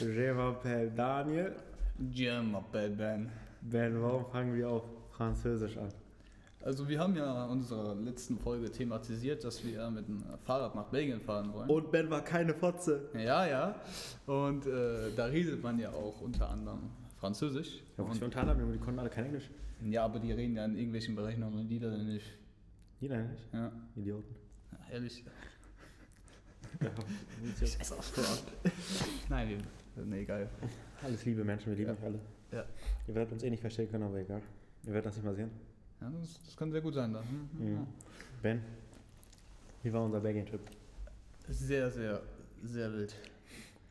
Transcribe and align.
Je 0.00 0.32
m'appelle 0.32 0.90
Daniel. 0.94 1.54
Je 2.12 2.40
m'appelle 2.40 2.90
Ben. 2.96 3.28
Ben, 3.62 4.00
warum 4.02 4.24
fangen 4.26 4.54
wir 4.54 4.68
auf 4.70 4.84
Französisch 5.12 5.76
an? 5.76 5.88
Also 6.62 6.88
wir 6.88 6.98
haben 6.98 7.14
ja 7.16 7.44
in 7.44 7.50
unserer 7.50 7.94
letzten 7.94 8.38
Folge 8.38 8.70
thematisiert, 8.70 9.44
dass 9.44 9.64
wir 9.64 9.90
mit 9.90 10.06
dem 10.08 10.22
Fahrrad 10.44 10.74
nach 10.74 10.86
Belgien 10.86 11.20
fahren 11.20 11.52
wollen. 11.52 11.68
Und 11.70 11.90
Ben 11.92 12.10
war 12.10 12.22
keine 12.22 12.52
Fotze. 12.54 13.08
ja, 13.14 13.46
ja. 13.46 13.74
Und 14.26 14.66
äh, 14.66 15.12
da 15.16 15.26
redet 15.26 15.62
man 15.62 15.78
ja 15.78 15.90
auch 15.92 16.20
unter 16.20 16.50
anderem 16.50 16.90
Französisch. 17.16 17.80
Ja, 17.96 18.04
was 18.04 18.14
Und- 18.14 18.20
wir 18.20 18.24
unter 18.26 18.40
anderem, 18.40 18.72
die 18.72 18.78
konnten 18.78 18.98
alle 19.00 19.08
kein 19.10 19.26
Englisch. 19.26 19.48
ja, 19.88 20.04
aber 20.04 20.18
die 20.18 20.32
reden 20.32 20.56
ja 20.56 20.64
in 20.64 20.74
irgendwelchen 20.76 21.14
Bereichen 21.14 21.40
noch 21.40 21.50
Niederländisch. 21.50 22.24
Jeder 23.00 23.22
nicht. 23.22 23.42
Ja, 23.52 23.70
Idioten. 23.96 24.34
ja 24.72 24.78
ehrlich. 24.94 25.24
Ja, 26.80 27.66
Scheiß 27.66 27.92
auf 27.92 28.12
Nein, 29.28 29.48
wir, 29.96 30.04
nee, 30.04 30.24
geil. 30.24 30.48
alles 31.02 31.24
liebe 31.24 31.44
Menschen, 31.44 31.66
wir 31.70 31.76
lieben 31.76 31.90
Ja. 31.90 31.94
euch 31.96 32.04
alle. 32.04 32.18
Ja, 32.52 32.64
Ihr 33.06 33.14
werdet 33.14 33.32
uns 33.32 33.42
eh 33.42 33.50
nicht 33.50 33.60
verstehen 33.60 33.90
können, 33.90 34.04
aber 34.04 34.18
egal. 34.18 34.40
Ihr 34.84 34.92
werdet 34.92 35.06
das 35.06 35.16
nicht 35.16 35.24
mal 35.24 35.34
sehen. 35.34 35.50
ja 36.00 36.10
das, 36.20 36.42
das 36.44 36.56
kann 36.56 36.70
sehr 36.70 36.80
gut 36.80 36.94
sein. 36.94 37.12
Da. 37.12 37.20
Hm, 37.20 37.48
Mhm. 37.74 37.86
Ben, 38.42 38.62
wie 39.82 39.92
war 39.92 40.04
unser 40.04 40.20
Belgien-Trip? 40.20 40.60
Sehr, 41.48 41.90
sehr, 41.90 42.20
sehr 42.62 42.92
wild. 42.92 43.14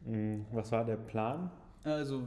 Mhm, 0.05 0.45
Was 0.51 0.71
war 0.71 0.85
der 0.85 0.97
Plan? 0.97 1.51
Also, 1.83 2.21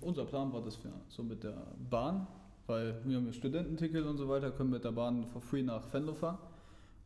unser 0.00 0.24
Plan 0.24 0.52
war, 0.52 0.62
dass 0.64 0.82
wir 0.84 0.92
so 1.08 1.22
mit 1.22 1.42
der 1.42 1.54
Bahn, 1.90 2.26
weil 2.66 2.94
wir 3.04 3.16
haben 3.16 3.26
ja 3.26 3.32
Studententicket 3.32 4.04
und 4.04 4.16
so 4.16 4.28
weiter, 4.28 4.50
können 4.52 4.70
mit 4.70 4.84
der 4.84 4.92
Bahn 4.92 5.26
for 5.26 5.40
free 5.40 5.62
nach 5.62 5.92
Venlo 5.92 6.14
fahren 6.14 6.38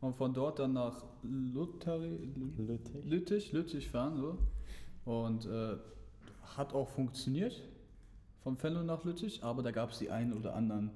und 0.03 0.15
von 0.17 0.33
dort 0.33 0.59
dann 0.59 0.73
nach 0.73 1.01
Lutheri, 1.23 2.29
Lüttich. 2.57 3.05
Lüttich, 3.05 3.51
Lüttich 3.53 3.89
fahren. 3.89 4.17
So. 4.17 4.37
Und 5.09 5.45
äh, 5.45 5.77
hat 6.57 6.73
auch 6.73 6.89
funktioniert 6.89 7.61
von 8.43 8.61
Venlo 8.61 8.83
nach 8.83 9.05
Lüttich, 9.05 9.41
aber 9.43 9.63
da 9.63 9.71
gab 9.71 9.91
es 9.91 9.99
die 9.99 10.09
einen 10.09 10.33
oder 10.33 10.55
anderen 10.55 10.91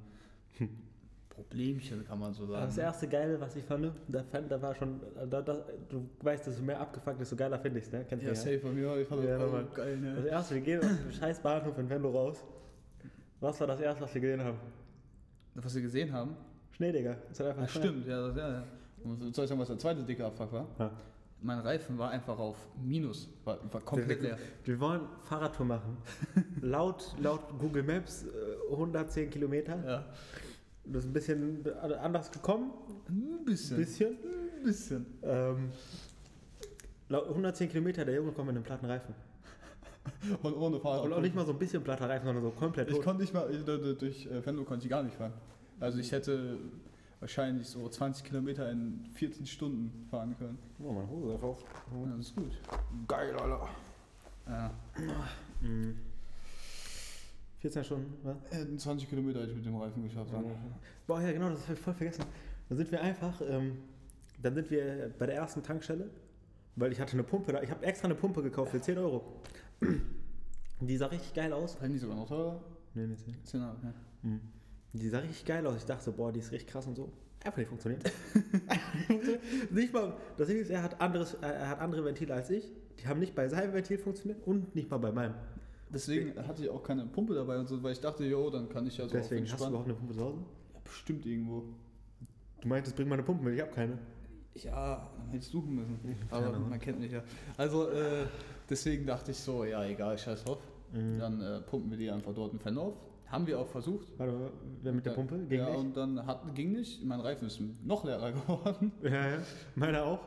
Problemchen, 1.30 2.06
kann 2.06 2.20
man 2.20 2.34
so 2.34 2.46
sagen. 2.48 2.66
Das 2.66 2.78
erste 2.78 3.08
Geile, 3.08 3.40
was 3.40 3.56
ich 3.56 3.64
fand, 3.64 3.92
da, 4.10 4.24
fand, 4.24 4.52
da 4.52 4.62
war 4.62 4.76
schon, 4.76 5.00
da, 5.30 5.42
da, 5.42 5.66
du 5.88 6.10
weißt, 6.22 6.48
desto 6.48 6.64
mehr 6.64 6.82
abgefuckt, 6.82 7.20
desto 7.22 7.38
geiler 7.38 7.60
finde 7.60 7.80
ich 7.80 7.86
es, 7.86 7.92
ne? 7.94 8.06
Kennst 8.10 8.26
du 8.26 8.30
ja, 8.30 8.36
safe 8.36 8.60
von 8.60 8.76
mir, 8.76 8.98
ich 8.98 9.08
fand 9.08 9.24
Ja, 9.24 9.38
das 9.38 9.54
auch 9.54 9.74
geil, 9.74 10.02
Das 10.16 10.24
ne? 10.26 10.30
erste, 10.30 10.56
wir 10.56 10.62
gehen 10.62 10.80
aus 10.82 10.88
dem 10.88 11.12
scheiß 11.12 11.40
Bahnhof 11.40 11.78
in 11.78 11.90
Venlo 11.90 12.10
raus. 12.10 12.44
Was 13.40 13.58
war 13.62 13.68
das 13.68 13.80
erste, 13.80 14.02
was 14.04 14.14
wir 14.14 14.22
gesehen 14.22 14.44
haben? 14.44 14.58
Was 15.56 15.74
wir 15.76 15.82
gesehen 15.82 16.12
haben. 16.12 16.36
Schnee, 16.72 16.92
Digga. 16.92 17.16
Das 17.30 17.40
hat 17.40 17.48
einfach 17.48 17.62
Ja, 17.64 17.68
stimmt, 17.70 18.06
ja, 18.06 18.28
das, 18.28 18.36
ja, 18.36 18.50
ja. 18.50 18.64
Soll 19.04 19.44
ich 19.44 19.50
sagen, 19.50 19.60
was 19.60 19.68
der 19.68 19.78
zweite 19.78 20.04
dicke 20.04 20.26
Abfuck 20.26 20.52
war? 20.52 20.68
Ja. 20.80 20.92
Mein 21.42 21.60
Reifen 21.60 21.98
war 22.00 22.10
einfach 22.10 22.38
auf 22.40 22.58
Minus, 22.84 23.30
war, 23.46 23.60
war 23.72 23.82
komplett 23.82 24.22
leer. 24.22 24.38
Wir 24.64 24.80
wollen 24.80 25.02
Fahrradtour 25.24 25.68
machen. 25.68 25.98
laut, 26.62 27.16
laut 27.22 27.42
Google 27.60 27.84
Maps 27.84 28.24
äh, 28.24 28.72
110 28.72 29.30
Kilometer. 29.30 29.78
Ja. 29.86 30.06
Das 30.86 31.04
ist 31.04 31.10
ein 31.10 31.14
bisschen 31.14 31.64
anders 32.02 32.32
gekommen. 32.32 32.72
Ein 33.08 33.46
bisschen. 33.46 33.78
Bisschen. 33.78 34.18
Ein 34.58 34.64
bisschen. 34.64 35.06
Ähm, 35.22 35.70
laut 37.10 37.28
110 37.28 37.70
Kilometer, 37.70 38.04
der 38.04 38.16
Junge 38.16 38.32
kommt 38.32 38.48
mit 38.48 38.56
einem 38.56 38.64
platten 38.64 38.86
Reifen. 38.88 39.14
Und 40.42 40.56
ohne 40.56 40.80
Fahrrad. 40.80 41.06
Und 41.06 41.14
auch 41.14 41.22
nicht 41.22 41.36
mal 41.36 41.46
so 41.46 41.52
ein 41.52 41.60
bisschen 41.60 41.84
platter 41.84 42.10
Reifen, 42.10 42.26
sondern 42.26 42.44
so 42.44 42.52
komplett 42.52 42.88
Ich 42.90 42.96
tot. 42.96 43.04
konnte 43.04 43.22
nicht 43.22 43.34
mal, 43.34 43.48
durch 44.00 44.26
äh, 44.26 44.44
Venlo 44.44 44.64
konnte 44.64 44.86
ich 44.86 44.90
gar 44.90 45.04
nicht 45.04 45.16
fahren. 45.16 45.34
Also 45.80 46.00
ich 46.00 46.12
hätte 46.12 46.58
wahrscheinlich 47.20 47.68
so 47.68 47.88
20 47.88 48.24
Kilometer 48.24 48.72
in 48.72 49.06
14 49.14 49.46
Stunden 49.46 50.08
fahren 50.10 50.36
können. 50.38 50.58
Oh, 50.80 50.92
meine 50.92 51.10
Hose 51.10 51.34
ist 51.34 51.44
auf. 51.44 51.64
Ja, 51.92 52.12
das 52.16 52.28
ist 52.28 52.36
gut. 52.36 52.52
Geil, 53.08 53.36
Alter. 53.36 53.70
Ja. 54.48 54.72
14 57.60 57.84
Stunden, 57.84 58.14
was? 58.24 58.38
Äh, 58.52 58.78
20 58.78 59.10
Kilometer 59.10 59.42
hätte 59.42 59.52
ich 59.52 59.58
mit 59.58 59.66
dem 59.66 59.76
Reifen 59.76 60.04
geschafft. 60.04 60.32
Ja. 60.32 60.44
Boah, 61.08 61.22
ja, 61.22 61.32
genau, 61.32 61.50
das 61.50 61.64
habe 61.64 61.74
ich 61.74 61.80
voll 61.80 61.94
vergessen. 61.94 62.24
Dann 62.70 62.78
sind 62.78 62.92
wir 62.92 63.02
einfach, 63.02 63.42
ähm, 63.42 63.78
dann 64.42 64.54
sind 64.54 64.70
wir 64.70 65.12
bei 65.18 65.26
der 65.26 65.36
ersten 65.36 65.64
Tankstelle, 65.64 66.10
weil 66.76 66.92
ich 66.92 67.00
hatte 67.00 67.14
eine 67.14 67.24
Pumpe 67.24 67.52
da. 67.52 67.62
Ich 67.62 67.72
habe 67.72 67.86
extra 67.86 68.06
eine 68.06 68.16
Pumpe 68.16 68.44
gekauft 68.44 68.72
für 68.72 68.82
10 68.82 68.98
Euro. 69.00 69.42
Die 70.80 70.98
sah 70.98 71.08
richtig 71.08 71.34
geil 71.34 71.52
aus. 71.52 71.82
War 71.82 71.88
die 71.88 71.98
sogar 71.98 72.16
noch 72.16 72.28
teurer? 72.28 72.62
Nee, 72.94 73.08
nee, 73.08 73.16
10. 73.16 73.36
10 73.44 73.62
Euro, 73.62 73.76
ja. 73.84 73.94
Mhm. 74.22 74.42
Die 74.94 75.10
sah 75.10 75.20
richtig 75.20 75.46
geil 75.46 75.66
aus. 75.68 75.78
Ich 75.78 75.86
dachte 75.86 76.04
so, 76.04 76.12
boah, 76.14 76.32
die 76.32 76.40
ist 76.40 76.52
richtig 76.52 76.70
krass 76.70 76.88
und 76.88 76.96
so. 76.96 77.12
Einfach 77.44 77.58
nicht 77.58 77.68
funktioniert. 77.68 78.04
nicht 79.72 79.94
mal, 79.94 80.18
das 80.38 80.48
Ding 80.48 80.58
ist, 80.58 80.70
er 80.70 80.84
hat, 80.84 81.00
anderes, 81.00 81.36
er 81.36 81.70
hat 81.70 81.80
andere 81.80 82.04
Ventile 82.04 82.34
als 82.34 82.50
ich. 82.50 82.72
Die 83.00 83.08
haben 83.08 83.20
nicht 83.20 83.36
bei 83.36 83.48
seinem 83.48 83.74
Ventil 83.74 84.00
funktioniert 84.00 84.46
und 84.46 84.74
nicht 84.76 84.90
mal 84.90 84.98
bei 84.98 85.12
meinem. 85.12 85.36
Deswegen 85.90 86.36
hatte 86.48 86.64
ich 86.64 86.70
auch 86.70 86.84
keine 86.84 87.06
Pumpe 87.06 87.36
dabei 87.36 87.58
und 87.58 87.68
so, 87.68 87.82
weil 87.82 87.94
ich 87.94 88.02
dachte, 88.02 88.26
jo, 88.26 88.50
dann 88.50 88.68
kann 88.68 88.86
ich 88.88 88.98
ja 88.98 89.08
so 89.08 89.14
Deswegen 89.14 89.50
hast 89.50 89.62
du 89.64 89.68
überhaupt 89.68 89.86
eine 89.86 89.94
Pumpe 89.94 90.14
zu 90.14 90.22
Hause? 90.22 90.38
Ja, 90.74 90.80
bestimmt 90.84 91.26
irgendwo. 91.26 91.64
Du 92.62 92.68
meintest, 92.68 92.96
bring 92.96 93.08
mal 93.08 93.16
eine 93.16 93.24
Pumpe 93.24 93.44
mit. 93.46 93.56
Ich 93.56 93.62
habe 93.62 93.72
keine. 93.72 93.98
Ja, 94.56 95.10
dann 95.18 95.28
hätte 95.28 95.38
ich 95.38 95.48
suchen 95.48 95.76
müssen. 95.76 96.00
keine 96.30 96.46
Aber 96.48 96.56
Ahnung. 96.56 96.70
man 96.70 96.80
kennt 96.80 97.00
mich 97.00 97.12
ja. 97.12 97.24
Also 97.56 97.90
äh, 97.90 98.26
deswegen 98.70 99.06
dachte 99.06 99.32
ich 99.32 99.38
so, 99.38 99.64
ja 99.64 99.86
egal, 99.86 100.18
scheiß 100.18 100.44
drauf. 100.44 100.60
Mhm. 100.92 101.20
Dann 101.20 101.42
äh, 101.42 101.62
pumpen 101.62 101.92
wir 101.92 101.98
die 101.98 102.10
einfach 102.10 102.34
dort 102.34 102.54
in 102.54 102.60
Fan 102.60 102.78
auf. 102.78 102.96
Haben 103.28 103.46
wir 103.46 103.60
auch 103.60 103.68
versucht. 103.68 104.08
Warte 104.18 104.52
wer 104.82 104.94
mit 104.94 105.06
der 105.06 105.12
Pumpe? 105.12 105.38
Ging 105.50 105.60
ja, 105.60 105.70
nicht? 105.70 105.80
und 105.80 105.98
dann 105.98 106.26
hat, 106.26 106.56
ging 106.56 106.72
nicht. 106.72 107.04
Mein 107.04 107.20
Reifen 107.20 107.48
ist 107.48 107.62
noch 107.84 108.04
leerer 108.06 108.32
geworden. 108.34 108.92
Ja, 109.04 109.30
ja. 109.30 109.38
Meiner 109.76 110.04
auch. 110.04 110.20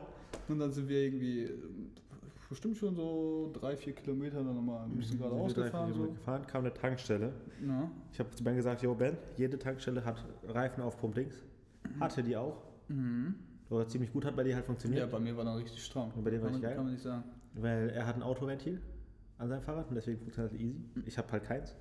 Und 0.47 0.59
dann 0.59 0.71
sind 0.71 0.87
wir 0.87 0.99
irgendwie 1.01 1.49
bestimmt 2.47 2.77
schon 2.77 2.95
so 2.95 3.49
drei, 3.53 3.75
vier 3.75 3.93
Kilometer 3.93 4.43
dann 4.43 4.55
nochmal 4.55 4.85
ein 4.85 4.97
bisschen 4.97 5.17
geradeaus 5.17 5.53
gefahren. 5.53 5.93
So. 5.93 6.03
Gefahren, 6.03 6.45
kam 6.45 6.61
eine 6.61 6.73
Tankstelle. 6.73 7.33
Ja. 7.65 7.89
Ich 8.11 8.19
habe 8.19 8.29
zu 8.31 8.43
Ben 8.43 8.55
gesagt, 8.55 8.81
yo 8.81 8.93
Ben, 8.93 9.17
jede 9.37 9.57
Tankstelle 9.57 10.03
hat 10.03 10.23
Reifen 10.43 10.83
auf 10.83 10.97
Pump-Dings. 10.97 11.43
Hatte 11.99 12.21
die 12.21 12.37
auch. 12.37 12.61
Oder 13.69 13.87
ziemlich 13.87 14.11
gut 14.11 14.25
hat 14.25 14.35
bei 14.35 14.43
dir 14.43 14.55
halt 14.55 14.65
ja, 14.65 14.67
funktioniert. 14.67 15.11
bei 15.11 15.19
mir 15.19 15.35
war 15.37 15.45
dann 15.45 15.55
richtig 15.55 15.83
stramm. 15.83 16.11
Und 16.13 16.23
bei 16.23 16.29
dir 16.29 16.41
war 16.41 16.51
man, 16.51 16.61
geil? 16.61 16.75
kann 16.75 16.83
man 16.83 16.93
nicht 16.93 17.03
sagen. 17.03 17.23
Weil 17.53 17.89
er 17.89 18.05
hat 18.05 18.15
ein 18.15 18.23
Autoventil 18.23 18.81
an 19.37 19.47
seinem 19.47 19.61
Fahrrad 19.61 19.87
und 19.87 19.95
deswegen 19.95 20.19
funktioniert 20.19 20.53
das 20.53 20.59
easy. 20.59 20.75
Ich 21.05 21.17
habe 21.17 21.31
halt 21.31 21.43
keins. 21.43 21.75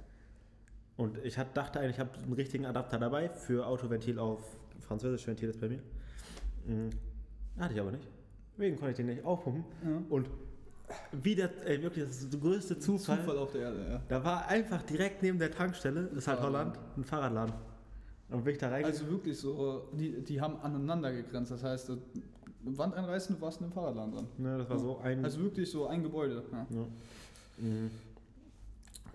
Und 0.97 1.19
ich 1.25 1.39
hat, 1.39 1.57
dachte 1.57 1.81
eigentlich, 1.81 1.97
ich 1.97 2.01
habe 2.01 2.11
einen 2.19 2.33
richtigen 2.33 2.67
Adapter 2.67 2.99
dabei 2.99 3.29
für 3.29 3.67
Autoventil 3.67 4.19
auf 4.19 4.41
Französisch 4.81 5.27
Ventil 5.27 5.49
ist 5.49 5.61
bei 5.61 5.69
mir. 5.69 5.81
Mhm. 6.67 6.91
Hatte 7.59 7.75
ich 7.75 7.81
aber 7.81 7.93
nicht. 7.93 8.07
Deswegen 8.53 8.77
konnte 8.77 8.91
ich 8.91 8.97
den 8.97 9.07
nicht 9.07 9.25
aufpumpen. 9.25 9.65
Ja. 9.85 10.03
Und 10.09 10.29
wie 11.13 11.35
der, 11.35 11.51
ey, 11.67 11.83
wirklich, 11.83 12.05
das 12.05 12.23
ist 12.23 12.33
der 12.33 12.41
größte 12.41 12.79
Zufall. 12.79 13.19
Zufall 13.19 13.39
auf 13.39 13.53
der 13.53 13.63
Erde, 13.63 13.87
ja. 13.89 14.03
Da 14.09 14.25
war 14.25 14.49
einfach 14.49 14.83
direkt 14.83 15.23
neben 15.23 15.39
der 15.39 15.51
Tankstelle, 15.51 16.05
das 16.05 16.19
ist 16.19 16.29
halt 16.29 16.41
Fahrradladen. 16.41 16.73
Holland, 16.73 16.99
ein 16.99 17.05
Fahrradladen. 17.05 17.55
Und 18.31 18.45
bin 18.45 18.53
ich 18.53 18.59
da 18.59 18.69
reingegangen. 18.69 19.01
Also 19.01 19.11
wirklich 19.11 19.39
so, 19.39 19.89
die, 19.93 20.23
die 20.23 20.41
haben 20.41 20.57
aneinander 20.61 21.13
gegrenzt. 21.13 21.51
Das 21.51 21.63
heißt, 21.63 21.93
Wand 22.65 22.95
einreißen, 22.95 23.37
du 23.37 23.41
warst 23.43 23.61
in 23.61 23.65
einem 23.65 23.73
Fahrradladen 23.73 24.13
dran. 24.13 24.27
ne, 24.39 24.59
das 24.59 24.71
war 24.71 24.79
so 24.79 24.99
ein. 24.99 25.25
Also 25.25 25.41
wirklich 25.41 25.71
so 25.71 25.87
ein 25.87 26.03
Gebäude. 26.03 26.43
Ja. 26.53 26.67
ja. 26.71 26.87
Mhm. 27.59 27.91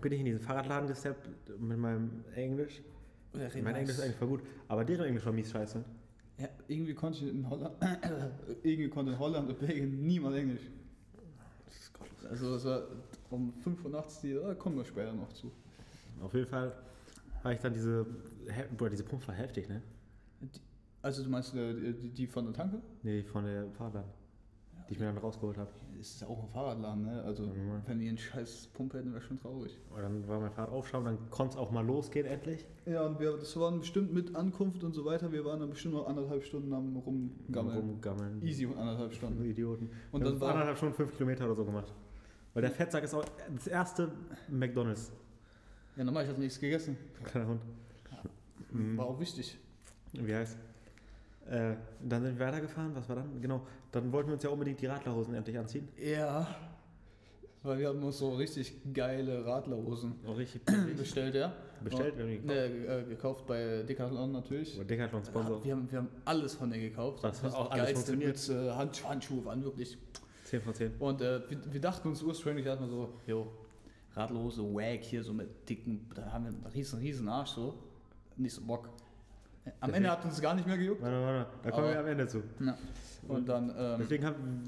Bin 0.00 0.12
ich 0.12 0.20
in 0.20 0.26
diesen 0.26 0.40
Fahrradladen 0.40 0.88
gesteppt 0.88 1.28
mit 1.58 1.78
meinem 1.78 2.24
Englisch. 2.34 2.82
Mein 3.32 3.74
Englisch 3.74 3.96
ist 3.96 4.00
eigentlich 4.00 4.16
voll 4.16 4.28
gut, 4.28 4.40
aber 4.68 4.84
deren 4.84 5.06
Englisch 5.06 5.24
war 5.24 5.32
mies 5.32 5.50
scheiße. 5.50 5.84
Ja, 6.38 6.48
irgendwie 6.68 6.94
konnte 6.94 7.24
ich 7.24 7.30
in 7.30 7.48
Holland, 7.48 7.74
irgendwie 8.62 8.88
konnte 8.88 9.12
in 9.12 9.18
Holland 9.18 9.48
und 9.48 9.58
Belgien 9.58 10.06
niemand 10.06 10.36
Englisch. 10.36 10.70
Das 11.66 11.76
ist. 11.76 11.92
Also 12.28 12.54
das 12.54 12.64
war 12.64 12.82
um 13.30 13.52
85, 13.52 14.34
da 14.42 14.54
kommen 14.54 14.76
wir 14.76 14.84
später 14.84 15.12
noch 15.12 15.32
zu. 15.32 15.50
Auf 16.20 16.34
jeden 16.34 16.46
Fall 16.46 16.72
habe 17.42 17.54
ich 17.54 17.60
dann 17.60 17.72
diese. 17.72 18.06
Boah, 18.76 18.90
diese 18.90 19.04
Pumpe 19.04 19.28
war 19.28 19.34
heftig, 19.34 19.68
ne? 19.68 19.82
Die, 20.40 20.60
also 21.02 21.22
du 21.22 21.30
meinst 21.30 21.54
äh, 21.54 21.92
die, 21.92 22.10
die 22.10 22.26
von 22.26 22.44
der 22.46 22.54
Tanke? 22.54 22.82
Nee, 23.02 23.22
von 23.22 23.44
der 23.44 23.70
Fahrradladen. 23.70 24.10
Die 24.88 24.92
ich 24.92 25.00
mir 25.00 25.06
dann 25.06 25.18
rausgeholt 25.18 25.58
habe. 25.58 25.70
Ist 26.00 26.20
ja 26.20 26.28
auch 26.28 26.44
ein 26.44 26.48
Fahrradladen, 26.50 27.02
ne? 27.04 27.22
Also 27.22 27.44
Ja. 27.44 27.50
wenn 27.86 27.98
die 27.98 28.08
einen 28.08 28.18
scheiß 28.18 28.68
Pumpe 28.68 28.98
hätten, 28.98 29.12
wäre 29.12 29.20
schon 29.22 29.40
traurig. 29.40 29.76
Und 29.90 30.00
dann 30.02 30.28
war 30.28 30.38
mein 30.40 30.52
Fahrrad 30.52 30.70
aufschauen, 30.70 31.04
dann 31.04 31.18
konnte 31.30 31.54
es 31.54 31.58
auch 31.58 31.70
mal 31.72 31.84
losgehen 31.84 32.26
endlich. 32.26 32.64
Ja, 32.84 33.04
und 33.04 33.18
wir, 33.18 33.32
das 33.36 33.58
waren 33.58 33.80
bestimmt 33.80 34.12
mit 34.12 34.36
Ankunft 34.36 34.84
und 34.84 34.92
so 34.94 35.04
weiter, 35.04 35.32
wir 35.32 35.44
waren 35.44 35.58
dann 35.60 35.70
bestimmt 35.70 35.94
noch 35.94 36.06
anderthalb 36.06 36.44
Stunden 36.44 36.72
am 36.72 36.96
Rumgammeln. 36.98 37.78
Rumgammeln. 37.78 38.42
Easy 38.46 38.66
anderthalb 38.66 39.12
Stunden. 39.12 39.44
Idioten. 39.44 39.90
Und 40.12 40.20
Wir 40.20 40.24
dann 40.26 40.34
haben 40.34 40.40
war- 40.40 40.50
anderthalb 40.52 40.76
Stunden 40.76 40.94
fünf 40.94 41.12
Kilometer 41.16 41.46
oder 41.46 41.54
so 41.56 41.64
gemacht. 41.64 41.92
Weil 42.54 42.62
der 42.62 42.70
Fettsack 42.70 43.02
ist 43.04 43.12
auch 43.14 43.24
das 43.54 43.66
erste 43.66 44.12
McDonalds. 44.48 45.10
Ja, 45.96 46.04
normal, 46.04 46.24
ich 46.24 46.30
hatte 46.30 46.40
nichts 46.40 46.60
gegessen. 46.60 46.96
Kleiner 47.24 47.48
Hund. 47.48 47.60
War 48.70 49.06
auch 49.06 49.18
wichtig. 49.18 49.58
Wie 50.12 50.34
heißt? 50.34 50.56
Äh, 51.48 51.74
dann 52.02 52.22
sind 52.22 52.38
wir 52.38 52.46
weitergefahren. 52.46 52.94
Was 52.94 53.08
war 53.08 53.16
dann? 53.16 53.40
Genau. 53.40 53.62
Dann 53.96 54.12
wollten 54.12 54.28
wir 54.28 54.34
uns 54.34 54.42
ja 54.42 54.50
unbedingt 54.50 54.78
die 54.78 54.86
Radlerhosen 54.86 55.34
endlich 55.34 55.58
anziehen. 55.58 55.88
Ja. 55.96 56.46
Weil 57.62 57.78
wir 57.78 57.88
haben 57.88 58.02
uns 58.02 58.18
so 58.18 58.34
richtig 58.34 58.74
geile 58.92 59.46
Radlerhosen 59.46 60.16
Auch 60.26 60.36
richtig 60.36 60.60
bestellt, 60.96 61.34
ja. 61.34 61.54
bestellt, 61.82 62.12
Und, 62.12 62.20
irgendwie 62.20 62.36
gekauft. 62.36 62.70
ne, 62.70 62.86
äh, 62.86 63.04
gekauft 63.08 63.46
bei 63.46 63.82
Decathlon 63.84 64.32
natürlich. 64.32 64.76
Oder 64.76 64.84
Decathlon 64.84 65.24
Sponsor. 65.24 65.64
Wir 65.64 65.72
haben, 65.72 65.90
wir 65.90 65.98
haben 65.98 66.08
alles 66.26 66.54
von 66.54 66.68
denen 66.70 66.82
gekauft. 66.82 67.24
Das 67.24 67.42
hat 67.42 67.54
auch 67.54 67.70
alles 67.70 67.86
geilste. 67.86 68.16
Mütze, 68.16 68.76
Hand, 68.76 69.08
Handschuhe 69.08 69.42
waren 69.46 69.64
wirklich. 69.64 69.96
10 70.44 70.60
von 70.60 70.74
10. 70.74 70.92
Und 70.98 71.22
äh, 71.22 71.40
wir, 71.48 71.72
wir 71.72 71.80
dachten 71.80 72.08
uns 72.08 72.22
ursprünglich 72.22 72.66
erstmal 72.66 72.90
so, 72.90 73.14
jo, 73.26 73.50
Radlose, 74.12 74.62
Wag 74.62 75.02
hier 75.02 75.24
so 75.24 75.32
mit 75.32 75.66
dicken, 75.66 76.06
da 76.14 76.30
haben 76.30 76.44
wir 76.44 76.52
einen 76.52 76.66
riesen, 76.66 76.98
riesen 76.98 77.28
Arsch 77.28 77.52
so. 77.52 77.74
Nicht 78.36 78.52
so 78.52 78.60
Bock. 78.60 78.90
Am 79.80 79.92
Ende 79.94 80.10
hat 80.10 80.24
uns 80.24 80.40
gar 80.40 80.54
nicht 80.54 80.66
mehr 80.66 80.76
gejuckt. 80.78 81.02
Warte, 81.02 81.20
warte, 81.22 81.50
da 81.62 81.70
kommen 81.70 81.84
Aber- 81.84 81.92
wir 81.94 82.00
am 82.00 82.06
Ende 82.06 82.26
zu. 82.28 82.42
Ja. 82.60 82.76
Und 83.28 83.48
dann, 83.48 83.70
ähm, 83.76 83.96
Deswegen 83.98 84.24
haben, 84.24 84.62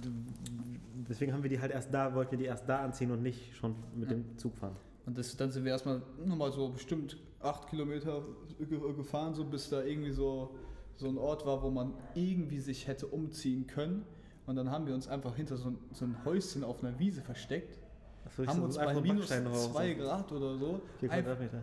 deswegen 1.09 1.33
haben 1.33 1.43
wir 1.43 1.51
die 1.51 1.61
halt 1.61 1.73
erst 1.73 1.93
da, 1.95 2.13
wollten 2.15 2.33
wir 2.33 2.39
die 2.39 2.45
erst 2.47 2.69
da 2.69 2.81
anziehen 2.85 3.11
und 3.11 3.23
nicht 3.23 3.55
schon 3.57 3.75
mit 3.95 4.11
Ja. 4.11 4.17
dem 4.17 4.37
Zug 4.39 4.57
fahren. 4.57 4.77
Und 5.07 5.17
das, 5.17 5.37
dann 5.37 5.51
sind 5.51 5.65
wir 5.65 5.73
erstmal 5.73 6.03
nochmal 6.25 6.53
so 6.53 6.69
bestimmt 6.69 7.17
acht 7.41 7.69
Kilometer 7.69 8.23
ge- 8.59 8.93
gefahren, 8.95 9.35
so 9.35 9.45
bis 9.45 9.71
da 9.71 9.83
irgendwie 9.83 10.11
so, 10.11 10.55
so 10.97 11.09
ein 11.09 11.17
Ort 11.17 11.47
war, 11.47 11.63
wo 11.63 11.71
man 11.71 11.95
irgendwie 12.15 12.59
sich 12.59 12.89
hätte 12.89 13.07
umziehen 13.07 13.67
können. 13.67 14.05
Und 14.47 14.57
dann 14.57 14.71
haben 14.71 14.87
wir 14.87 14.95
uns 14.95 15.07
einfach 15.09 15.37
hinter 15.37 15.57
so 15.57 15.71
ein, 15.71 15.79
so 15.93 16.05
ein 16.05 16.17
Häuschen 16.25 16.65
auf 16.65 16.83
einer 16.83 16.99
Wiese 16.99 17.21
versteckt, 17.23 17.79
ich 18.27 18.47
haben 18.49 18.59
so- 18.59 18.65
uns 18.65 18.77
einfach 18.77 18.93
bei 19.01 19.07
so 19.09 19.15
minus 19.15 19.29
zwei 19.73 19.95
Grad 19.95 20.33
oder 20.33 20.57
so, 20.57 20.81
Vier 20.99 21.09
Quadratmeter. 21.09 21.61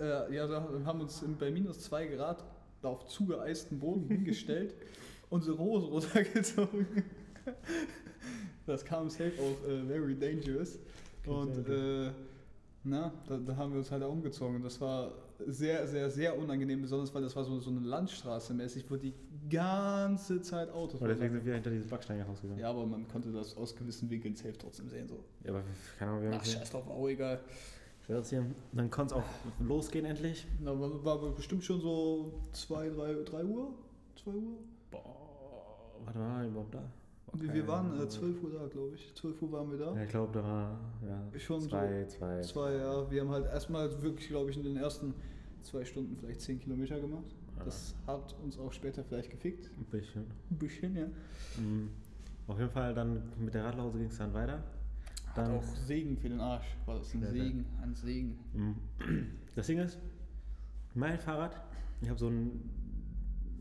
äh, 0.00 0.34
ja, 0.34 0.48
so 0.48 0.84
haben 0.84 1.00
uns 1.00 1.24
bei 1.38 1.50
minus 1.50 1.80
zwei 1.80 2.06
Grad 2.06 2.42
auf 2.82 3.06
zugeeisten 3.06 3.78
Boden 3.78 4.08
hingestellt, 4.08 4.74
unsere 5.30 5.58
Hose 5.58 5.86
runtergezogen. 5.86 6.86
Das 8.66 8.84
kam 8.84 9.08
safe 9.08 9.32
auch 9.40 9.68
äh, 9.68 9.82
very 9.84 10.14
dangerous. 10.14 10.78
Und 11.26 11.68
äh, 11.68 12.10
na, 12.84 13.12
da, 13.28 13.36
da 13.36 13.56
haben 13.56 13.72
wir 13.72 13.78
uns 13.78 13.90
halt 13.90 14.02
auch 14.02 14.12
umgezogen. 14.12 14.62
Das 14.62 14.80
war 14.80 15.12
sehr, 15.46 15.86
sehr, 15.86 16.10
sehr 16.10 16.38
unangenehm, 16.38 16.82
besonders 16.82 17.14
weil 17.14 17.22
das 17.22 17.34
war 17.36 17.44
so, 17.44 17.58
so 17.58 17.70
eine 17.70 17.80
Landstraße 17.80 18.54
mäßig, 18.54 18.84
wo 18.90 18.96
die 18.96 19.14
ganze 19.48 20.40
Zeit 20.42 20.70
Autos 20.70 21.00
Und 21.00 21.08
deswegen 21.08 21.30
waren. 21.30 21.38
sind 21.40 21.46
wir 21.46 21.54
hinter 21.54 21.70
dieses 21.70 21.88
Backsteinhaus 21.88 22.40
gegangen. 22.40 22.60
Ja, 22.60 22.70
aber 22.70 22.86
man 22.86 23.06
konnte 23.08 23.30
das 23.32 23.56
aus 23.56 23.74
gewissen 23.74 24.08
Winkeln 24.10 24.34
safe 24.36 24.56
trotzdem 24.58 24.88
sehen. 24.88 25.08
So. 25.08 25.24
Ja, 25.44 25.50
aber 25.50 25.62
keine 25.98 26.10
Ahnung, 26.10 26.22
wir 26.24 26.30
Ach, 26.30 26.38
haben 26.38 26.44
scheiß 26.44 26.70
drauf, 26.70 26.88
auch 26.88 27.08
egal. 27.08 27.40
Spazieren. 28.10 28.54
Dann 28.72 28.90
konnte 28.90 29.14
es 29.14 29.20
auch 29.20 29.66
losgehen 29.66 30.04
endlich. 30.04 30.46
Da 30.64 30.78
war, 30.78 31.04
war 31.04 31.30
bestimmt 31.32 31.64
schon 31.64 31.80
so 31.80 32.32
2, 32.52 32.90
3, 32.90 33.14
3 33.24 33.44
Uhr? 33.44 33.74
2 34.22 34.30
Uhr? 34.30 34.58
Boah, 34.90 35.96
warte 36.04 36.18
mal, 36.18 36.46
überhaupt 36.46 36.74
da? 36.74 36.82
Und 37.32 37.54
wir, 37.54 37.66
waren 37.68 38.00
äh, 38.00 38.08
12 38.08 38.42
Uhr 38.42 38.50
da, 38.50 38.66
glaube 38.66 38.96
ich. 38.96 39.14
12 39.14 39.42
Uhr 39.42 39.52
waren 39.52 39.70
wir 39.70 39.78
da. 39.78 39.94
Ja, 39.94 40.02
ich 40.02 40.10
glaube, 40.10 40.32
da 40.32 40.42
war 40.42 40.80
ja, 41.06 41.38
Schon 41.38 41.60
so 41.60 41.68
zwei, 41.68 42.04
zwei. 42.06 42.40
Zwei, 42.40 42.72
ja. 42.74 43.10
Wir 43.10 43.20
haben 43.20 43.30
halt 43.30 43.46
erstmal 43.46 44.02
wirklich, 44.02 44.28
glaube 44.28 44.50
ich, 44.50 44.56
in 44.56 44.64
den 44.64 44.76
ersten 44.76 45.14
zwei 45.62 45.84
Stunden 45.84 46.16
vielleicht 46.16 46.40
10 46.40 46.58
Kilometer 46.58 46.98
gemacht. 46.98 47.36
Ja. 47.58 47.64
Das 47.64 47.94
hat 48.06 48.34
uns 48.42 48.58
auch 48.58 48.72
später 48.72 49.04
vielleicht 49.04 49.30
gefickt. 49.30 49.70
Ein 49.78 49.84
bisschen. 49.84 50.26
Ein 50.50 50.58
bisschen, 50.58 50.96
ja. 50.96 51.06
Mhm. 51.58 51.90
Auf 52.48 52.58
jeden 52.58 52.70
Fall, 52.70 52.94
dann 52.94 53.22
mit 53.38 53.54
der 53.54 53.64
Radlhause 53.64 53.98
ging 53.98 54.08
es 54.08 54.18
dann 54.18 54.34
weiter. 54.34 54.64
Hat 55.30 55.38
Dann, 55.38 55.56
auch 55.56 55.62
Segen 55.62 56.16
für 56.16 56.28
den 56.28 56.40
Arsch. 56.40 56.66
War 56.86 56.98
das 56.98 57.14
ein. 57.14 57.24
Segen, 57.24 57.66
ein 57.82 57.94
Segen. 57.94 58.38
Mhm. 58.52 58.76
Das 59.54 59.66
Ding 59.66 59.78
ist, 59.78 59.98
mein 60.94 61.18
Fahrrad, 61.18 61.60
ich 62.00 62.08
habe 62.08 62.18
so 62.18 62.28
ein 62.28 62.68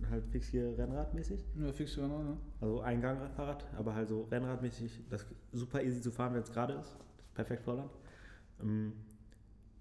halt 0.09 0.25
fix 0.27 0.47
hier 0.47 0.75
Rennradmäßig, 0.77 1.45
Ja, 1.59 1.71
fix 1.71 1.95
genau, 1.95 2.23
ne? 2.23 2.37
also 2.61 2.81
Eingang-Fahrrad, 2.81 3.65
aber 3.77 3.93
halt 3.93 4.09
so 4.09 4.23
Rennradmäßig, 4.31 5.03
das 5.09 5.21
ist 5.21 5.29
super 5.51 5.83
easy 5.83 6.01
zu 6.01 6.11
fahren, 6.11 6.33
wenn 6.33 6.41
es 6.41 6.51
gerade 6.51 6.73
ist. 6.73 6.95
Das 7.17 7.25
ist 7.27 7.33
perfekt 7.35 7.63
für 7.63 7.71
Holland. 7.71 7.91
Ähm, 8.61 8.93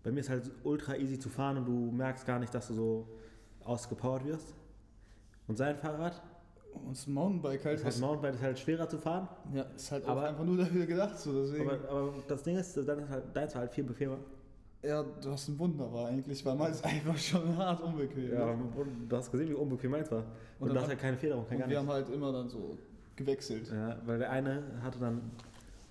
bei 0.02 0.12
mir 0.12 0.20
ist 0.20 0.28
halt 0.28 0.50
ultra 0.64 0.96
easy 0.96 1.18
zu 1.18 1.28
fahren 1.28 1.58
und 1.58 1.66
du 1.66 1.90
merkst 1.90 2.26
gar 2.26 2.38
nicht, 2.38 2.54
dass 2.54 2.68
du 2.68 2.74
so 2.74 3.08
ausgepowert 3.64 4.24
wirst. 4.24 4.54
Und 5.46 5.56
sein 5.56 5.76
Fahrrad, 5.76 6.22
Und 6.86 6.96
das 6.96 7.06
Mountainbike 7.06 7.64
halt. 7.64 7.78
das 7.78 7.84
heißt, 7.84 8.00
Mountainbike 8.00 8.34
ist 8.34 8.42
halt 8.42 8.58
schwerer 8.58 8.88
zu 8.88 8.98
fahren, 8.98 9.28
ja, 9.54 9.62
ist 9.76 9.90
halt 9.92 10.04
auch 10.04 10.10
Aber- 10.10 10.28
einfach 10.28 10.44
nur 10.44 10.56
dafür 10.56 10.86
gedacht. 10.86 11.18
So, 11.18 11.32
deswegen. 11.42 11.68
aber, 11.68 11.88
aber 11.90 12.12
das 12.28 12.42
Ding 12.42 12.56
ist, 12.56 12.76
dann 12.76 12.98
ist 13.00 13.08
halt, 13.10 13.24
deins 13.34 13.54
war 13.54 13.62
halt 13.62 13.72
viel 13.72 13.84
bequemer. 13.84 14.18
ja, 14.82 15.02
du 15.02 15.30
hast 15.30 15.48
ein 15.48 15.58
Wunder 15.58 15.92
war 15.92 16.08
eigentlich, 16.08 16.44
weil 16.46 16.54
meins 16.54 16.82
einfach 16.84 17.16
schon 17.18 17.56
hart 17.56 17.80
unbequem. 17.82 18.32
Ja, 18.32 18.46
und 18.50 18.72
du 19.08 19.16
hast 19.16 19.30
gesehen, 19.30 19.48
wie 19.50 19.54
unbequem 19.54 19.90
meins 19.90 20.10
war. 20.10 20.24
Und, 20.60 20.68
Und 20.68 20.74
du 20.74 20.80
hast 20.80 20.88
halt 20.88 20.98
keine 21.00 21.16
Federung, 21.16 21.44
kein 21.46 21.56
Und 21.56 21.60
gar 21.62 21.68
wir 21.70 21.78
nichts. 21.80 21.92
haben 21.94 21.94
halt 22.06 22.14
immer 22.14 22.32
dann 22.32 22.48
so 22.48 22.76
gewechselt. 23.16 23.70
Ja, 23.72 23.96
weil 24.06 24.18
der 24.18 24.30
eine 24.30 24.62
hatte 24.82 24.98
dann 24.98 25.20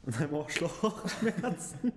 in 0.06 0.12
seinem 0.14 0.34
Ohrschlauch 0.34 1.08
Schmerzen 1.20 1.92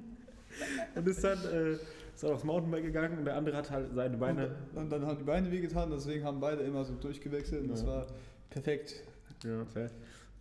und 0.96 1.06
ist 1.06 1.22
dann, 1.22 1.38
äh, 1.44 1.72
ist 1.72 2.22
dann 2.24 2.32
aufs 2.32 2.42
Mountainbike 2.44 2.82
gegangen 2.82 3.18
und 3.18 3.24
der 3.24 3.36
andere 3.36 3.56
hat 3.56 3.70
halt 3.70 3.94
seine 3.94 4.16
Beine. 4.16 4.50
Und, 4.74 4.82
und 4.82 4.90
dann 4.90 5.06
haben 5.06 5.18
die 5.18 5.24
Beine 5.24 5.50
wehgetan, 5.50 5.90
deswegen 5.90 6.24
haben 6.24 6.40
beide 6.40 6.62
immer 6.62 6.84
so 6.84 6.94
durchgewechselt 6.94 7.62
und 7.62 7.68
das 7.68 7.82
Ja. 7.82 7.86
war 7.88 8.06
perfekt. 8.50 9.02
Ja, 9.44 9.64
fair. 9.64 9.90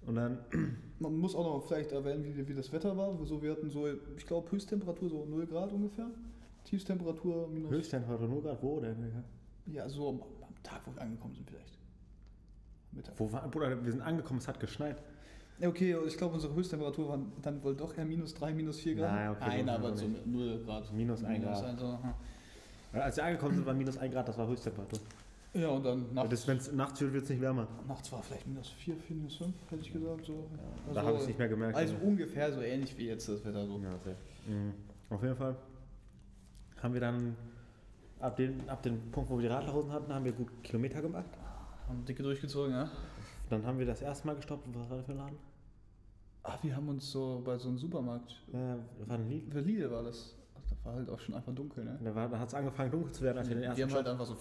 Und 0.05 0.15
dann, 0.15 0.39
Man 0.99 1.17
muss 1.17 1.33
auch 1.33 1.45
noch 1.45 1.67
vielleicht 1.67 1.91
erwähnen, 1.93 2.23
wie, 2.25 2.47
wie 2.47 2.53
das 2.53 2.71
Wetter 2.73 2.95
war. 2.97 3.17
So, 3.25 3.41
wir 3.41 3.51
hatten 3.51 3.69
so, 3.69 3.87
ich 4.17 4.25
glaube, 4.25 4.51
Höchsttemperatur 4.51 5.09
so 5.09 5.25
0 5.25 5.47
Grad 5.47 5.71
ungefähr. 5.71 6.07
Tiefstemperatur 6.65 7.47
minus. 7.47 7.71
Höchsttemperatur 7.71 8.27
nur 8.27 8.43
gerade 8.43 8.61
wo 8.61 8.79
denn? 8.79 9.23
Ja, 9.67 9.87
so 9.87 10.09
am, 10.09 10.21
am 10.41 10.63
Tag, 10.63 10.81
wo 10.85 10.93
wir 10.93 11.01
angekommen 11.01 11.35
sind, 11.35 11.49
vielleicht. 11.49 11.77
Mittag. 12.91 13.13
Wo 13.17 13.31
war, 13.31 13.47
Bruder, 13.49 13.83
wir 13.83 13.91
sind 13.91 14.01
angekommen, 14.01 14.39
es 14.39 14.47
hat 14.47 14.59
geschneit. 14.59 15.01
Ja, 15.59 15.69
okay, 15.69 15.95
ich 16.07 16.17
glaube, 16.17 16.35
unsere 16.35 16.53
Höchsttemperatur 16.53 17.09
waren 17.09 17.31
dann 17.41 17.63
wohl 17.63 17.75
doch 17.75 17.97
eher 17.97 18.05
minus 18.05 18.33
3, 18.33 18.53
minus 18.53 18.79
4 18.79 18.95
Grad. 18.95 19.13
Nein, 19.13 19.29
okay, 19.29 19.63
Nein, 19.63 19.69
aber 19.69 19.95
so 19.95 20.07
mit 20.07 20.25
0 20.25 20.63
Grad. 20.65 20.93
Minus 20.93 21.23
ein 21.23 21.41
Grad. 21.41 21.63
Also, 21.63 21.99
Als 22.93 23.17
wir 23.17 23.23
angekommen 23.25 23.55
sind, 23.55 23.65
war 23.65 23.73
minus 23.73 23.97
1 23.97 24.13
Grad, 24.13 24.27
das 24.27 24.37
war 24.37 24.47
Höchsttemperatur. 24.47 24.99
Ja, 25.53 25.67
und 25.69 25.83
dann 25.85 26.13
nachts, 26.13 26.47
Wenn 26.47 26.57
es 26.57 26.71
nachts 26.71 27.01
wird, 27.01 27.13
wird 27.13 27.23
es 27.23 27.29
nicht 27.29 27.41
wärmer. 27.41 27.67
nachts 27.87 28.11
war 28.11 28.21
vielleicht 28.23 28.47
minus 28.47 28.69
4, 28.69 28.95
minus 29.09 29.35
5, 29.37 29.53
hätte 29.69 29.81
ich 29.81 29.91
gesagt. 29.93 30.25
So. 30.25 30.45
da 30.93 31.01
habe 31.03 31.15
ich 31.15 31.21
es 31.21 31.27
nicht 31.27 31.39
mehr 31.39 31.49
gemerkt. 31.49 31.75
Also 31.75 31.95
ungefähr 32.01 32.51
so 32.53 32.61
ähnlich 32.61 32.97
wie 32.97 33.07
jetzt 33.07 33.27
das 33.27 33.43
Wetter 33.45 33.65
so. 33.65 33.79
Ja, 33.79 33.97
sehr. 34.03 34.15
Mhm. 34.47 34.73
Auf 35.09 35.23
jeden 35.23 35.35
Fall 35.35 35.55
haben 36.81 36.93
wir 36.93 37.01
dann 37.01 37.35
ab 38.19 38.35
dem, 38.37 38.69
ab 38.69 38.83
dem 38.83 39.11
Punkt, 39.11 39.29
wo 39.29 39.37
wir 39.37 39.43
die 39.43 39.53
Radlerhosen 39.53 39.91
hatten, 39.91 40.13
haben 40.13 40.25
wir 40.25 40.31
gut 40.33 40.47
Kilometer 40.63 41.01
gemacht. 41.01 41.29
Haben 41.87 42.05
dicke 42.05 42.21
durchgezogen, 42.23 42.71
ja? 42.73 42.89
Dann 43.49 43.65
haben 43.65 43.79
wir 43.79 43.85
das 43.87 44.01
erste 44.01 44.27
Mal 44.27 44.35
gestoppt. 44.35 44.67
Was 44.73 44.89
war 44.89 44.97
das 44.97 45.05
für 45.07 45.13
ein 45.13 45.17
Laden? 45.17 45.37
Ah, 46.43 46.57
wir 46.61 46.75
haben 46.75 46.87
uns 46.87 47.11
so 47.11 47.41
bei 47.43 47.57
so 47.57 47.67
einem 47.69 47.77
Supermarkt. 47.79 48.39
Das 48.51 49.09
war 49.09 49.17
ein 49.17 49.27
Lied. 49.27 49.51
Für 49.51 49.59
Lidl 49.61 49.89
war 49.91 50.03
das. 50.03 50.35
Ach, 50.55 50.61
Da 50.69 50.85
war 50.85 50.95
halt 50.97 51.09
auch 51.09 51.19
schon 51.19 51.33
einfach 51.35 51.53
dunkel, 51.53 51.83
ne? 51.83 51.99
Da, 52.03 52.13
war- 52.13 52.29
da 52.29 52.39
hat 52.39 52.47
es 52.49 52.53
angefangen 52.53 52.91
dunkel 52.91 53.11
zu 53.11 53.23
werden, 53.23 53.39
als 53.39 53.49
wir 53.49 53.55
den 53.55 53.63
ersten 53.63 53.77
Wir 53.77 53.85
haben 53.87 53.93
halt 53.95 54.07
einfach 54.07 54.25
so 54.25 54.37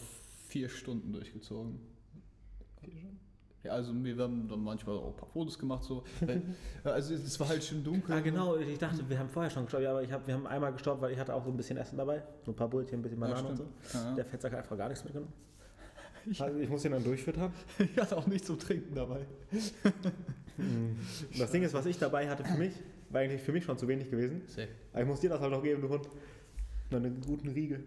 vier 0.49 0.69
Stunden 0.69 1.13
durchgezogen. 1.13 1.79
Ja, 3.65 3.73
also 3.73 3.93
wir 3.93 4.17
haben 4.17 4.49
dann 4.49 4.61
manchmal 4.61 4.97
auch 4.97 5.09
ein 5.09 5.17
paar 5.17 5.29
Fotos 5.29 5.59
gemacht, 5.59 5.85
so. 5.85 6.05
Weil, 6.21 6.43
also 6.85 7.15
es 7.15 7.39
war 7.41 7.49
halt 7.49 7.63
schon 7.63 7.83
dunkel. 7.83 8.15
Ah, 8.15 8.21
genau. 8.21 8.57
Ich 8.57 8.79
dachte, 8.79 9.09
wir 9.09 9.19
haben 9.19 9.29
vorher 9.29 9.51
schon 9.51 9.65
gestoppt. 9.65 9.83
Ja, 9.83 9.91
aber 9.91 10.03
ich 10.03 10.13
hab, 10.13 10.27
wir 10.27 10.35
haben 10.35 10.47
einmal 10.47 10.73
gestoppt, 10.73 11.03
weil 11.03 11.13
ich 11.13 11.19
hatte 11.19 11.35
auch 11.35 11.45
so 11.45 11.51
ein 11.51 11.57
bisschen 11.57 11.77
Essen 11.77 11.99
dabei. 11.99 12.23
So 12.45 12.53
ein 12.53 12.57
paar 12.57 12.69
Brötchen, 12.69 13.01
ein 13.01 13.03
bisschen 13.03 13.21
Ja, 13.21 13.29
Banane 13.29 13.49
und 13.49 13.57
so. 13.57 13.67
Ja. 13.93 14.15
Der 14.15 14.25
Fettsack 14.25 14.53
hat 14.53 14.61
einfach 14.61 14.79
gar 14.79 14.89
nichts 14.89 15.05
mitgenommen. 15.05 15.33
Also 16.39 16.59
ich 16.59 16.69
muss 16.69 16.85
ihn 16.85 16.93
dann 16.93 17.05
durchfüttern. 17.05 17.53
Ich 17.79 17.97
hatte 17.97 18.17
auch 18.17 18.27
nichts 18.27 18.47
zum 18.47 18.59
Trinken 18.59 18.95
dabei. 18.95 19.25
Das 21.39 21.51
Ding 21.51 21.63
ist, 21.63 21.73
was 21.73 21.87
ich 21.87 21.97
dabei 21.97 22.29
hatte 22.29 22.45
für 22.45 22.59
mich, 22.59 22.75
war 23.09 23.23
eigentlich 23.23 23.41
für 23.41 23.53
mich 23.53 23.65
schon 23.65 23.79
zu 23.79 23.89
wenig 23.89 24.11
gewesen. 24.11 24.43
Safe. 24.47 24.69
Aber 24.93 25.03
ich 25.03 25.09
muss 25.09 25.21
dir 25.21 25.31
das 25.31 25.41
halt 25.41 25.53
noch 25.53 25.63
geben, 25.63 25.81
du 25.81 25.89
Hund. 25.89 26.07
Noch 26.91 26.99
einen 26.99 27.21
guten 27.23 27.49
Riegel. 27.49 27.83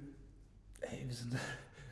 Ey, 0.79 1.03
wir 1.05 1.13
sind. 1.13 1.35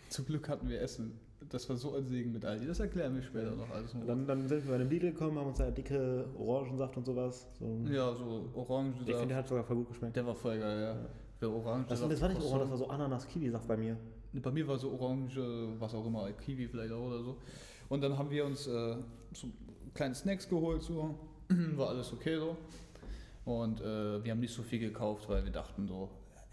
Zum 0.09 0.25
Glück 0.25 0.49
hatten 0.49 0.67
wir 0.69 0.81
Essen. 0.81 1.19
Das 1.49 1.67
war 1.69 1.77
so 1.77 1.95
ein 1.95 2.05
Segen 2.05 2.33
mit 2.33 2.45
Aldi. 2.45 2.67
Das 2.67 2.79
erklären 2.79 3.15
wir 3.15 3.23
später 3.23 3.51
noch 3.51 3.69
alles. 3.69 3.95
Dann, 4.05 4.27
dann 4.27 4.47
sind 4.47 4.63
wir 4.65 4.71
bei 4.71 4.75
einem 4.75 4.89
Lidl 4.89 5.11
gekommen, 5.11 5.39
haben 5.39 5.47
uns 5.47 5.57
da 5.57 5.71
dicke 5.71 6.25
Orangensaft 6.37 6.97
und 6.97 7.05
sowas. 7.05 7.47
So. 7.57 7.79
ja, 7.89 8.13
so 8.13 8.49
Orange. 8.53 8.97
Ich 9.05 9.13
finde, 9.13 9.27
der 9.27 9.37
hat 9.37 9.47
sogar 9.47 9.63
voll 9.63 9.77
gut 9.77 9.89
geschmeckt. 9.89 10.15
der 10.15 10.25
war 10.25 10.35
voll 10.35 10.59
geil, 10.59 10.81
ja. 10.81 11.09
Der 11.41 11.49
Orange. 11.49 11.87
Das, 11.87 12.01
das 12.01 12.21
war 12.21 12.29
nicht 12.29 12.41
Orange, 12.41 12.61
das 12.61 12.69
war 12.71 12.77
so 12.77 12.87
Ananas-Kiwi-Saft 12.89 13.67
bei 13.67 13.77
mir. 13.77 13.97
Bei 14.33 14.51
mir 14.51 14.67
war 14.67 14.77
so 14.77 14.91
Orange, 14.91 15.39
was 15.79 15.95
auch 15.95 16.05
immer, 16.05 16.31
Kiwi 16.33 16.67
vielleicht 16.67 16.91
auch 16.91 17.07
oder 17.07 17.23
so. 17.23 17.37
Und 17.87 18.01
dann 18.01 18.17
haben 18.17 18.29
wir 18.29 18.45
uns 18.45 18.67
äh, 18.67 18.95
so 19.33 19.47
kleine 19.93 20.13
Snacks 20.13 20.47
geholt, 20.47 20.83
so. 20.83 21.15
War 21.75 21.89
alles 21.89 22.13
okay 22.13 22.37
so. 22.37 22.55
Und 23.45 23.81
äh, 23.81 24.23
wir 24.23 24.31
haben 24.31 24.39
nicht 24.39 24.53
so 24.53 24.61
viel 24.61 24.79
gekauft, 24.79 25.27
weil 25.27 25.43
wir 25.43 25.51
dachten 25.51 25.87
so, 25.87 26.09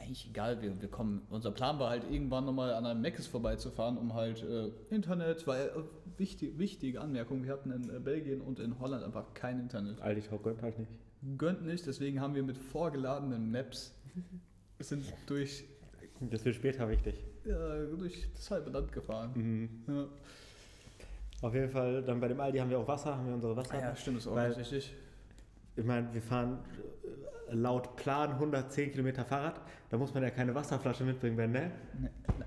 eigentlich 0.06 0.28
egal, 0.30 0.62
wir, 0.62 0.80
wir 0.80 0.88
kommen. 0.88 1.22
Unser 1.30 1.50
Plan 1.50 1.78
war 1.78 1.90
halt 1.90 2.04
irgendwann 2.10 2.44
nochmal 2.44 2.72
an 2.74 2.86
einem 2.86 3.00
Meckes 3.02 3.26
vorbeizufahren, 3.26 3.98
um 3.98 4.14
halt 4.14 4.42
äh, 4.42 4.70
Internet, 4.94 5.46
weil 5.46 5.66
äh, 5.68 6.18
wichtig, 6.18 6.58
wichtige 6.58 7.00
Anmerkung, 7.00 7.42
wir 7.44 7.52
hatten 7.52 7.70
in 7.72 7.90
äh, 7.94 7.98
Belgien 7.98 8.40
und 8.40 8.60
in 8.60 8.78
Holland 8.78 9.04
einfach 9.04 9.34
kein 9.34 9.58
Internet. 9.60 10.00
Aldi 10.00 10.22
Talk 10.22 10.42
gönnt 10.44 10.62
halt 10.62 10.78
nicht. 10.78 10.90
Gönnt 11.38 11.64
nicht, 11.66 11.86
deswegen 11.86 12.20
haben 12.20 12.34
wir 12.34 12.42
mit 12.42 12.56
vorgeladenen 12.56 13.50
Maps 13.50 13.92
sind 14.78 15.04
durch, 15.26 15.64
Das 16.20 16.44
wird 16.44 16.54
später 16.54 16.88
wichtig. 16.88 17.14
ja, 17.44 17.84
durch 17.98 18.28
das 18.34 18.50
halbe 18.50 18.70
Land 18.70 18.92
gefahren. 18.92 19.30
Mhm. 19.34 19.94
Ja. 19.94 20.06
Auf 21.42 21.54
jeden 21.54 21.68
Fall, 21.70 22.02
dann 22.02 22.20
bei 22.20 22.28
dem 22.28 22.40
Aldi 22.40 22.58
haben 22.58 22.70
wir 22.70 22.78
auch 22.78 22.88
Wasser, 22.88 23.16
haben 23.16 23.26
wir 23.26 23.34
unsere 23.34 23.56
Wasser. 23.56 23.74
Ah 23.74 23.80
ja, 23.80 23.96
stimmt, 23.96 24.18
ist 24.18 24.26
auch 24.26 24.34
Weil- 24.36 24.52
ganz 24.54 24.58
wichtig. 24.70 24.94
Ich 25.76 25.84
meine, 25.84 26.12
wir 26.12 26.22
fahren 26.22 26.58
äh, 27.50 27.54
laut 27.54 27.96
Plan 27.96 28.32
110 28.32 28.92
Kilometer 28.92 29.24
Fahrrad. 29.24 29.60
Da 29.90 29.96
muss 29.98 30.12
man 30.14 30.22
ja 30.22 30.30
keine 30.30 30.54
Wasserflasche 30.54 31.04
mitbringen, 31.04 31.36
wenn, 31.36 31.52
ne? 31.52 31.70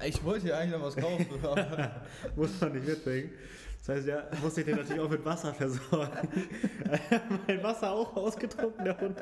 Ich 0.05 0.24
wollte 0.24 0.48
ja 0.50 0.57
eigentlich 0.57 0.77
noch 0.79 0.86
was 0.88 0.95
kaufen, 0.95 1.27
aber 1.43 2.01
Muss 2.36 2.59
man 2.59 2.74
nicht 2.74 2.88
mitbringen. 2.88 3.31
Das 3.79 3.95
heißt, 3.95 4.07
ja, 4.07 4.24
muss 4.43 4.57
ich 4.57 4.65
den 4.65 4.75
natürlich 4.75 5.01
auch 5.01 5.09
mit 5.09 5.24
Wasser 5.24 5.53
versorgen. 5.53 6.27
mein 7.48 7.63
Wasser 7.63 7.91
auch 7.91 8.13
ausgetrunken, 8.15 8.83
der 8.83 9.00
Hund. 9.00 9.17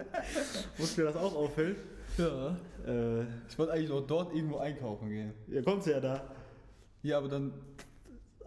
Muss 0.77 0.97
mir 0.97 1.03
das 1.03 1.15
auch 1.15 1.35
auffüllen. 1.35 1.75
ja. 2.17 2.57
Äh, 2.87 3.21
Ich 3.49 3.57
wollte 3.57 3.73
eigentlich 3.73 3.89
noch 3.89 4.07
dort 4.07 4.33
irgendwo 4.33 4.57
einkaufen 4.57 5.09
gehen. 5.09 5.33
ja, 5.47 5.61
kommst 5.61 5.85
du 5.87 5.91
ja 5.91 5.99
da. 5.99 6.23
Ja, 7.03 7.17
aber 7.19 7.27
dann. 7.27 7.53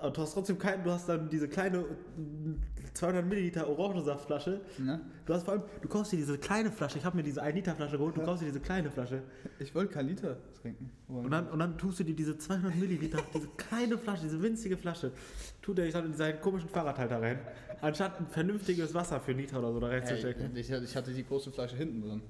Aber 0.00 0.10
du 0.10 0.22
hast 0.22 0.32
trotzdem 0.32 0.58
keinen, 0.58 0.82
du 0.82 0.90
hast 0.90 1.08
dann 1.08 1.28
diese 1.28 1.46
kleine 1.48 1.78
äh, 1.78 1.84
200 2.94 3.24
Milliliter 3.26 3.68
Orangensaftflasche. 3.68 4.60
Ne? 4.78 5.00
Du 5.26 5.34
hast 5.34 5.44
vor 5.44 5.54
allem, 5.54 5.62
du 5.82 5.88
kaufst 5.88 6.12
dir 6.12 6.16
diese 6.16 6.38
kleine 6.38 6.70
Flasche. 6.70 6.98
Ich 6.98 7.04
habe 7.04 7.16
mir 7.16 7.22
diese 7.22 7.42
1 7.42 7.54
Liter 7.54 7.74
Flasche 7.74 7.98
geholt, 7.98 8.16
du 8.16 8.22
kaufst 8.22 8.42
dir 8.42 8.46
diese 8.46 8.60
kleine 8.60 8.90
Flasche. 8.90 9.22
Ich 9.58 9.74
wollte 9.74 9.92
kein 9.92 10.08
Liter 10.08 10.38
trinken. 10.60 10.90
Und 11.08 11.30
dann, 11.30 11.48
und 11.48 11.58
dann 11.58 11.76
tust 11.76 12.00
du 12.00 12.04
dir 12.04 12.16
diese 12.16 12.38
200 12.38 12.74
Milliliter, 12.74 13.18
diese 13.34 13.48
kleine 13.56 13.98
Flasche, 13.98 14.22
diese 14.22 14.42
winzige 14.42 14.76
Flasche, 14.76 15.12
tut 15.60 15.78
er 15.78 15.90
dann 15.90 16.06
in 16.06 16.14
seinen 16.14 16.40
komischen 16.40 16.70
Fahrradhalter 16.70 17.20
rein, 17.20 17.38
anstatt 17.80 18.18
ein 18.20 18.26
vernünftiges 18.26 18.94
Wasser 18.94 19.20
für 19.20 19.32
Liter 19.32 19.58
oder 19.58 19.72
so 19.72 19.80
da 19.80 19.88
reinzustecken. 19.88 20.54
Ey, 20.54 20.60
ich, 20.60 20.70
ich 20.70 20.96
hatte 20.96 21.12
die 21.12 21.24
große 21.24 21.50
Flasche 21.52 21.76
hinten 21.76 22.00
drin. 22.00 22.22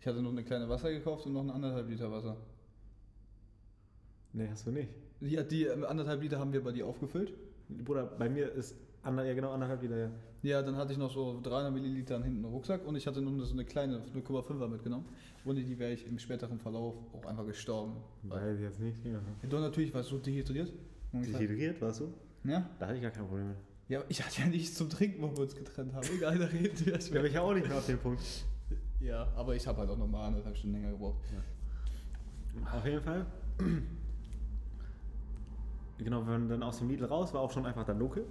Ich 0.00 0.06
hatte 0.06 0.22
noch 0.22 0.30
eine 0.30 0.44
kleine 0.44 0.68
Wasser 0.68 0.90
gekauft 0.90 1.26
und 1.26 1.32
noch 1.32 1.42
ein 1.42 1.50
anderthalb 1.50 1.88
Liter 1.88 2.10
Wasser. 2.12 2.36
Nee, 4.32 4.48
hast 4.50 4.66
du 4.66 4.70
nicht. 4.70 4.90
Ja, 5.20 5.42
die 5.42 5.64
äh, 5.64 5.84
anderthalb 5.84 6.22
Liter 6.22 6.38
haben 6.38 6.52
wir 6.52 6.62
bei 6.62 6.72
dir 6.72 6.86
aufgefüllt. 6.86 7.32
Bruder, 7.68 8.04
bei 8.04 8.28
mir 8.28 8.52
ist 8.52 8.76
ander, 9.02 9.24
ja 9.24 9.34
genau 9.34 9.52
anderthalb 9.52 9.82
Liter, 9.82 9.96
ja. 9.96 10.10
Ja, 10.42 10.62
dann 10.62 10.76
hatte 10.76 10.92
ich 10.92 10.98
noch 10.98 11.10
so 11.10 11.40
300 11.42 11.72
Milliliter 11.72 12.22
hinten 12.22 12.44
im 12.44 12.50
Rucksack 12.50 12.86
und 12.86 12.94
ich 12.94 13.06
hatte 13.06 13.20
nur 13.20 13.44
so 13.44 13.52
eine 13.52 13.64
kleine 13.64 13.98
0,5er 14.14 14.68
mitgenommen. 14.68 15.06
Ohne 15.44 15.64
die 15.64 15.78
wäre 15.78 15.92
ich 15.92 16.06
im 16.06 16.18
späteren 16.18 16.60
Verlauf 16.60 16.94
auch 17.12 17.26
einfach 17.26 17.44
gestorben. 17.44 17.96
Weiß 18.22 18.56
ich 18.56 18.62
jetzt 18.62 18.80
nicht. 18.80 19.04
Ja. 19.04 19.20
Du 19.48 19.58
natürlich 19.58 19.92
warst 19.92 20.12
du 20.12 20.18
dehydriert. 20.18 20.72
Dehydriert 21.12 21.80
warst 21.80 22.00
du? 22.00 22.12
Ja? 22.44 22.70
Da 22.78 22.86
hatte 22.86 22.96
ich 22.96 23.02
gar 23.02 23.10
kein 23.10 23.26
Problem 23.26 23.48
mit. 23.48 23.56
Ja, 23.88 24.04
ich 24.08 24.22
hatte 24.22 24.42
ja 24.42 24.46
nichts 24.46 24.74
zum 24.76 24.90
Trinken, 24.90 25.22
wo 25.22 25.32
wir 25.32 25.40
uns 25.40 25.56
getrennt 25.56 25.94
haben. 25.94 26.06
Egal, 26.14 26.38
da 26.38 26.44
reden 26.44 26.86
wir 26.86 26.98
Da 26.98 27.08
bin 27.10 27.24
ich 27.24 27.32
ja 27.32 27.40
auch 27.40 27.54
nicht 27.54 27.66
mehr 27.66 27.78
auf 27.78 27.86
dem 27.86 27.98
Punkt. 27.98 28.22
Ja, 29.00 29.26
aber 29.34 29.56
ich 29.56 29.66
habe 29.66 29.78
halt 29.78 29.90
auch 29.90 29.96
nochmal 29.96 30.26
anderthalb 30.26 30.56
Stunden 30.56 30.76
länger 30.76 30.90
gebraucht. 30.90 31.20
Auf 32.70 32.84
jeden 32.84 33.00
Fall. 33.00 33.26
Genau, 35.98 36.20
wenn 36.20 36.32
man 36.32 36.48
dann 36.48 36.62
aus 36.62 36.78
dem 36.78 36.88
Lidl 36.88 37.04
raus 37.06 37.34
war, 37.34 37.40
auch 37.40 37.50
schon 37.50 37.66
einfach 37.66 37.84
dann 37.84 37.98
dunkel. 37.98 38.24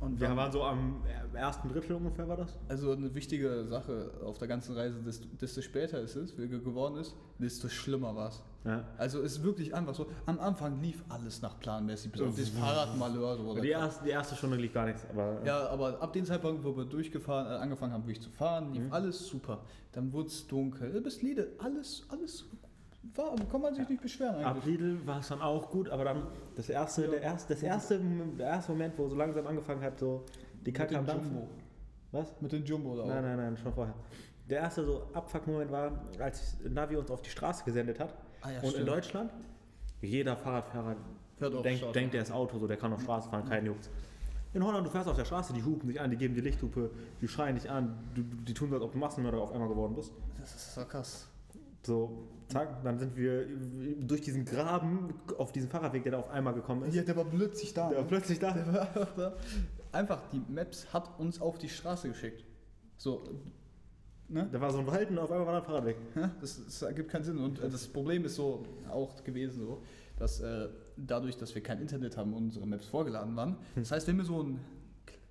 Und 0.00 0.18
Wir 0.18 0.34
waren 0.34 0.50
so 0.50 0.62
am 0.62 1.02
ersten 1.34 1.68
Drittel 1.68 1.94
ungefähr, 1.96 2.26
war 2.26 2.36
das? 2.38 2.58
Also 2.68 2.92
eine 2.92 3.14
wichtige 3.14 3.66
Sache 3.66 4.10
auf 4.24 4.38
der 4.38 4.48
ganzen 4.48 4.74
Reise, 4.74 4.96
desto, 5.02 5.26
desto 5.38 5.60
später 5.60 5.98
es 5.98 6.16
ist, 6.16 6.36
geworden 6.36 6.96
ist, 6.96 7.14
desto 7.38 7.68
schlimmer 7.68 8.14
war 8.16 8.28
es. 8.28 8.42
Ja. 8.64 8.84
Also 8.96 9.20
es 9.22 9.32
ist 9.36 9.42
wirklich 9.42 9.74
einfach 9.74 9.94
so, 9.94 10.06
am 10.26 10.38
Anfang 10.40 10.80
lief 10.80 11.02
alles 11.08 11.42
nach 11.42 11.58
planmäßig, 11.60 12.12
bis 12.12 12.20
auf 12.22 12.34
das 12.36 12.48
Fahrradmalheur. 12.48 13.36
So, 13.36 13.54
Die 13.60 13.68
erste, 13.68 14.04
die 14.04 14.10
erste 14.10 14.36
Stunde 14.36 14.56
lief 14.56 14.72
gar 14.72 14.86
nichts, 14.86 15.04
aber 15.10 15.44
ja, 15.44 15.68
aber 15.68 16.00
ab 16.00 16.12
dem 16.14 16.24
Zeitpunkt, 16.24 16.64
wo 16.64 16.74
wir 16.76 16.84
durchgefahren, 16.84 17.46
äh, 17.46 17.56
angefangen 17.62 17.92
haben, 17.92 18.04
wirklich 18.04 18.22
zu 18.22 18.30
fahren, 18.30 18.72
lief 18.72 18.84
Mhm. 18.84 18.92
alles 18.92 19.26
super. 19.26 19.60
Dann 19.92 20.12
wurde 20.12 20.28
es 20.28 20.46
dunkel, 20.46 21.00
bis 21.02 21.20
Lidl, 21.20 21.52
alles, 21.58 22.04
alles 22.08 22.44
war, 23.14 23.34
kann 23.50 23.60
man 23.60 23.74
sich 23.74 23.88
nicht 23.88 24.02
beschweren 24.02 24.44
ab 24.44 24.56
eigentlich. 24.56 24.78
Lidl 24.78 25.06
war 25.06 25.20
es 25.20 25.28
dann 25.28 25.40
auch 25.40 25.70
gut, 25.70 25.88
aber 25.88 26.04
dann 26.04 26.26
das 26.54 26.68
erste, 26.68 27.08
der 27.08 27.22
erste, 27.22 27.54
das 27.54 27.62
erste, 27.62 28.00
der 28.38 28.46
erste 28.46 28.72
Moment, 28.72 28.98
wo 28.98 29.08
so 29.08 29.16
langsam 29.16 29.46
angefangen 29.46 29.82
hat, 29.82 29.98
so 29.98 30.24
die 30.66 30.72
Kacke 30.72 30.98
am 30.98 31.06
Dampfen. 31.06 31.32
Jumbo. 31.34 31.48
Was? 32.12 32.40
Mit 32.40 32.52
dem 32.52 32.64
Jumbo 32.64 32.96
da 32.96 33.02
auch. 33.02 33.08
Nein, 33.08 33.22
nein, 33.22 33.36
nein, 33.36 33.56
schon 33.56 33.72
vorher. 33.72 33.94
Der 34.48 34.60
erste 34.60 34.84
so 34.84 35.08
Abfuck-Moment 35.14 35.70
war, 35.70 35.92
als 36.18 36.56
Navi 36.68 36.96
uns 36.96 37.10
auf 37.10 37.22
die 37.22 37.30
Straße 37.30 37.64
gesendet 37.64 38.00
hat. 38.00 38.14
Ah, 38.42 38.50
ja, 38.50 38.58
und 38.58 38.64
in 38.64 38.70
stimmt. 38.70 38.88
Deutschland, 38.88 39.32
jeder 40.00 40.36
Fahrradfahrer 40.36 40.96
denkt, 41.40 41.78
Straße. 41.78 41.92
denkt, 41.92 42.14
der 42.14 42.22
ist 42.22 42.32
Auto, 42.32 42.58
so, 42.58 42.66
der 42.66 42.76
kann 42.76 42.92
auf 42.92 43.02
Straße 43.02 43.30
fahren, 43.30 43.44
kein 43.48 43.64
Juckt. 43.64 43.88
In 44.52 44.64
Holland, 44.64 44.84
du 44.84 44.90
fährst 44.90 45.08
auf 45.08 45.16
der 45.16 45.24
Straße, 45.24 45.52
die 45.52 45.62
hupen 45.62 45.88
dich 45.88 46.00
an, 46.00 46.10
die 46.10 46.16
geben 46.16 46.34
dir 46.34 46.42
Lichthupe, 46.42 46.90
die 47.20 47.28
schreien 47.28 47.54
dich 47.54 47.70
an, 47.70 47.96
du, 48.14 48.22
die 48.22 48.52
tun 48.52 48.68
so, 48.68 48.74
als 48.74 48.84
ob 48.84 48.92
du 48.92 48.98
Massenmörder 48.98 49.38
auf 49.38 49.52
einmal 49.52 49.68
geworden 49.68 49.94
bist. 49.94 50.12
Das 50.40 50.54
ist 50.54 50.74
so 50.74 50.84
krass. 50.84 51.28
So, 51.82 52.28
zack, 52.48 52.82
dann 52.84 52.98
sind 52.98 53.16
wir 53.16 53.46
durch 54.00 54.20
diesen 54.20 54.44
Graben 54.44 55.14
auf 55.38 55.52
diesen 55.52 55.70
Fahrradweg, 55.70 56.02
der 56.02 56.12
da 56.12 56.18
auf 56.18 56.30
einmal 56.30 56.54
gekommen 56.54 56.84
ist. 56.84 56.94
Ja, 56.94 57.02
der 57.02 57.16
war 57.16 57.24
plötzlich 57.24 57.72
da. 57.72 57.88
Der 57.88 57.98
war 57.98 58.04
ne? 58.04 58.08
plötzlich 58.08 58.38
da. 58.38 58.52
Der 58.52 58.66
war 58.72 58.80
einfach 58.82 59.14
da. 59.16 59.36
Einfach, 59.92 60.22
die 60.30 60.42
Maps 60.48 60.92
hat 60.92 61.18
uns 61.18 61.40
auf 61.40 61.58
die 61.58 61.68
Straße 61.68 62.08
geschickt. 62.08 62.44
So, 62.96 63.22
ne? 64.28 64.48
Da 64.52 64.60
war 64.60 64.70
so 64.70 64.78
ein 64.78 64.86
Wald 64.86 65.10
und 65.10 65.18
auf 65.18 65.30
einmal 65.30 65.46
war 65.46 65.54
da 65.54 65.58
ein 65.60 65.64
Fahrradweg. 65.64 65.96
Das, 66.40 66.64
das 66.64 66.82
ergibt 66.82 67.10
keinen 67.10 67.24
Sinn. 67.24 67.38
Und 67.38 67.58
äh, 67.60 67.68
das 67.68 67.88
Problem 67.88 68.24
ist 68.24 68.36
so 68.36 68.64
auch 68.90 69.24
gewesen, 69.24 69.64
so, 69.64 69.82
dass 70.18 70.40
äh, 70.40 70.68
dadurch, 70.96 71.36
dass 71.38 71.54
wir 71.54 71.62
kein 71.62 71.80
Internet 71.80 72.16
haben 72.16 72.34
und 72.34 72.44
unsere 72.44 72.66
Maps 72.66 72.86
vorgeladen 72.86 73.34
waren, 73.36 73.56
das 73.74 73.90
heißt, 73.90 74.06
wenn 74.06 74.18
wir 74.18 74.24
so 74.24 74.40
einen 74.40 74.60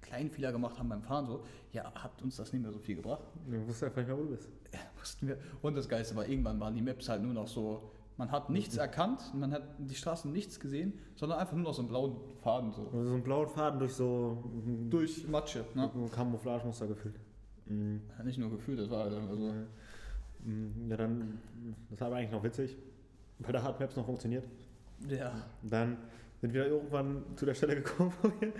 kleinen 0.02 0.32
Fehler 0.32 0.52
gemacht 0.52 0.80
haben 0.80 0.90
beim 0.90 1.04
Fahren, 1.04 1.28
so, 1.28 1.44
ja, 1.72 1.94
hat 1.94 2.22
uns 2.24 2.38
das 2.38 2.52
nicht 2.52 2.64
mehr 2.64 2.72
so 2.72 2.80
viel 2.80 2.96
gebracht. 2.96 3.24
Du 3.46 3.60
wusstest 3.60 3.84
einfach 3.84 3.98
nicht 3.98 4.08
mehr, 4.08 4.18
wo 4.18 4.24
du 4.24 4.32
bist. 4.32 4.50
Ja, 4.74 4.80
wussten 5.00 5.28
wir. 5.28 5.38
Und 5.62 5.76
das 5.76 5.88
Geiste 5.90 6.16
war, 6.16 6.28
irgendwann 6.28 6.60
waren 6.60 6.74
die 6.76 6.82
Maps 6.82 7.10
halt 7.10 7.22
nur 7.22 7.34
noch 7.34 7.48
so, 7.48 7.92
man 8.18 8.32
hat 8.32 8.50
nichts 8.50 8.78
erkannt, 8.78 9.34
man 9.34 9.54
hat 9.54 9.64
die 9.78 9.96
Straßen 9.96 10.32
nichts 10.32 10.60
gesehen, 10.60 10.94
sondern 11.16 11.40
einfach 11.40 11.54
nur 11.54 11.64
noch 11.64 11.74
so 11.74 11.82
einen 11.82 11.90
blauen 11.90 12.18
Faden 12.42 12.72
so. 12.72 12.84
Also 12.84 13.06
so 13.06 13.14
einen 13.14 13.24
blauen 13.24 13.48
Faden 13.48 13.80
durch 13.80 13.94
so 13.94 14.44
ein 14.66 14.90
Durch 14.90 15.28
Matsche. 15.28 15.66
Ne? 15.74 15.90
Camouflage-Muster 16.14 16.88
gefüllt. 16.88 17.20
Mhm. 17.66 18.02
Nicht 18.24 18.38
nur 18.38 18.50
gefühlt, 18.50 18.80
das 18.80 18.90
war 18.90 19.06
halt 19.06 19.14
einfach 19.14 19.36
so. 19.36 19.54
Mhm. 20.44 20.90
Ja, 20.90 20.98
dann, 20.98 21.40
das 21.90 22.02
war 22.02 22.08
aber 22.08 22.18
eigentlich 22.18 22.32
noch 22.32 22.44
witzig, 22.44 22.76
weil 23.40 23.54
da 23.54 23.64
hat 23.64 23.80
Maps 23.80 23.96
noch 23.96 24.06
funktioniert. 24.06 24.46
Ja. 25.08 25.32
Dann 25.64 25.98
sind 26.42 26.54
wir 26.54 26.66
irgendwann 26.66 27.24
zu 27.36 27.46
der 27.46 27.54
Stelle 27.54 27.76
gekommen, 27.76 28.14
wo 28.22 28.32
wir 28.40 28.54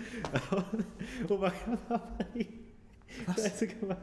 oberkörperfrei, 1.30 2.48
Scheiße 3.36 3.66
gemacht, 3.66 4.02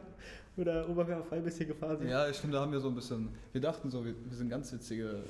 oder 0.58 0.88
oberkörperfrei 0.88 1.36
ein 1.36 1.44
bisschen 1.44 1.68
gefahren 1.68 1.98
sind. 1.98 2.08
Ja, 2.08 2.32
stimmt, 2.32 2.54
da 2.54 2.60
haben 2.60 2.72
wir 2.72 2.80
so 2.80 2.88
ein 2.88 2.94
bisschen. 2.94 3.28
Wir 3.52 3.60
dachten 3.60 3.90
so, 3.90 4.04
wir, 4.04 4.14
wir 4.24 4.36
sind 4.36 4.48
ganz 4.48 4.72
witzige 4.72 5.22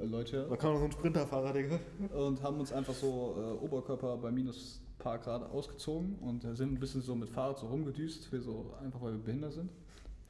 äh, 0.00 0.04
Leute 0.04 0.46
Da 0.48 0.56
kam 0.56 0.72
noch 0.72 0.80
so 0.80 0.86
ein 0.86 0.92
Sprinterfahrer, 0.92 1.52
Digga. 1.52 1.78
und 2.14 2.42
haben 2.42 2.60
uns 2.60 2.72
einfach 2.72 2.94
so 2.94 3.36
äh, 3.36 3.64
Oberkörper 3.64 4.16
bei 4.16 4.30
minus 4.30 4.80
paar 4.98 5.18
Grad 5.18 5.50
ausgezogen 5.50 6.16
und 6.20 6.44
äh, 6.44 6.54
sind 6.54 6.72
ein 6.72 6.78
bisschen 6.78 7.00
so 7.02 7.14
mit 7.14 7.28
Fahrrad 7.30 7.58
so 7.58 7.66
rumgedüst, 7.66 8.30
wir 8.32 8.40
so 8.40 8.74
einfach 8.82 9.00
weil 9.00 9.12
wir 9.12 9.18
behindert 9.18 9.52
sind. 9.52 9.70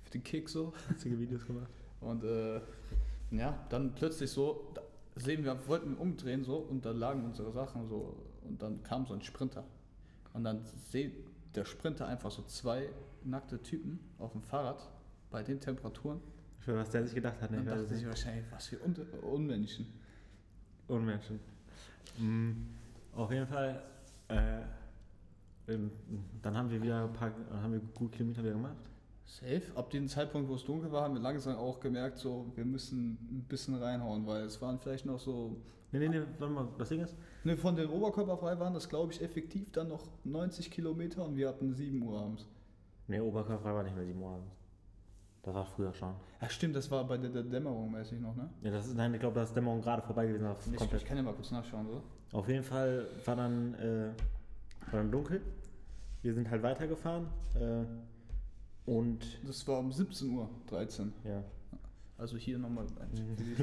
Für 0.04 0.11
den 0.11 0.23
Kick 0.23 0.49
so. 0.49 0.73
Witzige 0.88 1.19
Videos 1.19 1.47
gemacht. 1.47 1.71
Und 2.00 2.25
äh, 2.25 2.61
ja, 3.33 3.59
dann 3.69 3.95
plötzlich 3.95 4.30
so, 4.30 4.73
sehen 5.16 5.45
wir, 5.45 5.57
wollten 5.66 5.92
wir 5.92 6.00
umdrehen 6.00 6.45
so 6.45 6.57
und 6.57 6.85
da 6.85 6.92
lagen 6.92 7.25
unsere 7.25 7.52
Sachen 7.52 7.87
so 7.88 8.16
und 8.42 8.62
dann 8.62 8.83
kam 8.83 9.07
so 9.07 9.14
ein 9.14 9.23
Sprinter. 9.23 9.64
Und 10.33 10.45
dann 10.45 10.61
sieht 10.90 11.12
der 11.54 11.64
Sprinter 11.64 12.07
einfach 12.07 12.30
so 12.30 12.42
zwei 12.42 12.88
nackte 13.25 13.62
Typen 13.62 14.00
auf 14.19 14.33
dem 14.33 14.42
Fahrrad 14.42 14.88
bei 15.30 15.42
den 15.42 15.61
Temperaturen. 15.61 16.21
Ich 16.61 16.69
weiß, 16.69 16.76
was 16.76 16.90
der 16.90 17.04
sich 17.04 17.14
gedacht 17.14 17.40
hat. 17.40 17.50
Ne? 17.50 17.59
Dann 17.59 17.66
dachte 17.66 17.87
sich 17.87 18.07
wahrscheinlich, 18.07 18.45
was 18.50 18.66
für 18.66 18.80
Un 18.85 18.95
Unmenschen. 19.23 19.87
Unmenschen. 20.88 21.40
Mhm. 22.19 22.66
Auf 23.14 23.30
jeden 23.33 23.47
Fall, 23.47 23.83
äh, 24.28 24.61
dann 26.42 26.57
haben 26.57 26.71
wir 26.71 26.83
wieder 26.83 27.04
ein 27.04 27.12
paar, 27.12 27.33
haben 27.62 27.73
wir 27.73 27.80
gut 27.95 28.12
Kilometer 28.12 28.42
wieder 28.42 28.52
gemacht. 28.52 28.90
Safe. 29.31 29.63
Ab 29.77 29.91
dem 29.91 30.09
Zeitpunkt, 30.09 30.49
wo 30.49 30.55
es 30.57 30.65
dunkel 30.65 30.91
war, 30.91 31.05
haben 31.05 31.15
wir 31.15 31.21
langsam 31.23 31.57
auch 31.57 31.79
gemerkt, 31.79 32.19
so, 32.19 32.51
wir 32.57 32.65
müssen 32.65 33.13
ein 33.31 33.47
bisschen 33.49 33.77
reinhauen, 33.77 34.27
weil 34.27 34.43
es 34.45 34.61
waren 34.61 34.79
vielleicht 34.81 35.07
noch 35.07 35.21
so. 35.21 35.57
Nee, 35.93 36.01
nee, 36.01 36.09
nee, 36.09 36.23
warte 36.39 36.53
mal, 36.55 36.69
das 36.79 36.89
Ding 36.89 37.01
ist, 37.01 37.17
Ne, 37.45 37.57
von 37.57 37.75
den 37.75 37.89
Oberkörperfrei 37.89 38.59
waren 38.59 38.75
das, 38.75 38.89
glaube 38.89 39.13
ich, 39.13 39.23
effektiv 39.23 39.73
dann 39.73 39.89
noch 39.89 40.09
90 40.25 40.71
Kilometer 40.71 41.25
und 41.25 41.37
wir 41.37 41.49
hatten 41.49 41.73
7 41.73 42.03
Uhr 42.03 42.21
abends. 42.21 42.47
nee, 43.07 43.21
Oberkörperfrei 43.21 43.75
war 43.75 43.83
nicht 43.83 43.95
mehr 43.97 44.05
7 44.05 44.21
Uhr 44.21 44.31
abends. 44.31 44.53
Das 45.43 45.55
war 45.55 45.65
früher 45.65 45.95
schon. 45.95 46.15
Ja, 46.43 46.49
stimmt, 46.51 46.77
das 46.77 46.91
war 46.91 47.03
bei 47.05 47.17
der, 47.17 47.31
der 47.31 47.43
Dämmerung 47.45 47.91
mäßig 47.93 48.21
noch, 48.21 48.37
ne? 48.37 48.51
Ja, 48.63 48.71
das 48.73 48.89
ist, 48.89 48.95
nein, 48.97 49.15
ich 49.15 49.21
glaube, 49.21 49.35
da 49.37 49.43
ist 49.45 49.55
Dämmerung 49.57 49.81
gerade 49.81 50.03
vorbei 50.03 50.27
gewesen. 50.27 50.47
Ich, 50.71 50.77
komplett. 50.77 51.03
ich 51.03 51.09
kann 51.09 51.17
ja 51.17 51.23
mal 51.23 51.33
kurz 51.33 51.51
nachschauen, 51.51 51.87
oder? 51.89 52.03
Auf 52.33 52.47
jeden 52.49 52.63
Fall 52.63 53.07
war 53.25 53.37
dann, 53.37 53.75
äh, 53.75 54.11
war 54.91 55.01
dann 55.01 55.11
dunkel. 55.11 55.41
Wir 56.23 56.35
sind 56.35 56.51
halt 56.51 56.63
weitergefahren. 56.63 57.27
Äh, 57.55 57.85
und 58.87 59.39
Das 59.47 59.67
war 59.69 59.79
um 59.79 59.93
17 59.93 60.31
Uhr, 60.31 60.49
13. 60.69 61.13
ja, 61.25 61.43
Also 62.19 62.37
hier 62.37 62.59
nochmal. 62.59 62.87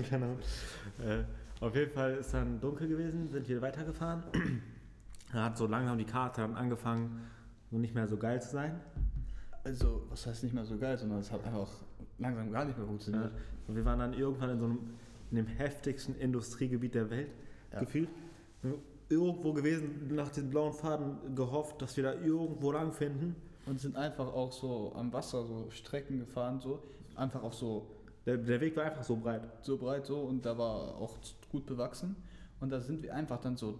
keine 0.10 0.26
Ahnung. 0.26 0.40
Äh, 1.04 1.24
auf 1.60 1.76
jeden 1.76 1.92
Fall 1.92 2.16
ist 2.16 2.34
dann 2.34 2.60
dunkel 2.60 2.88
gewesen, 2.88 3.30
sind 3.30 3.48
wir 3.48 3.62
weitergefahren. 3.62 4.24
Da 5.34 5.44
hat 5.44 5.58
so 5.58 5.68
langsam 5.68 5.98
die 5.98 6.06
Karte 6.06 6.40
dann 6.40 6.56
angefangen, 6.56 7.20
so 7.70 7.78
nicht 7.78 7.94
mehr 7.94 8.08
so 8.08 8.16
geil 8.16 8.42
zu 8.42 8.50
sein. 8.52 8.80
Also, 9.66 10.04
was 10.10 10.26
heißt 10.26 10.42
nicht 10.44 10.54
mehr 10.56 10.64
so 10.64 10.78
geil, 10.78 10.98
sondern 10.98 11.20
es 11.20 11.30
hat 11.34 11.44
einfach 11.44 11.68
langsam 12.18 12.50
gar 12.50 12.64
nicht 12.64 12.78
mehr 12.78 12.86
Ja. 12.86 12.90
funktioniert. 12.90 13.32
Und 13.68 13.76
wir 13.76 13.84
waren 13.84 14.00
dann 14.00 14.14
irgendwann 14.14 14.52
in 14.52 14.60
so 14.60 14.66
einem 14.66 14.80
in 15.32 15.36
dem 15.36 15.48
heftigsten 15.48 16.16
Industriegebiet 16.16 16.96
der 16.96 17.10
Welt 17.10 17.30
Ja. 17.74 17.80
gefühlt. 17.82 18.08
Irgendwo 19.10 19.52
gewesen, 19.52 20.16
nach 20.16 20.30
diesem 20.30 20.50
blauen 20.50 20.72
Faden 20.72 21.36
gehofft, 21.36 21.82
dass 21.82 21.98
wir 21.98 22.04
da 22.06 22.14
irgendwo 22.14 22.72
lang 22.72 22.94
finden. 22.94 23.36
Und 23.68 23.80
sind 23.80 23.96
einfach 23.96 24.28
auch 24.28 24.52
so 24.52 24.94
am 24.96 25.12
Wasser 25.14 25.46
so 25.46 25.70
Strecken 25.72 26.20
gefahren, 26.20 26.60
so. 26.60 26.84
Einfach 27.16 27.44
auf 27.44 27.54
so 27.54 27.88
Der, 28.26 28.38
der 28.38 28.62
Weg 28.62 28.76
war 28.76 28.86
einfach 28.86 29.04
so 29.04 29.16
breit. 29.18 29.42
so 29.62 29.78
breit 29.78 30.06
so 30.06 30.20
und 30.20 30.46
da 30.46 30.58
war 30.58 30.96
auch 30.98 31.18
gut 31.52 31.66
bewachsen. 31.66 32.16
Und 32.60 32.72
da 32.72 32.80
sind 32.80 33.04
wir 33.04 33.14
einfach 33.14 33.40
dann 33.40 33.56
so 33.58 33.80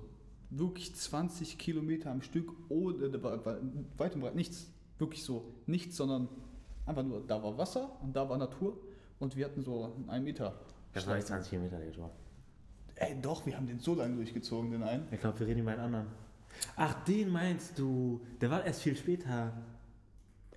wirklich 0.50 0.96
20 0.96 1.58
Kilometer 1.58 2.12
am 2.12 2.22
Stück, 2.22 2.52
ohne, 2.70 3.12
weit 3.24 3.62
und 3.62 3.98
breit 3.98 4.36
nichts. 4.36 4.68
Wirklich 5.00 5.24
so 5.24 5.54
nichts, 5.66 5.98
sondern 5.98 6.28
einfach 6.86 7.04
nur, 7.04 7.22
da 7.26 7.42
war 7.44 7.58
Wasser 7.58 7.90
und 8.02 8.16
da 8.16 8.28
war 8.30 8.38
Natur 8.38 8.78
und 9.20 9.36
wir 9.36 9.46
hatten 9.46 9.62
so 9.62 9.94
einen 10.08 10.24
Meter. 10.24 10.54
Das 10.94 11.06
war 11.06 11.16
nicht 11.16 11.28
20 11.28 11.50
Kilometer, 11.50 11.78
der 11.78 11.92
Job. 11.92 12.12
Ey, 12.96 13.16
doch, 13.22 13.46
wir 13.46 13.56
haben 13.56 13.68
den 13.68 13.80
so 13.80 13.94
lange 13.94 14.16
durchgezogen, 14.16 14.72
den 14.72 14.82
einen. 14.84 15.08
Ich 15.12 15.20
glaube, 15.20 15.40
wir 15.40 15.48
reden 15.48 15.60
über 15.60 15.72
einen 15.72 15.82
anderen. 15.82 16.08
Ach, 16.76 17.04
den 17.04 17.30
meinst 17.30 17.78
du? 17.78 18.22
Der 18.42 18.50
war 18.50 18.66
erst 18.66 18.82
viel 18.82 18.96
später. 18.96 19.54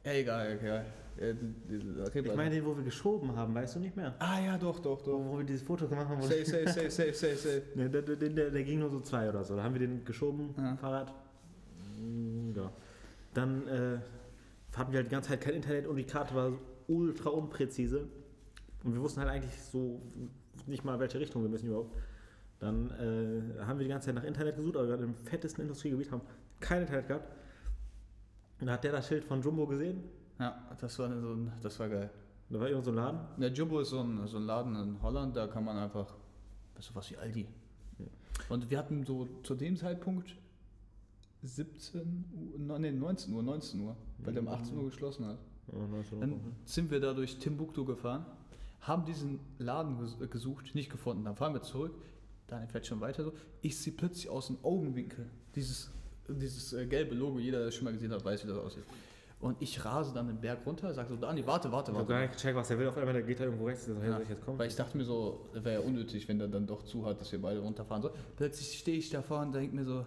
Egal, 0.02 0.58
egal. 0.60 0.84
Ich 2.14 2.34
meine 2.34 2.50
den, 2.54 2.64
wo 2.64 2.74
wir 2.74 2.82
geschoben 2.84 3.36
haben, 3.36 3.54
weißt 3.54 3.76
du 3.76 3.80
nicht 3.80 3.94
mehr? 3.94 4.14
Ah 4.18 4.40
ja, 4.40 4.56
doch, 4.56 4.78
doch, 4.78 5.00
Wo, 5.06 5.10
doch. 5.10 5.24
wo 5.26 5.38
wir 5.38 5.44
dieses 5.44 5.62
Foto 5.62 5.86
gemacht 5.86 6.08
haben. 6.08 6.18
Wo 6.22 6.26
Safe, 6.26 6.44
safe, 6.46 6.66
safe, 6.68 6.90
safe, 6.90 7.12
safe, 7.12 7.36
safe. 7.36 7.62
Der, 7.76 7.88
der, 8.02 8.16
der, 8.16 8.50
der 8.50 8.62
ging 8.62 8.78
nur 8.78 8.88
so 8.88 9.00
zwei 9.00 9.28
oder 9.28 9.44
so. 9.44 9.54
Da 9.56 9.62
haben 9.62 9.74
wir 9.74 9.80
den 9.86 10.04
geschoben, 10.04 10.54
Ja. 10.56 10.76
Fahrrad. 10.76 11.12
Mm, 11.98 12.52
Ja. 12.56 12.72
Dann 13.34 13.66
äh, 13.68 13.98
hatten 14.74 14.92
wir 14.92 14.98
halt 14.98 15.06
die 15.06 15.10
ganze 15.10 15.28
Zeit 15.30 15.40
kein 15.42 15.54
Internet 15.54 15.86
und 15.86 15.96
die 15.96 16.04
Karte 16.04 16.34
war 16.34 16.52
ultra 16.88 17.30
unpräzise. 17.30 18.08
Und 18.82 18.94
wir 18.94 19.00
wussten 19.02 19.20
halt 19.20 19.28
eigentlich 19.30 19.60
so 19.60 20.00
nicht 20.66 20.84
mal, 20.84 20.98
welche 20.98 21.20
Richtung 21.20 21.42
wir 21.42 21.50
müssen 21.50 21.66
überhaupt. 21.66 21.94
Dann 22.60 22.90
äh, 22.90 23.60
haben 23.62 23.78
wir 23.78 23.84
die 23.84 23.90
ganze 23.90 24.06
Zeit 24.06 24.14
nach 24.14 24.24
Internet 24.24 24.56
gesucht, 24.56 24.76
aber 24.76 24.86
wir 24.88 24.94
waren 24.94 25.04
im 25.04 25.14
fettesten 25.14 25.62
Industriegebiet, 25.62 26.10
haben 26.10 26.22
kein 26.60 26.82
Internet 26.82 27.08
gehabt. 27.08 27.28
Und 28.60 28.66
da 28.66 28.72
hat 28.74 28.84
der 28.84 28.92
das 28.92 29.06
Schild 29.08 29.24
von 29.24 29.40
Jumbo 29.42 29.66
gesehen. 29.66 30.02
Ja, 30.38 30.68
das 30.80 30.98
war, 30.98 31.08
so 31.08 31.32
ein, 31.32 31.52
das 31.62 31.78
war 31.78 31.88
geil. 31.88 32.10
Da 32.48 32.58
war 32.60 32.68
irgend 32.68 32.84
so 32.84 32.90
ein 32.90 32.96
Laden. 32.96 33.20
Der 33.40 33.50
Jumbo 33.52 33.80
ist 33.80 33.90
so 33.90 34.00
ein, 34.00 34.26
so 34.26 34.36
ein 34.38 34.44
Laden 34.44 34.74
in 34.76 35.02
Holland, 35.02 35.36
da 35.36 35.46
kann 35.46 35.64
man 35.64 35.76
einfach, 35.76 36.14
das 36.74 36.84
ist 36.86 36.92
sowas 36.92 37.10
wie 37.10 37.16
Aldi. 37.16 37.46
Und 38.48 38.70
wir 38.70 38.78
hatten 38.78 39.04
so 39.04 39.28
zu 39.42 39.54
dem 39.54 39.76
Zeitpunkt 39.76 40.34
17 41.42 42.58
Uhr, 42.68 42.78
nee, 42.78 42.90
19 42.92 43.32
Uhr, 43.32 43.42
19 43.42 43.80
Uhr, 43.80 43.96
weil 44.18 44.34
der 44.34 44.42
um 44.42 44.48
18 44.48 44.76
Uhr 44.76 44.84
geschlossen 44.84 45.26
hat. 45.26 45.38
Ja, 45.72 45.78
19 45.86 46.20
Dann 46.20 46.40
sind 46.64 46.90
wir 46.90 47.00
da 47.00 47.12
durch 47.14 47.38
Timbuktu 47.38 47.84
gefahren, 47.84 48.26
haben 48.80 49.04
diesen 49.04 49.40
Laden 49.58 49.98
ges- 49.98 50.26
gesucht, 50.26 50.74
nicht 50.74 50.90
gefunden. 50.90 51.24
Dann 51.24 51.36
fahren 51.36 51.54
wir 51.54 51.62
zurück, 51.62 51.94
Daniel 52.46 52.68
fährt 52.68 52.86
schon 52.86 53.00
weiter 53.00 53.24
so. 53.24 53.32
Ich 53.62 53.78
sehe 53.78 53.92
plötzlich 53.92 54.28
aus 54.28 54.48
dem 54.48 54.58
Augenwinkel 54.62 55.30
dieses, 55.54 55.90
dieses 56.34 56.72
äh, 56.72 56.86
gelbe 56.86 57.14
Logo, 57.14 57.38
jeder, 57.38 57.58
der 57.58 57.66
das 57.66 57.74
schon 57.74 57.84
mal 57.84 57.92
gesehen 57.92 58.12
hat, 58.12 58.24
weiß, 58.24 58.44
wie 58.44 58.48
das 58.48 58.58
aussieht. 58.58 58.84
Und 59.40 59.56
ich 59.62 59.82
rase 59.84 60.12
dann 60.12 60.26
den 60.26 60.38
Berg 60.38 60.66
runter, 60.66 60.92
sage 60.92 61.08
so, 61.08 61.16
Dani, 61.16 61.46
warte, 61.46 61.72
warte, 61.72 61.90
Ich 61.92 61.96
habe 61.96 62.06
warte. 62.08 62.12
gar 62.12 62.20
nicht 62.20 62.32
gecheckt, 62.34 62.56
was 62.56 62.68
er 62.70 62.78
will. 62.78 62.88
Auf 62.88 62.98
einmal 62.98 63.14
der 63.14 63.22
geht 63.22 63.40
da 63.40 63.44
irgendwo 63.44 63.64
rechts. 63.64 63.86
So, 63.86 63.94
Ja, 63.94 64.12
soll 64.12 64.22
ich 64.22 64.28
jetzt 64.28 64.44
kommen? 64.44 64.58
Weil 64.58 64.68
ich 64.68 64.76
dachte 64.76 64.98
mir 64.98 65.04
so, 65.04 65.48
wäre 65.54 65.80
ja 65.80 65.80
unnötig, 65.80 66.28
wenn 66.28 66.38
der 66.38 66.48
dann 66.48 66.66
doch 66.66 66.82
zu 66.82 67.06
hat, 67.06 67.20
dass 67.22 67.32
wir 67.32 67.40
beide 67.40 67.60
runterfahren. 67.60 68.02
So, 68.02 68.10
plötzlich 68.36 68.78
stehe 68.78 68.98
ich 68.98 69.08
davor 69.08 69.40
und 69.40 69.54
denke 69.54 69.74
mir 69.74 69.84
so, 69.84 70.06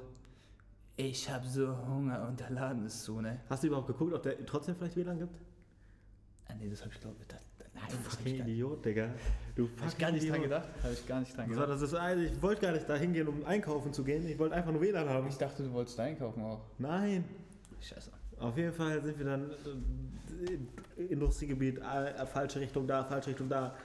ich 0.96 1.28
habe 1.32 1.48
so 1.48 1.76
Hunger 1.88 2.28
und 2.28 2.40
der 2.40 2.52
Laden 2.52 2.86
ist 2.86 3.04
zu, 3.04 3.20
ne? 3.22 3.40
Hast 3.50 3.64
du 3.64 3.68
überhaupt 3.68 3.88
geguckt, 3.88 4.14
ob 4.14 4.22
der 4.22 4.46
trotzdem 4.46 4.76
vielleicht 4.76 4.96
WLAN 4.96 5.18
gibt? 5.18 5.36
Ah, 6.48 6.54
nee, 6.60 6.70
das 6.70 6.82
habe 6.82 6.94
ich 6.94 7.00
glaube 7.02 7.16
ich. 7.20 7.28
Du 7.90 7.98
fucking 8.10 8.36
Idiot, 8.42 8.86
Digga. 8.86 9.10
Du 9.56 9.64
hab 9.64 9.72
ich 9.72 9.80
fucking 9.84 10.00
gar 10.00 10.12
nicht 10.12 10.24
dran 10.24 10.36
Idiot. 10.36 10.44
gedacht. 10.44 10.70
Habe 10.84 10.94
ich 10.94 11.08
gar 11.08 11.20
nicht 11.20 11.38
dran 11.38 11.46
So, 11.48 11.54
gedacht. 11.54 11.70
das 11.70 11.82
ist, 11.82 11.94
also 11.94 12.22
ich 12.24 12.42
wollte 12.42 12.62
gar 12.62 12.72
nicht 12.72 12.90
da 12.90 12.96
hingehen, 12.96 13.28
um 13.28 13.46
einkaufen 13.46 13.94
zu 13.94 14.04
gehen. 14.04 14.28
Ich 14.28 14.38
wollte 14.40 14.56
einfach 14.56 14.72
nur 14.72 14.82
WLAN 14.82 15.08
haben. 15.10 15.28
Ich 15.28 15.38
dachte, 15.38 15.64
du 15.64 15.72
wolltest 15.74 16.00
einkaufen 16.00 16.42
auch. 16.44 16.62
Nein. 16.80 17.24
Scheiße. 17.82 18.12
Auf 18.40 18.58
jeden 18.58 18.74
Fall 18.74 19.02
sind 19.04 19.18
wir 19.20 19.26
dann 19.26 19.52
äh, 20.98 21.02
Industriegebiet, 21.04 21.80
äh, 21.80 22.26
falsche 22.26 22.60
Richtung 22.60 22.88
da, 22.88 23.04
falsche 23.04 23.30
Richtung 23.30 23.48
da. 23.48 23.76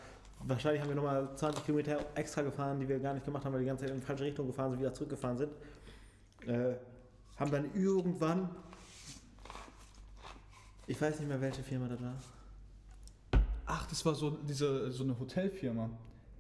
Wahrscheinlich 0.40 0.80
haben 0.80 0.88
wir 0.88 0.96
nochmal 0.96 1.28
20 1.34 1.64
Kilometer 1.64 1.98
extra 2.14 2.42
gefahren, 2.42 2.78
die 2.80 2.88
wir 2.88 2.98
gar 3.00 3.12
nicht 3.14 3.24
gemacht 3.26 3.44
haben, 3.44 3.52
weil 3.52 3.60
wir 3.60 3.64
die 3.64 3.68
ganze 3.68 3.84
Zeit 3.84 3.94
in 3.94 4.00
die 4.00 4.06
falsche 4.06 4.24
Richtung 4.24 4.46
gefahren 4.46 4.70
sind, 4.70 4.80
wieder 4.80 4.94
zurückgefahren 4.94 5.36
sind. 5.36 5.52
Äh, 6.46 6.74
haben 7.36 7.50
dann 7.50 7.66
irgendwann, 7.74 8.48
ich 10.86 11.00
weiß 11.00 11.18
nicht 11.20 11.28
mehr, 11.28 11.40
welche 11.40 11.62
Firma 11.62 11.88
das 11.88 12.00
war. 12.00 12.14
Ach, 13.68 13.86
das 13.86 14.04
war 14.04 14.14
so 14.14 14.30
diese 14.30 14.90
so 14.90 15.04
eine 15.04 15.18
Hotelfirma. 15.18 15.90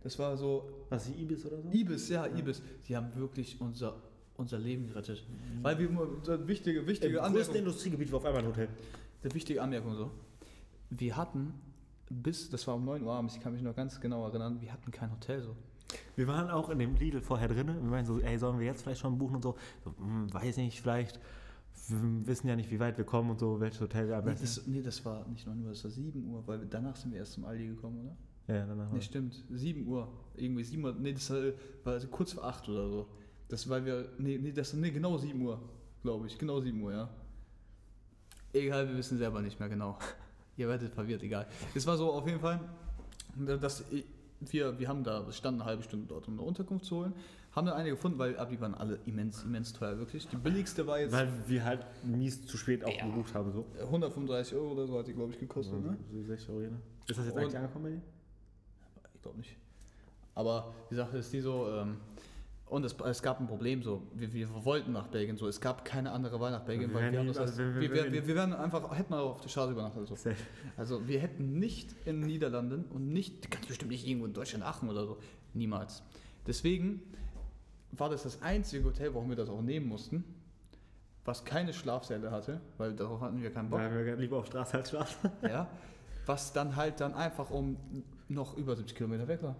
Das 0.02 0.18
war 0.18 0.36
so 0.36 0.68
Was, 0.88 1.04
die 1.04 1.22
Ibis 1.22 1.44
oder 1.44 1.60
so? 1.60 1.68
Ibis, 1.70 2.08
ja, 2.08 2.26
Ibis. 2.26 2.62
Die 2.88 2.96
haben 2.96 3.14
wirklich 3.14 3.60
unser, 3.60 3.96
unser 4.36 4.58
Leben 4.58 4.86
gerettet. 4.86 5.22
Weil 5.62 5.78
wir 5.78 5.88
eine 5.88 6.48
wichtige, 6.48 6.80
Im 6.80 6.86
wichtige 6.86 7.14
größten 7.14 7.26
Anmerkung, 7.26 7.54
Industriegebiet 7.56 8.10
war 8.10 8.18
auf 8.18 8.24
einmal 8.24 8.42
ein 8.42 8.48
Hotel. 8.48 8.68
eine 9.22 9.34
wichtige 9.34 9.62
Anmerkung 9.62 9.94
so. 9.94 10.10
Wir 10.88 11.16
hatten 11.16 11.52
bis, 12.08 12.48
das 12.48 12.66
war 12.66 12.76
um 12.76 12.84
9 12.86 13.02
Uhr 13.02 13.12
abends, 13.12 13.36
ich 13.36 13.42
kann 13.42 13.52
mich 13.52 13.60
noch 13.60 13.76
ganz 13.76 14.00
genau 14.00 14.26
erinnern, 14.26 14.62
wir 14.62 14.72
hatten 14.72 14.90
kein 14.90 15.10
Hotel 15.10 15.42
so. 15.42 15.54
Wir 16.16 16.26
waren 16.26 16.50
auch 16.50 16.70
in 16.70 16.78
dem 16.78 16.96
Lidl 16.96 17.20
vorher 17.20 17.48
drin. 17.48 17.66
Wir 17.66 17.74
meinen 17.74 18.06
so, 18.06 18.20
ey, 18.20 18.38
sollen 18.38 18.58
wir 18.58 18.66
jetzt 18.66 18.82
vielleicht 18.82 19.00
schon 19.00 19.18
buchen 19.18 19.36
und 19.36 19.42
so? 19.42 19.56
so 19.84 19.94
hm, 19.98 20.32
weiß 20.32 20.56
nicht, 20.56 20.80
vielleicht. 20.80 21.20
Wir 21.88 22.26
wissen 22.26 22.48
ja 22.48 22.56
nicht, 22.56 22.70
wie 22.70 22.80
weit 22.80 22.98
wir 22.98 23.04
kommen 23.04 23.30
und 23.30 23.40
so, 23.40 23.60
welches 23.60 23.80
Hotel 23.80 24.08
wir 24.08 24.16
am 24.16 24.24
Nee 24.24 24.34
das, 24.40 24.66
nee, 24.66 24.82
das 24.82 25.04
war 25.04 25.26
nicht 25.28 25.46
9 25.46 25.62
Uhr, 25.62 25.70
das 25.70 25.84
war 25.84 25.90
7 25.90 26.24
Uhr, 26.28 26.46
weil 26.46 26.66
danach 26.66 26.96
sind 26.96 27.12
wir 27.12 27.18
erst 27.18 27.32
zum 27.32 27.44
Aldi 27.44 27.68
gekommen, 27.68 28.00
oder? 28.00 28.16
Ja, 28.54 28.66
danach. 28.66 28.90
Nee, 28.92 29.00
stimmt. 29.00 29.44
7 29.50 29.86
Uhr. 29.86 30.08
Irgendwie 30.36 30.64
7 30.64 30.82
Uhr. 30.82 30.94
Nee, 30.98 31.12
das 31.12 31.30
war, 31.30 31.42
war 31.84 31.92
also 31.94 32.08
kurz 32.08 32.32
vor 32.32 32.44
8 32.44 32.68
oder 32.68 32.88
so. 32.88 33.08
Das 33.48 33.68
weil 33.68 33.84
wir. 33.84 34.08
Nee, 34.18 34.38
nee, 34.38 34.52
das, 34.52 34.72
nee 34.72 34.90
genau 34.90 35.16
7 35.18 35.40
Uhr, 35.40 35.60
glaube 36.02 36.26
ich. 36.26 36.38
Genau 36.38 36.60
7 36.60 36.80
Uhr, 36.80 36.92
ja. 36.92 37.10
Egal, 38.52 38.88
wir 38.88 38.96
wissen 38.96 39.18
selber 39.18 39.42
nicht 39.42 39.60
mehr 39.60 39.68
genau. 39.68 39.98
Ihr 40.56 40.68
werdet 40.68 40.92
verwirrt, 40.94 41.22
egal. 41.22 41.46
Es 41.74 41.86
war 41.86 41.96
so 41.96 42.12
auf 42.12 42.26
jeden 42.26 42.40
Fall, 42.40 42.58
dass 43.36 43.84
wir, 44.40 44.78
wir 44.78 44.88
haben 44.88 45.04
da, 45.04 45.30
standen 45.30 45.60
eine 45.60 45.70
halbe 45.70 45.82
Stunde 45.82 46.06
dort, 46.06 46.26
um 46.28 46.34
eine 46.34 46.42
Unterkunft 46.42 46.86
zu 46.86 46.96
holen. 46.96 47.14
Haben 47.58 47.66
dann 47.66 47.74
eine 47.76 47.90
gefunden, 47.90 48.18
weil 48.20 48.34
die 48.52 48.60
waren 48.60 48.74
alle 48.76 49.00
immens, 49.06 49.42
immens 49.42 49.72
teuer, 49.72 49.98
wirklich. 49.98 50.28
Die 50.28 50.36
billigste 50.36 50.86
war 50.86 51.00
jetzt 51.00 51.10
Weil 51.12 51.28
wir 51.48 51.64
halt 51.64 51.84
mies 52.04 52.46
zu 52.46 52.56
spät 52.56 52.84
auch 52.84 52.96
Ja. 52.96 53.04
gebucht 53.06 53.34
haben. 53.34 53.50
So. 53.50 53.66
135 53.80 54.54
Euro 54.54 54.72
oder 54.74 54.86
so, 54.86 54.96
hat 54.96 55.08
die, 55.08 55.12
glaube 55.12 55.32
ich, 55.32 55.40
gekostet, 55.40 55.84
ne? 55.84 55.96
So 56.12 56.22
60 56.22 56.50
Euro, 56.50 56.60
ne? 56.60 56.80
Ist 57.08 57.18
das 57.18 57.26
jetzt 57.26 57.34
Und- 57.34 57.40
eigentlich 57.42 57.56
angekommen 57.56 57.84
bei 57.84 57.90
dir? 57.90 58.00
Ich 59.12 59.22
glaube 59.22 59.38
nicht. 59.38 59.56
Aber 60.36 60.72
die 60.88 60.94
Sache 60.94 61.18
ist 61.18 61.32
die 61.32 61.40
so, 61.40 61.68
ähm, 61.68 61.96
und 62.66 62.84
es, 62.84 62.94
es 62.94 63.22
gab 63.22 63.40
ein 63.40 63.48
Problem 63.48 63.82
so, 63.82 64.02
wir, 64.14 64.32
wir 64.32 64.64
wollten 64.64 64.92
nach 64.92 65.08
Belgien 65.08 65.36
so, 65.36 65.48
es 65.48 65.60
gab 65.60 65.84
keine 65.84 66.12
andere 66.12 66.38
Wahl 66.38 66.52
nach 66.52 66.64
Belgien, 66.64 66.90
Wir 66.90 66.94
weil 67.00 67.10
wir, 67.12 67.24
das 67.24 67.38
also 67.38 67.58
wir, 67.58 67.80
wir, 67.92 68.12
wir, 68.12 68.26
wären 68.28 68.52
einfach, 68.52 68.96
hätten 68.96 69.14
auch 69.14 69.32
auf 69.32 69.40
der 69.40 69.48
Straße 69.48 69.72
übernachtet. 69.72 70.06
So. 70.06 70.14
Safe. 70.14 70.36
Also 70.76 71.08
wir 71.08 71.18
hätten 71.18 71.58
nicht 71.58 71.90
in 72.04 72.20
den 72.20 72.28
Niederlanden 72.28 72.84
und 72.90 73.08
nicht, 73.08 73.50
ganz 73.50 73.66
bestimmt 73.66 73.90
nicht 73.90 74.06
irgendwo 74.06 74.26
in 74.26 74.32
Deutschland, 74.32 74.64
Aachen 74.64 74.88
oder 74.88 75.06
so, 75.06 75.18
niemals. 75.54 76.04
Deswegen 76.46 77.02
war 77.92 78.08
das 78.10 78.22
das 78.24 78.42
einzige 78.42 78.84
Hotel, 78.84 79.14
warum 79.14 79.28
wir 79.28 79.36
das 79.36 79.48
auch 79.48 79.62
nehmen 79.62 79.86
mussten, 79.88 80.24
was 81.24 81.44
keine 81.44 81.72
Schlafsäle 81.72 82.30
hatte, 82.30 82.60
weil 82.78 82.94
darauf 82.94 83.20
hatten 83.20 83.42
wir 83.42 83.50
keinen 83.52 83.70
Bock. 83.70 83.80
Weil 83.80 84.04
wir 84.06 84.16
lieber 84.16 84.38
auf 84.38 84.46
Straße 84.46 84.76
als 84.76 84.88
Straße. 84.88 85.16
Ja, 85.42 85.66
was 86.26 86.52
dann 86.52 86.76
halt 86.76 87.00
dann 87.00 87.14
einfach 87.14 87.50
um 87.50 87.76
noch 88.28 88.56
über 88.56 88.76
70 88.76 88.96
Kilometer 88.96 89.26
weg 89.28 89.42
war. 89.42 89.56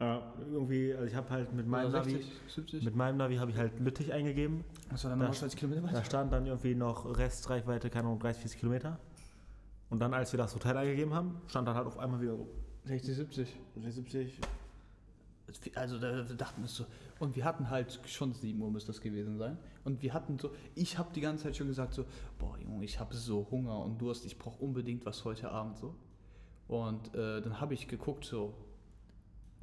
Ja, 0.00 0.34
irgendwie, 0.50 0.92
also 0.92 1.06
ich 1.06 1.14
habe 1.14 1.30
halt 1.30 1.52
mit 1.54 1.66
meinem 1.66 1.88
Oder 1.88 2.00
Navi, 2.00 2.10
60, 2.12 2.32
70. 2.48 2.84
mit 2.84 2.96
meinem 2.96 3.16
Navi 3.16 3.36
habe 3.36 3.50
ich 3.52 3.56
halt 3.56 3.78
Lüttich 3.78 4.12
eingegeben. 4.12 4.64
Was 4.90 5.04
war 5.04 5.10
dann 5.10 5.20
Da- 5.20 5.26
nochmal 5.26 5.38
20 5.38 5.58
Kilometer 5.58 5.82
weiter? 5.84 5.94
Da 5.94 6.04
stand 6.04 6.32
dann 6.32 6.46
irgendwie 6.46 6.74
noch 6.74 7.16
Restreichweite, 7.16 7.90
keine 7.90 8.08
Ahnung, 8.08 8.18
30, 8.18 8.42
40 8.42 8.58
Kilometer. 8.60 8.98
Und 9.90 10.00
dann, 10.00 10.12
als 10.12 10.32
wir 10.32 10.38
das 10.38 10.54
Hotel 10.54 10.76
eingegeben 10.76 11.14
haben, 11.14 11.40
stand 11.46 11.68
dann 11.68 11.76
halt 11.76 11.86
auf 11.86 11.98
einmal 11.98 12.20
wieder 12.20 12.36
so 12.36 12.48
60, 12.84 13.14
70. 13.16 13.56
70. 13.86 14.40
Also 15.76 15.98
da, 15.98 16.22
da 16.22 16.34
dachten 16.34 16.62
wir 16.62 16.68
so. 16.68 16.84
Und 17.24 17.36
wir 17.36 17.44
hatten 17.44 17.70
halt 17.70 18.00
schon 18.06 18.32
7 18.34 18.60
Uhr 18.60 18.70
müsste 18.70 18.92
das 18.92 19.00
gewesen 19.00 19.38
sein. 19.38 19.56
Und 19.84 20.02
wir 20.02 20.12
hatten 20.12 20.38
so, 20.38 20.50
ich 20.74 20.98
habe 20.98 21.08
die 21.14 21.20
ganze 21.22 21.44
Zeit 21.44 21.56
schon 21.56 21.66
gesagt 21.68 21.94
so, 21.94 22.04
boah 22.38 22.58
Junge, 22.58 22.84
ich 22.84 23.00
habe 23.00 23.14
so 23.14 23.48
Hunger 23.50 23.78
und 23.80 23.98
Durst, 24.00 24.26
ich 24.26 24.38
brauche 24.38 24.62
unbedingt 24.62 25.06
was 25.06 25.24
heute 25.24 25.50
Abend 25.50 25.78
so. 25.78 25.94
Und 26.68 27.14
äh, 27.14 27.40
dann 27.40 27.60
habe 27.60 27.74
ich 27.74 27.88
geguckt 27.88 28.24
so 28.24 28.54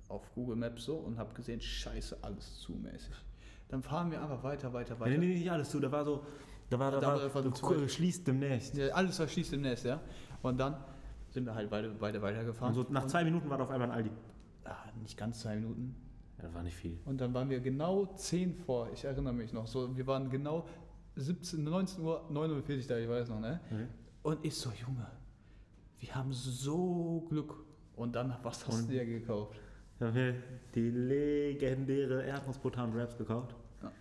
auf 0.08 0.34
Google 0.34 0.56
Maps 0.56 0.86
so 0.86 0.96
und 0.96 1.18
habe 1.18 1.34
gesehen, 1.34 1.62
scheiße, 1.62 2.18
alles 2.24 2.58
zu 2.60 2.74
mäßig. 2.74 3.14
Dann 3.70 3.82
fahren 3.84 4.12
wir 4.12 4.22
einfach 4.22 4.44
weiter, 4.44 4.74
weiter, 4.74 4.96
Nee, 4.96 5.00
weiter. 5.02 5.18
nee, 5.20 5.36
nicht 5.36 5.52
alles 5.52 5.70
zu, 5.70 5.80
da 5.80 5.92
war 5.92 6.04
so, 6.04 6.26
da 6.70 6.80
war, 6.80 6.92
da, 6.92 7.00
Da 7.00 7.08
war, 7.08 7.34
war 7.36 7.44
gu- 7.44 7.82
weit. 7.82 7.92
schließt 7.92 8.28
demnächst. 8.28 8.76
Ja, 8.76 8.88
alles 8.90 9.16
verschließt 9.18 9.54
im 9.54 9.62
Nest, 9.62 9.86
ja. 9.86 10.02
Und 10.42 10.58
dann 10.60 10.76
sind 11.30 11.46
wir 11.46 11.56
halt 11.56 11.70
beide, 11.70 11.90
beide 11.92 12.22
weitergefahren. 12.22 12.76
Und 12.76 12.88
so 12.88 12.92
nach 12.92 13.06
zwei 13.08 13.24
Minuten 13.24 13.50
war 13.50 13.58
da 13.58 13.64
auf 13.64 13.70
einmal 13.70 13.90
ein 13.92 13.96
Aldi. 13.98 14.12
ah, 14.66 14.76
nicht 15.02 15.16
ganz 15.18 15.40
zwei 15.42 15.56
Minuten. 15.56 15.96
Ja, 16.38 16.44
das 16.46 16.54
war 16.54 16.64
nicht 16.64 16.76
viel. 16.76 16.98
Und 17.06 17.20
dann 17.22 17.34
waren 17.34 17.50
wir 17.50 17.60
genau 17.60 18.06
10 18.16 18.56
vor, 18.56 18.90
ich 18.94 19.04
erinnere 19.04 19.34
mich 19.34 19.54
noch, 19.54 19.68
so, 19.68 19.96
wir 19.96 20.08
waren 20.08 20.30
genau 20.30 20.66
17, 21.16 21.64
19 21.64 22.04
Uhr, 22.04 22.24
9.40 22.32 22.82
Uhr 22.82 22.88
da, 22.88 22.98
ich 22.98 23.10
weiß 23.10 23.30
noch, 23.30 23.40
ne? 23.40 23.60
Mhm. 23.70 23.88
Und 24.24 24.46
ich 24.46 24.56
so, 24.56 24.70
Junge, 24.72 25.08
wir 26.00 26.16
haben 26.16 26.32
so 26.34 27.26
Glück. 27.30 27.54
Und 27.96 28.16
dann, 28.16 28.36
was 28.44 28.66
hast 28.68 28.80
Und- 28.82 28.88
du 28.90 28.94
dir 28.94 29.06
gekauft? 29.06 29.60
Da 30.00 30.08
haben 30.08 30.16
wir 30.16 30.34
die 30.74 30.90
legendäre 30.90 32.24
Erdnussbutter 32.26 32.92
Wraps 32.96 33.16
gekauft. 33.18 33.56
Ja. 33.84 33.92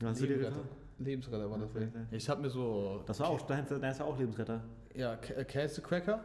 Was 0.00 0.08
hast 0.10 0.20
du 0.20 0.26
dir 0.26 0.32
Lebensretter. 0.36 0.56
gekauft? 0.62 0.76
Lebensretter 0.98 1.50
war 1.50 1.58
das. 1.58 1.70
Okay. 1.70 1.88
Ich 2.10 2.28
habe 2.28 2.42
mir 2.42 2.50
so, 2.50 3.02
Das 3.06 3.20
war 3.20 3.28
auch, 3.30 3.40
dein, 3.42 3.64
ist 3.64 3.98
ja 3.98 4.04
auch 4.04 4.18
Lebensretter. 4.18 4.62
ja, 4.94 5.14
Kä- 5.14 5.44
Käsecracker, 5.44 6.22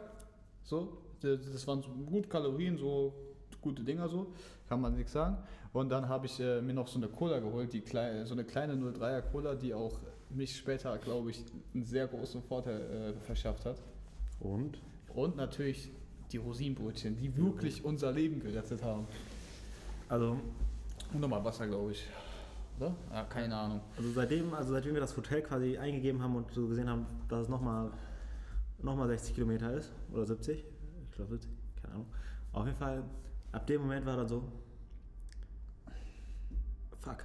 so, 0.62 0.98
das 1.20 1.40
das 1.50 1.66
waren 1.66 1.80
so 1.82 1.90
gut 1.90 2.28
Kalorien, 2.28 2.76
so 2.76 3.14
gute 3.62 3.82
Dinger 3.82 4.08
so, 4.08 4.32
kann 4.68 4.80
man 4.80 4.94
nichts 4.94 5.12
sagen. 5.12 5.38
Und 5.72 5.88
dann 5.88 6.08
habe 6.08 6.26
ich 6.26 6.38
äh, 6.40 6.60
mir 6.60 6.74
noch 6.74 6.88
so 6.88 6.98
eine 6.98 7.08
Cola 7.08 7.38
geholt, 7.38 7.72
die 7.72 7.80
kleine, 7.80 8.26
so 8.26 8.34
eine 8.34 8.44
kleine 8.44 8.74
03er 8.74 9.22
Cola, 9.22 9.54
die 9.54 9.72
auch 9.72 9.98
mich 10.28 10.56
später, 10.56 10.96
glaube 10.98 11.30
ich, 11.30 11.44
einen 11.74 11.84
sehr 11.84 12.06
großen 12.06 12.42
Vorteil 12.42 12.80
äh, 12.80 13.12
verschafft 13.24 13.64
hat. 13.64 13.82
Und? 14.40 14.78
Und 15.14 15.36
natürlich 15.36 15.90
die 16.32 16.38
Rosinenbrötchen, 16.38 17.16
die 17.16 17.36
wirklich 17.36 17.84
unser 17.84 18.12
Leben 18.12 18.40
gerettet 18.40 18.82
haben. 18.82 19.06
Also, 20.08 20.38
Und 21.12 21.20
nochmal 21.20 21.44
Wasser, 21.44 21.66
glaube 21.66 21.92
ich. 21.92 22.06
Oder? 22.78 22.94
Ja, 23.10 23.24
keine 23.24 23.54
Ahnung. 23.54 23.80
also 23.96 24.10
seitdem, 24.12 24.52
also 24.54 24.72
seitdem 24.72 24.94
wir 24.94 25.00
das 25.00 25.16
Hotel 25.16 25.42
quasi 25.42 25.76
eingegeben 25.76 26.22
haben 26.22 26.36
und 26.36 26.50
so 26.52 26.66
gesehen 26.68 26.88
haben, 26.88 27.06
dass 27.28 27.42
es 27.42 27.48
nochmal 27.48 27.90
noch 28.82 28.96
mal 28.96 29.08
60 29.08 29.34
Kilometer 29.34 29.72
ist, 29.74 29.92
oder 30.12 30.26
70, 30.26 30.64
ich 31.08 31.14
glaube 31.14 31.32
70, 31.32 31.50
keine 31.80 31.94
Ahnung. 31.94 32.06
Auf 32.52 32.66
jeden 32.66 32.78
Fall, 32.78 33.02
ab 33.52 33.66
dem 33.66 33.82
Moment 33.82 34.06
war 34.06 34.16
dann 34.16 34.28
so, 34.28 34.42
fuck. 37.00 37.24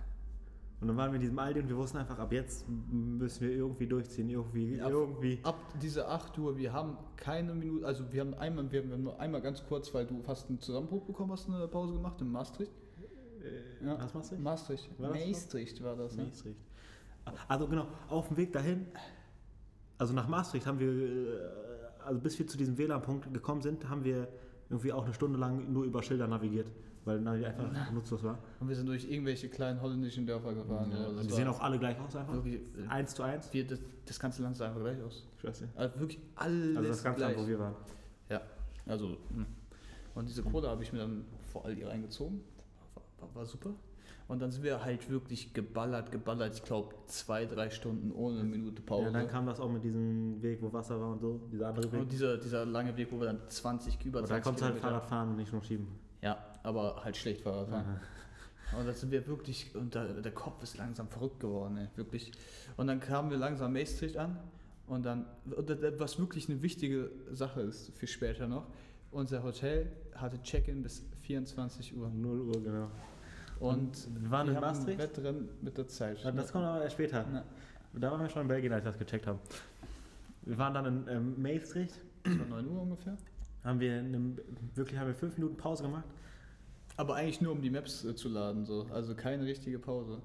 Und 0.80 0.88
dann 0.90 0.98
waren 0.98 1.12
wir 1.12 1.16
in 1.16 1.22
diesem 1.22 1.40
Aldi 1.40 1.62
und 1.62 1.70
wir 1.70 1.78
wussten 1.78 1.98
einfach, 1.98 2.20
ab 2.20 2.32
jetzt 2.32 2.66
müssen 2.70 3.42
wir 3.42 3.52
irgendwie 3.52 3.88
durchziehen, 3.88 4.30
irgendwie, 4.30 4.80
Ab- 4.80 4.92
irgendwie. 4.92 5.40
Ab 5.42 5.56
diese 5.82 6.08
8 6.08 6.38
Uhr, 6.38 6.56
wir 6.56 6.72
haben 6.72 6.98
keine 7.16 7.56
Minute, 7.56 7.86
also 7.86 8.12
wir 8.12 8.22
haben 8.22 8.36
einmal, 8.36 8.72
wir 8.72 8.84
haben 8.84 9.02
nur 9.04 9.20
einmal 9.20 9.42
ganz 9.42 9.64
kurz, 9.66 9.92
weil 9.96 10.06
du 10.06 10.22
fast 10.22 10.50
einen 10.50 10.60
Zusammenbruch 10.60 11.04
bekommen 11.06 11.32
hast, 11.32 11.50
eine 11.50 11.68
Pause 11.68 11.94
gemacht 11.94 12.22
in 12.22 12.32
Maastricht. 12.32 12.72
Ja. 13.84 13.98
Was 14.14 14.30
du? 14.30 14.36
Maastricht. 14.38 14.90
War? 15.00 15.10
Maastricht 15.16 15.82
war 15.84 15.96
das, 15.96 16.16
ne? 16.16 16.26
Maastricht. 16.26 16.60
Also 17.48 17.68
genau, 17.68 17.88
auf 18.10 18.28
dem 18.28 18.38
Weg 18.38 18.54
dahin, 18.54 18.86
also 19.98 20.14
nach 20.14 20.28
Maastricht 20.28 20.66
haben 20.68 20.80
wir, 20.80 20.90
äh, 20.92 21.40
also 22.06 22.20
bis 22.20 22.38
wir 22.38 22.46
zu 22.48 22.58
diesem 22.58 22.78
WLAN-Punkt 22.78 23.34
gekommen 23.34 23.62
sind, 23.62 23.90
haben 23.90 24.04
wir 24.04 24.28
irgendwie 24.70 24.92
auch 24.94 25.06
eine 25.06 25.14
Stunde 25.14 25.38
lang 25.40 25.72
nur 25.72 25.86
über 25.86 26.02
Schilder 26.04 26.28
navigiert, 26.28 26.70
weil 27.06 27.20
Navi 27.22 27.46
einfach 27.46 27.92
nutzlos 27.92 28.24
war. 28.24 28.38
Und 28.60 28.68
wir 28.68 28.76
sind 28.76 28.88
durch 28.88 29.10
irgendwelche 29.10 29.50
kleinen 29.50 29.82
holländischen 29.82 30.26
Dörfer 30.26 30.54
gefahren. 30.54 30.92
Ja, 30.92 30.98
so. 31.10 31.16
Das 31.16 31.28
die 31.28 31.34
sehen 31.34 31.48
auch 31.48 31.60
alle 31.62 31.80
gleich 31.80 32.00
aus 32.00 32.16
einfach. 32.16 32.34
wirklich, 32.34 32.56
äh, 32.56 32.88
Eins 32.90 33.16
zu 33.16 33.24
eins. 33.24 33.52
wir, 33.54 33.66
das, 33.66 33.80
das 34.06 34.20
ganze 34.20 34.44
Land 34.44 34.58
sah 34.58 34.68
einfach 34.68 34.82
gleich 34.82 35.02
aus. 35.02 35.26
Ich 35.38 35.44
weiß 35.44 35.62
nicht. 35.62 35.78
Also 35.78 36.00
wirklich 36.00 36.20
alles 36.36 36.78
Also 36.78 36.90
das 36.90 37.04
ganze 37.04 37.18
gleich. 37.20 37.36
Land, 37.36 37.44
wo 37.46 37.50
wir 37.50 37.60
waren. 37.60 37.76
Ja, 38.30 38.42
also. 38.86 39.08
hm. 39.34 39.46
Und 40.16 40.28
diese 40.28 40.42
Cola 40.44 40.70
habe 40.70 40.82
ich 40.84 40.92
mir 40.92 41.00
dann 41.00 41.26
vor 41.52 41.64
Aldi 41.66 41.84
reingezogen. 41.84 42.42
War, 42.96 43.04
war, 43.30 43.36
war 43.36 43.46
super. 43.46 43.70
Und 44.28 44.42
dann 44.42 44.52
sind 44.52 44.64
wir 44.64 44.84
halt 44.84 45.10
wirklich 45.10 45.54
geballert, 45.54 46.12
geballert. 46.12 46.54
Ich 46.56 46.64
glaube, 46.64 46.94
zwei, 47.06 47.46
drei 47.46 47.70
Stunden 47.70 48.12
ohne 48.12 48.40
eine 48.42 48.50
Minute 48.50 48.82
Pause. 48.82 49.06
Ja, 49.06 49.12
dann 49.12 49.28
kam 49.30 49.46
das 49.46 49.60
auch 49.62 49.72
mit 49.72 49.84
diesem 49.86 50.42
Weg, 50.42 50.62
wo 50.62 50.74
Wasser 50.74 51.00
war 51.00 51.12
und 51.14 51.20
so, 51.22 51.40
dieser 51.52 51.68
andere 51.70 51.90
Weg. 51.92 52.02
und 52.02 52.12
dieser, 52.12 52.38
dieser 52.38 52.66
lange 52.66 52.96
Weg, 52.98 53.08
wo 53.12 53.20
wir 53.20 53.28
dann 53.28 53.40
20, 53.48 54.04
über 54.06 54.20
Und 54.20 54.26
da 54.30 54.42
20 54.42 54.44
konntest 54.44 54.62
du 54.62 54.66
halt 54.66 54.76
Kilometer- 54.76 54.88
Fahrrad 54.96 55.10
fahren 55.10 55.30
und 55.30 55.38
nicht 55.38 55.54
nur 55.54 55.64
schieben. 55.64 55.88
Ja, 56.22 56.38
aber 56.64 57.02
halt 57.06 57.16
schlecht 57.16 57.42
Fahrrad 57.42 57.70
fahren. 57.70 57.86
Aha. 57.88 58.80
Und 58.80 58.86
da 58.86 58.92
sind 58.94 59.12
wir 59.12 59.26
wirklich, 59.28 59.74
und 59.76 59.96
da, 59.96 60.04
der 60.06 60.32
Kopf 60.34 60.62
ist 60.62 60.78
langsam 60.78 61.08
verrückt 61.08 61.40
geworden, 61.40 61.78
ey, 61.78 61.88
wirklich. 61.96 62.34
Und 62.76 62.88
dann 62.88 63.00
kamen 63.00 63.30
wir 63.30 63.38
langsam 63.38 63.72
Maastricht 63.72 64.18
an 64.18 64.38
und 64.88 65.06
dann, 65.06 65.26
was 65.46 66.20
wirklich 66.20 66.50
eine 66.50 66.62
wichtige 66.62 67.12
Sache 67.32 67.62
ist 67.62 67.98
für 67.98 68.08
später 68.08 68.46
noch, 68.50 68.68
unser 69.12 69.42
Hotel 69.42 69.90
hatte 70.16 70.42
Check-in 70.42 70.84
bis 70.84 71.02
24 71.22 71.96
Uhr. 71.96 72.10
0 72.10 72.42
Uhr, 72.42 72.62
genau. 72.62 72.92
Und 73.60 74.08
wir 74.22 74.32
waren 74.32 74.48
in 74.50 74.56
haben 74.56 74.64
ein 74.64 74.70
Maastricht? 74.70 75.00
Wettrennen 75.00 75.50
mit 75.62 75.78
der 75.78 75.88
Zeit. 75.88 76.20
Ja, 76.24 76.32
Das 76.32 76.52
kommt 76.52 76.66
aber 76.66 76.84
erst 76.84 76.94
später. 76.94 77.26
Ja. 77.34 77.44
Da 77.94 78.12
waren 78.12 78.22
wir 78.22 78.30
schon 78.30 78.44
in 78.44 78.48
Belgien, 78.48 78.72
als 78.74 78.84
wir 78.84 78.92
das 78.92 79.00
gecheckt 79.00 79.26
haben. 79.28 79.40
Wir 80.44 80.58
waren 80.58 80.74
dann 80.74 80.86
in 80.86 81.08
ähm, 81.08 81.42
Maastricht, 81.42 81.96
Das 82.24 82.38
war 82.40 82.46
9 82.62 82.68
Uhr 82.68 82.82
ungefähr. 82.82 83.18
haben 83.64 83.80
wir 83.80 84.00
in 84.00 84.06
einem, 84.08 84.38
wirklich 84.76 85.00
haben 85.00 85.08
wir 85.08 85.16
fünf 85.16 85.38
Minuten 85.38 85.58
Pause 85.58 85.84
gemacht. 85.84 86.06
Aber 86.96 87.16
eigentlich 87.16 87.42
nur, 87.42 87.52
um 87.52 87.62
die 87.62 87.70
Maps 87.70 88.06
äh, 88.06 88.16
zu 88.16 88.30
laden, 88.30 88.66
so. 88.66 88.86
also 88.92 89.14
keine 89.16 89.46
richtige 89.46 89.80
Pause. 89.80 90.22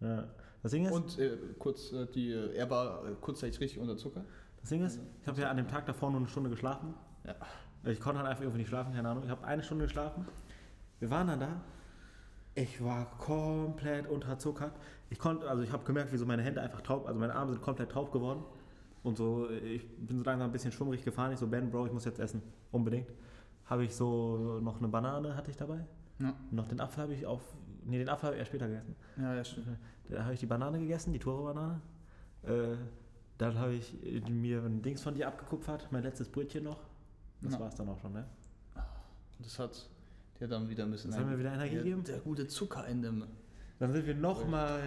Ja. 0.00 0.28
Das 0.62 0.72
Ding 0.72 0.86
ist, 0.86 0.92
Und 0.92 1.18
äh, 1.18 1.36
kurz, 1.58 1.92
äh, 1.92 2.06
die, 2.06 2.30
äh, 2.32 2.54
er 2.54 2.70
war 2.70 3.06
äh, 3.06 3.14
kurzzeitig 3.20 3.60
richtig 3.60 3.78
unter 3.80 3.96
Zucker. 3.96 4.24
das 4.60 4.70
Ding 4.70 4.82
ist 4.84 4.98
ich 5.20 5.28
habe 5.28 5.40
ja 5.40 5.50
an 5.50 5.56
dem 5.58 5.68
Tag 5.68 5.86
davor 5.86 6.10
nur 6.10 6.20
eine 6.20 6.28
Stunde 6.28 6.50
geschlafen. 6.50 6.94
Ja. 7.26 7.34
Ich 7.90 8.00
konnte 8.00 8.18
halt 8.20 8.28
einfach 8.28 8.42
irgendwie 8.42 8.60
nicht 8.60 8.68
schlafen, 8.68 8.94
keine 8.94 9.08
Ahnung. 9.08 9.24
Ich 9.24 9.30
habe 9.30 9.44
eine 9.46 9.62
Stunde 9.62 9.84
geschlafen. 9.84 10.26
Wir 11.00 11.10
waren 11.10 11.26
dann 11.26 11.40
da. 11.40 11.60
Ich 12.54 12.82
war 12.84 13.06
komplett 13.18 14.06
unterzuckert. 14.08 14.72
Ich 15.10 15.18
konnte, 15.18 15.48
also 15.48 15.62
ich 15.62 15.72
habe 15.72 15.84
gemerkt, 15.84 16.12
wie 16.12 16.16
so 16.16 16.26
meine 16.26 16.42
Hände 16.42 16.60
einfach 16.60 16.80
taub, 16.82 17.06
also 17.06 17.18
meine 17.18 17.34
Arme 17.34 17.52
sind 17.52 17.62
komplett 17.62 17.90
taub 17.90 18.12
geworden. 18.12 18.44
Und 19.02 19.16
so, 19.18 19.50
ich 19.50 19.86
bin 19.98 20.18
so 20.18 20.24
langsam 20.24 20.48
ein 20.48 20.52
bisschen 20.52 20.72
schwummrig 20.72 21.04
gefahren. 21.04 21.32
Ich 21.32 21.38
so, 21.38 21.46
Ben, 21.46 21.70
Bro, 21.70 21.86
ich 21.86 21.92
muss 21.92 22.04
jetzt 22.04 22.20
essen. 22.20 22.42
Unbedingt. 22.72 23.08
Habe 23.66 23.84
ich 23.84 23.94
so 23.94 24.60
noch 24.62 24.78
eine 24.78 24.88
Banane 24.88 25.34
hatte 25.36 25.50
ich 25.50 25.56
dabei. 25.56 25.84
Ja, 26.20 26.32
Noch 26.52 26.68
den 26.68 26.80
Apfel 26.80 27.02
habe 27.02 27.14
ich 27.14 27.26
auf, 27.26 27.40
nee, 27.84 27.98
den 27.98 28.08
Apfel 28.08 28.28
habe 28.28 28.36
ich 28.36 28.40
erst 28.40 28.50
später 28.50 28.68
gegessen. 28.68 28.94
ja, 29.16 29.34
ja 29.34 29.44
stimmt. 29.44 29.66
Da 30.08 30.22
habe 30.24 30.34
ich 30.34 30.40
die 30.40 30.46
Banane 30.46 30.78
gegessen, 30.78 31.12
die 31.12 31.18
Toro-Banane. 31.18 31.80
Äh, 32.44 32.76
dann 33.36 33.58
habe 33.58 33.72
ich 33.74 33.94
mir 34.30 34.62
ein 34.62 34.80
Dings 34.80 35.02
von 35.02 35.14
dir 35.14 35.26
abgekupfert, 35.26 35.88
mein 35.90 36.02
letztes 36.04 36.28
Brötchen 36.28 36.64
noch. 36.64 36.78
Das 37.42 37.54
Ja. 37.54 37.60
war 37.60 37.68
es 37.68 37.74
dann 37.74 37.88
auch 37.88 37.98
schon, 37.98 38.12
ne? 38.12 38.24
Das 39.40 39.58
hat 39.58 39.90
dir 40.44 40.48
dann 40.48 40.68
wieder 40.68 40.86
bisschen. 40.86 41.10
Das 41.10 41.20
hat 41.20 41.26
mir 41.28 41.38
wieder 41.38 41.56
der, 41.56 41.68
gegeben. 41.68 42.04
der 42.04 42.18
gute 42.18 42.46
Zucker 42.46 42.86
in 42.86 43.02
dem. 43.02 43.24
Dann 43.78 43.92
sind 43.92 44.06
wir 44.06 44.14
nochmal. 44.14 44.80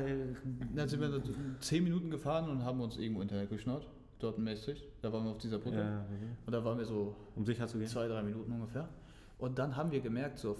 Dann 0.75 0.87
sind 0.87 1.01
wir 1.01 1.21
10 1.59 1.83
Minuten 1.83 2.09
gefahren 2.09 2.49
und 2.49 2.63
haben 2.63 2.79
uns 2.79 2.97
irgendwo 2.97 3.21
Internet 3.21 3.49
geschnurrt. 3.49 3.87
Dort 4.19 4.37
in 4.37 4.45
Maastricht. 4.45 4.83
Da 5.01 5.11
waren 5.13 5.25
wir 5.25 5.31
auf 5.31 5.37
dieser 5.37 5.59
Brücke. 5.59 5.77
Ja, 5.77 6.05
Und 6.45 6.53
da 6.53 6.63
waren 6.63 6.77
wir 6.77 6.85
so 6.85 7.15
um 7.35 7.45
sicher 7.45 7.67
zu 7.67 7.77
gehen. 7.77 7.87
zwei, 7.87 8.07
drei 8.07 8.23
Minuten 8.23 8.51
ungefähr. 8.51 8.89
Und 9.37 9.59
dann 9.59 9.75
haben 9.75 9.91
wir 9.91 10.01
gemerkt, 10.01 10.39
so, 10.39 10.57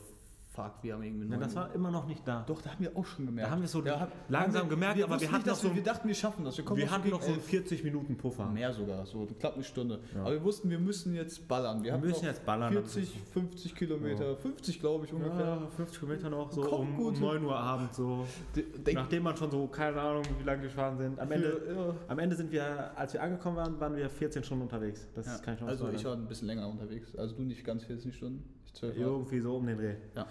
fuck, 0.58 0.74
wir 0.82 0.94
haben 0.96 1.04
irgendwie. 1.04 1.26
Ja, 1.26 1.32
neun 1.32 1.40
das 1.42 1.56
war 1.56 1.74
immer 1.74 1.92
noch 1.92 2.08
nicht 2.08 2.28
da. 2.28 2.44
Doch, 2.48 2.62
da 2.62 2.72
haben 2.72 2.84
wir 2.84 2.98
auch 2.98 3.06
schon 3.06 3.26
gemerkt. 3.28 3.48
Da 3.48 3.52
haben 3.54 3.62
wir 3.62 3.68
so 3.68 3.82
Da 3.82 4.00
hab- 4.00 4.12
langsam 4.30 4.64
haben 4.64 4.70
gemerkt, 4.70 5.02
aber 5.04 5.20
wir 5.22 5.28
hatten 5.28 5.36
nicht, 5.38 5.46
noch 5.48 5.56
so- 5.56 5.68
wir, 5.70 5.76
wir 5.76 5.84
dachten, 5.84 6.08
wir 6.08 6.16
schaffen 6.16 6.44
das. 6.46 6.58
Wir, 6.58 6.66
kommen 6.66 6.80
wir 6.82 6.90
hatten 6.92 7.10
noch 7.10 7.22
so 7.22 7.28
einen 7.28 7.36
elf. 7.38 7.46
40 7.46 7.84
Minuten 7.84 8.18
Puffer. 8.18 8.46
Mehr 8.48 8.74
sogar, 8.74 9.06
so 9.06 9.28
knapp 9.40 9.54
eine 9.56 9.64
Stunde. 9.64 10.00
Ja. 10.16 10.22
Aber 10.22 10.32
wir 10.32 10.44
wussten, 10.44 10.70
wir 10.70 10.80
müssen 10.80 11.14
jetzt 11.16 11.48
ballern. 11.48 11.84
Wir, 11.84 11.94
Wir 11.94 12.00
müssen 12.10 12.26
jetzt 12.26 12.46
ballern. 12.46 12.74
40, 12.74 13.18
50 13.34 13.76
Kilometer, 13.76 14.36
50 14.36 14.80
glaube 14.80 15.06
ich 15.06 15.14
ungefähr. 15.14 15.46
Ja, 15.46 15.68
50 15.76 16.00
Kilometer 16.00 16.30
noch, 16.30 16.52
so 16.52 16.62
um, 16.76 16.96
gut 16.96 17.08
um 17.08 17.14
hin. 17.14 17.24
9 17.24 17.46
Uhr 17.46 17.56
abends. 17.56 17.98
So. 17.98 18.26
De- 18.56 18.64
denk- 18.80 18.98
Nachdem 18.98 19.24
man 19.24 19.38
schon 19.38 19.52
so, 19.52 19.68
keine 19.68 20.02
Ahnung, 20.02 20.24
wie 20.40 20.44
lange 20.44 20.64
gefahren 20.64 20.98
sind. 20.98 21.20
Am 21.20 21.32
Ende, 21.32 21.62
ja. 21.76 21.94
am 22.08 22.20
Ende 22.20 22.36
sind 22.36 22.52
wir, 22.52 22.98
als 22.98 23.14
wir 23.14 23.22
angekommen 23.22 23.58
waren, 23.58 23.80
waren 23.80 23.96
wir 23.96 24.10
14 24.10 24.44
Stunden 24.44 24.64
unterwegs. 24.64 25.08
Das 25.14 25.26
Ja, 25.28 25.38
kann 25.38 25.54
ich 25.56 25.62
noch 25.62 25.68
also 25.68 25.90
ich 25.90 26.04
war 26.04 26.14
ein 26.14 26.28
bisschen 26.28 26.48
länger 26.48 26.68
unterwegs. 26.68 27.16
Also 27.16 27.36
du 27.36 27.44
nicht 27.44 27.64
ganz 27.64 27.84
14 27.84 28.12
Stunden. 28.12 28.44
Ich 28.78 28.82
12 28.82 28.98
Jahre. 28.98 29.12
Irgendwie 29.12 29.40
so 29.40 29.56
um 29.58 29.66
den 29.66 29.78
Dreh. 29.78 29.96
Ja. 30.16 30.26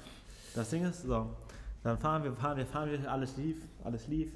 Das 0.55 0.71
Ding 0.71 0.85
ist, 0.85 1.03
so, 1.03 1.31
dann 1.83 1.99
fahren 1.99 2.23
wir, 2.23 2.33
fahren 2.33 2.57
wir, 2.57 2.67
fahren 2.67 2.91
wir, 2.91 3.11
alles 3.11 3.37
lief, 3.37 3.57
alles 3.85 4.07
lief, 4.07 4.33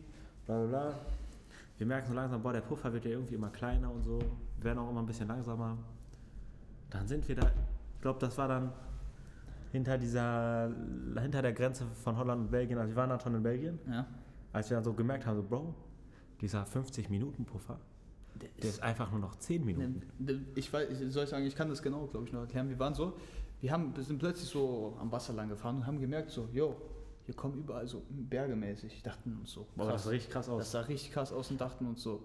bla 0.47 0.59
bla 0.59 0.67
bla. 0.67 0.95
Wir 1.79 1.87
merken 1.87 2.09
so 2.09 2.15
langsam, 2.15 2.43
boah, 2.43 2.53
der 2.53 2.61
Puffer 2.61 2.93
wird 2.93 3.05
ja 3.05 3.13
irgendwie 3.13 3.37
immer 3.37 3.49
kleiner 3.51 3.91
und 3.91 4.03
so, 4.03 4.19
wir 4.19 4.65
werden 4.65 4.79
auch 4.81 4.91
immer 4.91 5.01
ein 5.01 5.07
bisschen 5.07 5.29
langsamer. 5.29 5.79
Dann 6.91 7.07
sind 7.07 7.27
wir 7.29 7.37
da, 7.37 7.51
ich 7.95 8.01
glaube, 8.03 8.19
das 8.19 8.37
war 8.37 8.49
dann 8.49 8.73
hinter 9.73 9.97
dieser, 9.97 10.71
hinter 11.21 11.41
der 11.41 11.53
Grenze 11.53 11.87
von 12.03 12.17
Holland 12.19 12.43
und 12.43 12.51
Belgien, 12.51 12.79
also 12.79 12.91
wir 12.91 12.97
waren 12.97 13.11
dann 13.11 13.21
schon 13.21 13.35
in 13.37 13.43
Belgien, 13.43 13.79
Ja. 13.89 14.07
als 14.53 14.69
wir 14.69 14.77
dann 14.77 14.85
so 14.85 14.93
gemerkt 14.93 15.25
haben, 15.25 15.37
so, 15.37 15.43
Bro, 15.45 15.73
dieser 16.41 16.65
50-Minuten-Puffer, 16.65 17.79
der 18.43 18.69
ist 18.69 18.83
einfach 18.83 19.11
nur 19.11 19.21
noch 19.21 19.37
10 19.37 19.65
Minuten. 19.65 20.03
Ne, 20.19 20.41
Ich 20.55 20.73
weiß, 20.73 20.89
soll 21.13 21.25
ich 21.25 21.31
sagen, 21.31 21.45
ich 21.47 21.55
kann 21.55 21.69
das 21.69 21.83
genau, 21.83 22.07
glaube 22.07 22.27
ich, 22.27 22.33
noch 22.33 22.41
erklären. 22.41 22.69
Wir 22.69 22.79
waren 22.79 22.95
so, 22.95 23.15
wir 23.61 23.73
haben, 23.73 23.95
wir 23.95 24.03
sind 24.03 24.19
plötzlich 24.19 24.49
so 24.49 24.97
am 25.01 25.11
Wasser 25.13 25.33
lang 25.33 25.49
gefahren 25.49 25.77
und 25.77 25.87
haben 25.87 26.01
gemerkt, 26.01 26.31
so, 26.31 26.49
yo, 26.53 26.77
hier 27.27 27.35
kommen 27.35 27.59
überall 27.59 27.87
so 27.87 28.03
Berge 28.09 28.57
mäßig. 28.57 29.03
Dachten 29.03 29.37
uns 29.41 29.53
so, 29.53 29.67
Boah, 29.77 29.93
das 29.93 30.05
sah 30.05 30.11
richtig 30.11 30.31
krass 30.33 30.47
Das 30.47 30.55
aus. 30.55 30.71
sah 30.73 30.81
richtig 30.81 31.13
krass 31.13 31.33
aus 31.33 31.51
und 31.51 31.61
dachten 31.61 31.87
uns 31.87 32.03
so, 32.03 32.23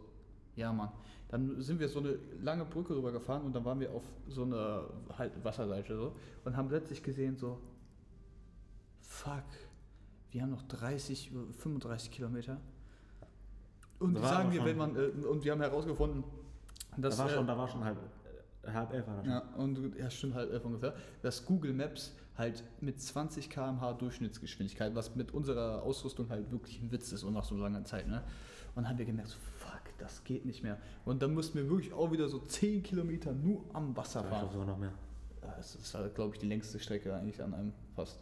ja 0.55 0.71
Mann. 0.71 0.89
Dann 1.29 1.61
sind 1.61 1.79
wir 1.79 1.89
so 1.89 1.99
eine 1.99 2.17
lange 2.41 2.65
Brücke 2.65 2.95
rüber 2.95 3.11
gefahren 3.11 3.43
und 3.43 3.53
dann 3.53 3.65
waren 3.65 3.79
wir 3.79 3.91
auf 3.91 4.03
so 4.27 4.43
einer 4.43 4.85
halt 5.17 5.31
Wasserseite 5.43 5.95
so 5.97 6.15
und 6.45 6.55
haben 6.55 6.69
plötzlich 6.69 7.03
gesehen 7.03 7.35
so, 7.35 7.59
fuck, 9.01 9.43
wir 10.31 10.41
haben 10.41 10.51
noch 10.51 10.63
30, 10.63 11.31
35 11.57 12.11
Kilometer. 12.11 12.57
Und 13.99 14.17
sagen 14.19 14.51
wir, 14.51 14.65
wenn 14.65 14.77
man, 14.77 14.95
äh, 14.95 15.25
und 15.25 15.43
wir 15.43 15.51
haben 15.53 15.61
herausgefunden, 15.61 16.23
dass, 16.97 17.17
da 17.17 17.23
war 17.23 17.31
äh, 17.31 17.35
schon, 17.35 17.47
da 17.47 17.57
war 17.57 17.67
schon 17.67 17.83
halb, 17.83 17.97
äh, 17.97 18.24
halb 18.73 18.93
elf 18.93 19.07
war 19.07 19.15
das 19.17 19.25
schon. 19.25 19.33
ja, 19.33 19.39
und 19.57 19.95
ja, 19.97 20.09
stimmt 20.09 20.35
halt 20.35 20.51
elf 20.51 20.65
ungefähr, 20.65 20.93
dass 21.21 21.45
Google 21.45 21.73
Maps 21.73 22.15
halt 22.37 22.63
mit 22.81 22.99
20 23.01 23.49
km/h 23.49 23.93
Durchschnittsgeschwindigkeit, 23.93 24.93
was 24.95 25.15
mit 25.15 25.31
unserer 25.33 25.83
Ausrüstung 25.83 26.29
halt 26.29 26.51
wirklich 26.51 26.81
ein 26.81 26.91
Witz 26.91 27.11
ist 27.11 27.23
und 27.23 27.33
nach 27.33 27.45
so 27.45 27.55
langer 27.55 27.83
Zeit, 27.85 28.07
ne? 28.07 28.23
Und 28.75 28.83
dann 28.83 28.89
haben 28.89 28.97
wir 28.97 29.05
gemerkt, 29.05 29.29
so, 29.29 29.37
fuck, 29.57 29.81
das 29.99 30.23
geht 30.25 30.45
nicht 30.45 30.61
mehr. 30.63 30.77
Und 31.05 31.21
dann 31.21 31.33
mussten 31.33 31.57
wir 31.57 31.69
wirklich 31.69 31.93
auch 31.93 32.11
wieder 32.11 32.27
so 32.27 32.39
10 32.39 32.83
Kilometer 32.83 33.31
nur 33.31 33.63
am 33.71 33.95
Wasser 33.95 34.19
Ich 34.21 34.25
fahren. 34.27 34.39
glaube 34.39 34.53
sogar 34.53 34.67
noch 34.67 34.77
mehr. 34.77 34.91
Das 35.41 35.75
ist 35.75 35.93
halt, 35.95 36.13
glaube 36.15 36.33
ich, 36.35 36.39
die 36.41 36.47
längste 36.47 36.77
Strecke 36.79 37.13
eigentlich 37.15 37.41
an 37.41 37.53
einem 37.53 37.71
fast. 37.95 38.19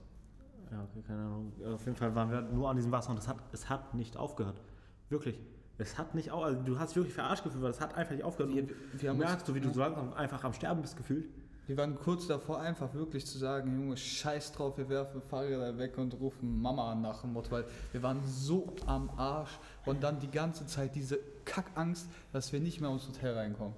Ja, 0.71 0.83
okay, 0.83 1.01
keine 1.07 1.21
Ahnung. 1.23 1.51
Auf 1.73 1.85
jeden 1.85 1.95
Fall 1.97 2.13
waren 2.13 2.29
wir 2.29 2.41
nur 2.41 2.69
an 2.69 2.75
diesem 2.75 2.91
Wasser 2.91 3.11
und 3.11 3.17
es 3.17 3.27
hat, 3.27 3.37
es 3.51 3.69
hat 3.69 3.93
nicht 3.95 4.15
aufgehört. 4.17 4.61
Wirklich. 5.09 5.39
Es 5.77 5.97
hat 5.97 6.13
nicht 6.13 6.31
auf, 6.31 6.43
also 6.43 6.61
du 6.61 6.77
hast 6.77 6.95
wirklich 6.95 7.13
verarscht 7.13 7.43
gefühlt, 7.43 7.63
weil 7.63 7.71
es 7.71 7.81
hat 7.81 7.95
einfach 7.95 8.13
nicht 8.13 8.23
aufgehört. 8.23 8.53
Wir, 8.53 8.67
wir 8.93 9.13
merkst, 9.13 9.47
du, 9.47 9.55
wie 9.55 9.59
du 9.59 9.71
so 9.71 9.79
langsam 9.79 10.13
einfach 10.13 10.43
am 10.43 10.53
Sterben 10.53 10.81
bist 10.81 10.97
gefühlt. 10.97 11.25
Wir 11.65 11.77
waren 11.77 11.95
kurz 11.95 12.27
davor, 12.27 12.59
einfach 12.59 12.93
wirklich 12.93 13.25
zu 13.25 13.37
sagen, 13.37 13.79
Junge, 13.79 13.95
scheiß 13.95 14.51
drauf, 14.51 14.77
wir 14.77 14.89
werfen 14.89 15.21
Fahrräder 15.21 15.77
weg 15.77 15.97
und 15.97 16.13
rufen 16.19 16.61
Mama 16.61 16.91
an 16.91 17.01
nach 17.01 17.21
dem 17.21 17.31
Motto, 17.31 17.51
weil 17.51 17.65
wir 17.93 18.03
waren 18.03 18.19
so 18.25 18.67
am 18.85 19.09
Arsch 19.15 19.57
und 19.85 20.03
dann 20.03 20.19
die 20.19 20.29
ganze 20.29 20.65
Zeit 20.67 20.93
diese 20.93 21.19
Kackangst, 21.45 22.07
dass 22.33 22.51
wir 22.51 22.59
nicht 22.59 22.81
mehr 22.81 22.89
ins 22.89 23.07
Hotel 23.07 23.33
reinkommen. 23.33 23.73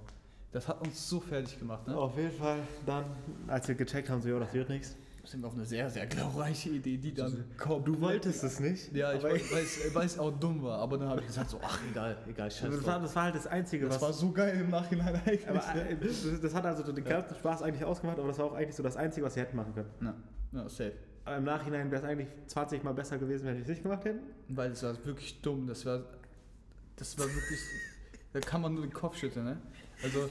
Das 0.50 0.66
hat 0.66 0.84
uns 0.84 1.08
so 1.08 1.20
fertig 1.20 1.58
gemacht, 1.58 1.86
ne? 1.86 1.96
Auf 1.96 2.16
jeden 2.16 2.32
Fall 2.32 2.58
dann, 2.86 3.04
als 3.46 3.68
wir 3.68 3.76
gecheckt 3.76 4.10
haben, 4.10 4.20
so, 4.20 4.28
ja, 4.28 4.38
das 4.40 4.52
wird 4.52 4.68
nichts. 4.68 4.96
Sind 5.26 5.40
wir 5.42 5.48
auf 5.48 5.54
eine 5.54 5.66
sehr, 5.66 5.90
sehr 5.90 6.06
glorreiche 6.06 6.70
Idee, 6.70 6.96
die 6.98 7.12
dann 7.12 7.44
kommt. 7.58 7.88
Du 7.88 8.00
wolltest 8.00 8.44
es 8.44 8.60
nicht. 8.60 8.94
Ja, 8.94 9.12
ich 9.12 9.22
weiß, 9.24 9.92
weil 9.94 10.06
es 10.06 10.18
auch 10.18 10.30
dumm 10.30 10.62
war, 10.62 10.78
aber 10.78 10.98
dann 10.98 11.08
habe 11.08 11.20
ich 11.20 11.26
gesagt, 11.26 11.50
so, 11.50 11.58
ach, 11.60 11.80
egal, 11.90 12.16
egal, 12.28 12.48
scheiß 12.48 12.70
das, 12.70 12.86
war, 12.86 13.00
das 13.00 13.16
war 13.16 13.22
halt 13.24 13.34
das 13.34 13.46
Einzige, 13.48 13.86
Das 13.86 13.96
was. 13.96 14.02
war 14.02 14.12
so 14.12 14.30
geil 14.30 14.60
im 14.60 14.70
Nachhinein 14.70 15.16
eigentlich. 15.16 15.48
aber, 15.48 15.74
ne? 15.74 15.90
äh, 15.90 15.96
das, 15.96 16.40
das 16.40 16.54
hat 16.54 16.64
also 16.64 16.92
den 16.92 17.04
ganzen 17.04 17.34
Spaß 17.34 17.62
eigentlich 17.62 17.84
ausgemacht, 17.84 18.18
aber 18.18 18.28
das 18.28 18.38
war 18.38 18.46
auch 18.46 18.54
eigentlich 18.54 18.76
so 18.76 18.84
das 18.84 18.96
Einzige, 18.96 19.26
was 19.26 19.34
wir 19.34 19.42
hätten 19.42 19.56
machen 19.56 19.74
können. 19.74 19.90
ja, 20.00 20.14
ja, 20.52 20.68
safe. 20.68 20.92
Aber 21.24 21.38
im 21.38 21.44
Nachhinein 21.44 21.90
wäre 21.90 22.02
es 22.02 22.08
eigentlich 22.08 22.28
20 22.46 22.84
Mal 22.84 22.94
besser 22.94 23.18
gewesen, 23.18 23.46
wenn 23.46 23.56
wir 23.56 23.62
es 23.62 23.68
nicht 23.68 23.82
gemacht 23.82 24.04
hätten. 24.04 24.20
Weil 24.48 24.70
es 24.70 24.82
war 24.84 24.94
wirklich 25.04 25.42
dumm. 25.42 25.66
Das 25.66 25.84
war, 25.84 26.04
das 26.94 27.18
war 27.18 27.26
wirklich, 27.26 27.60
da 28.32 28.38
kann 28.38 28.62
man 28.62 28.74
nur 28.74 28.84
den 28.84 28.92
Kopf 28.92 29.16
schütteln, 29.16 29.44
ne? 29.44 29.56
Also, 30.04 30.30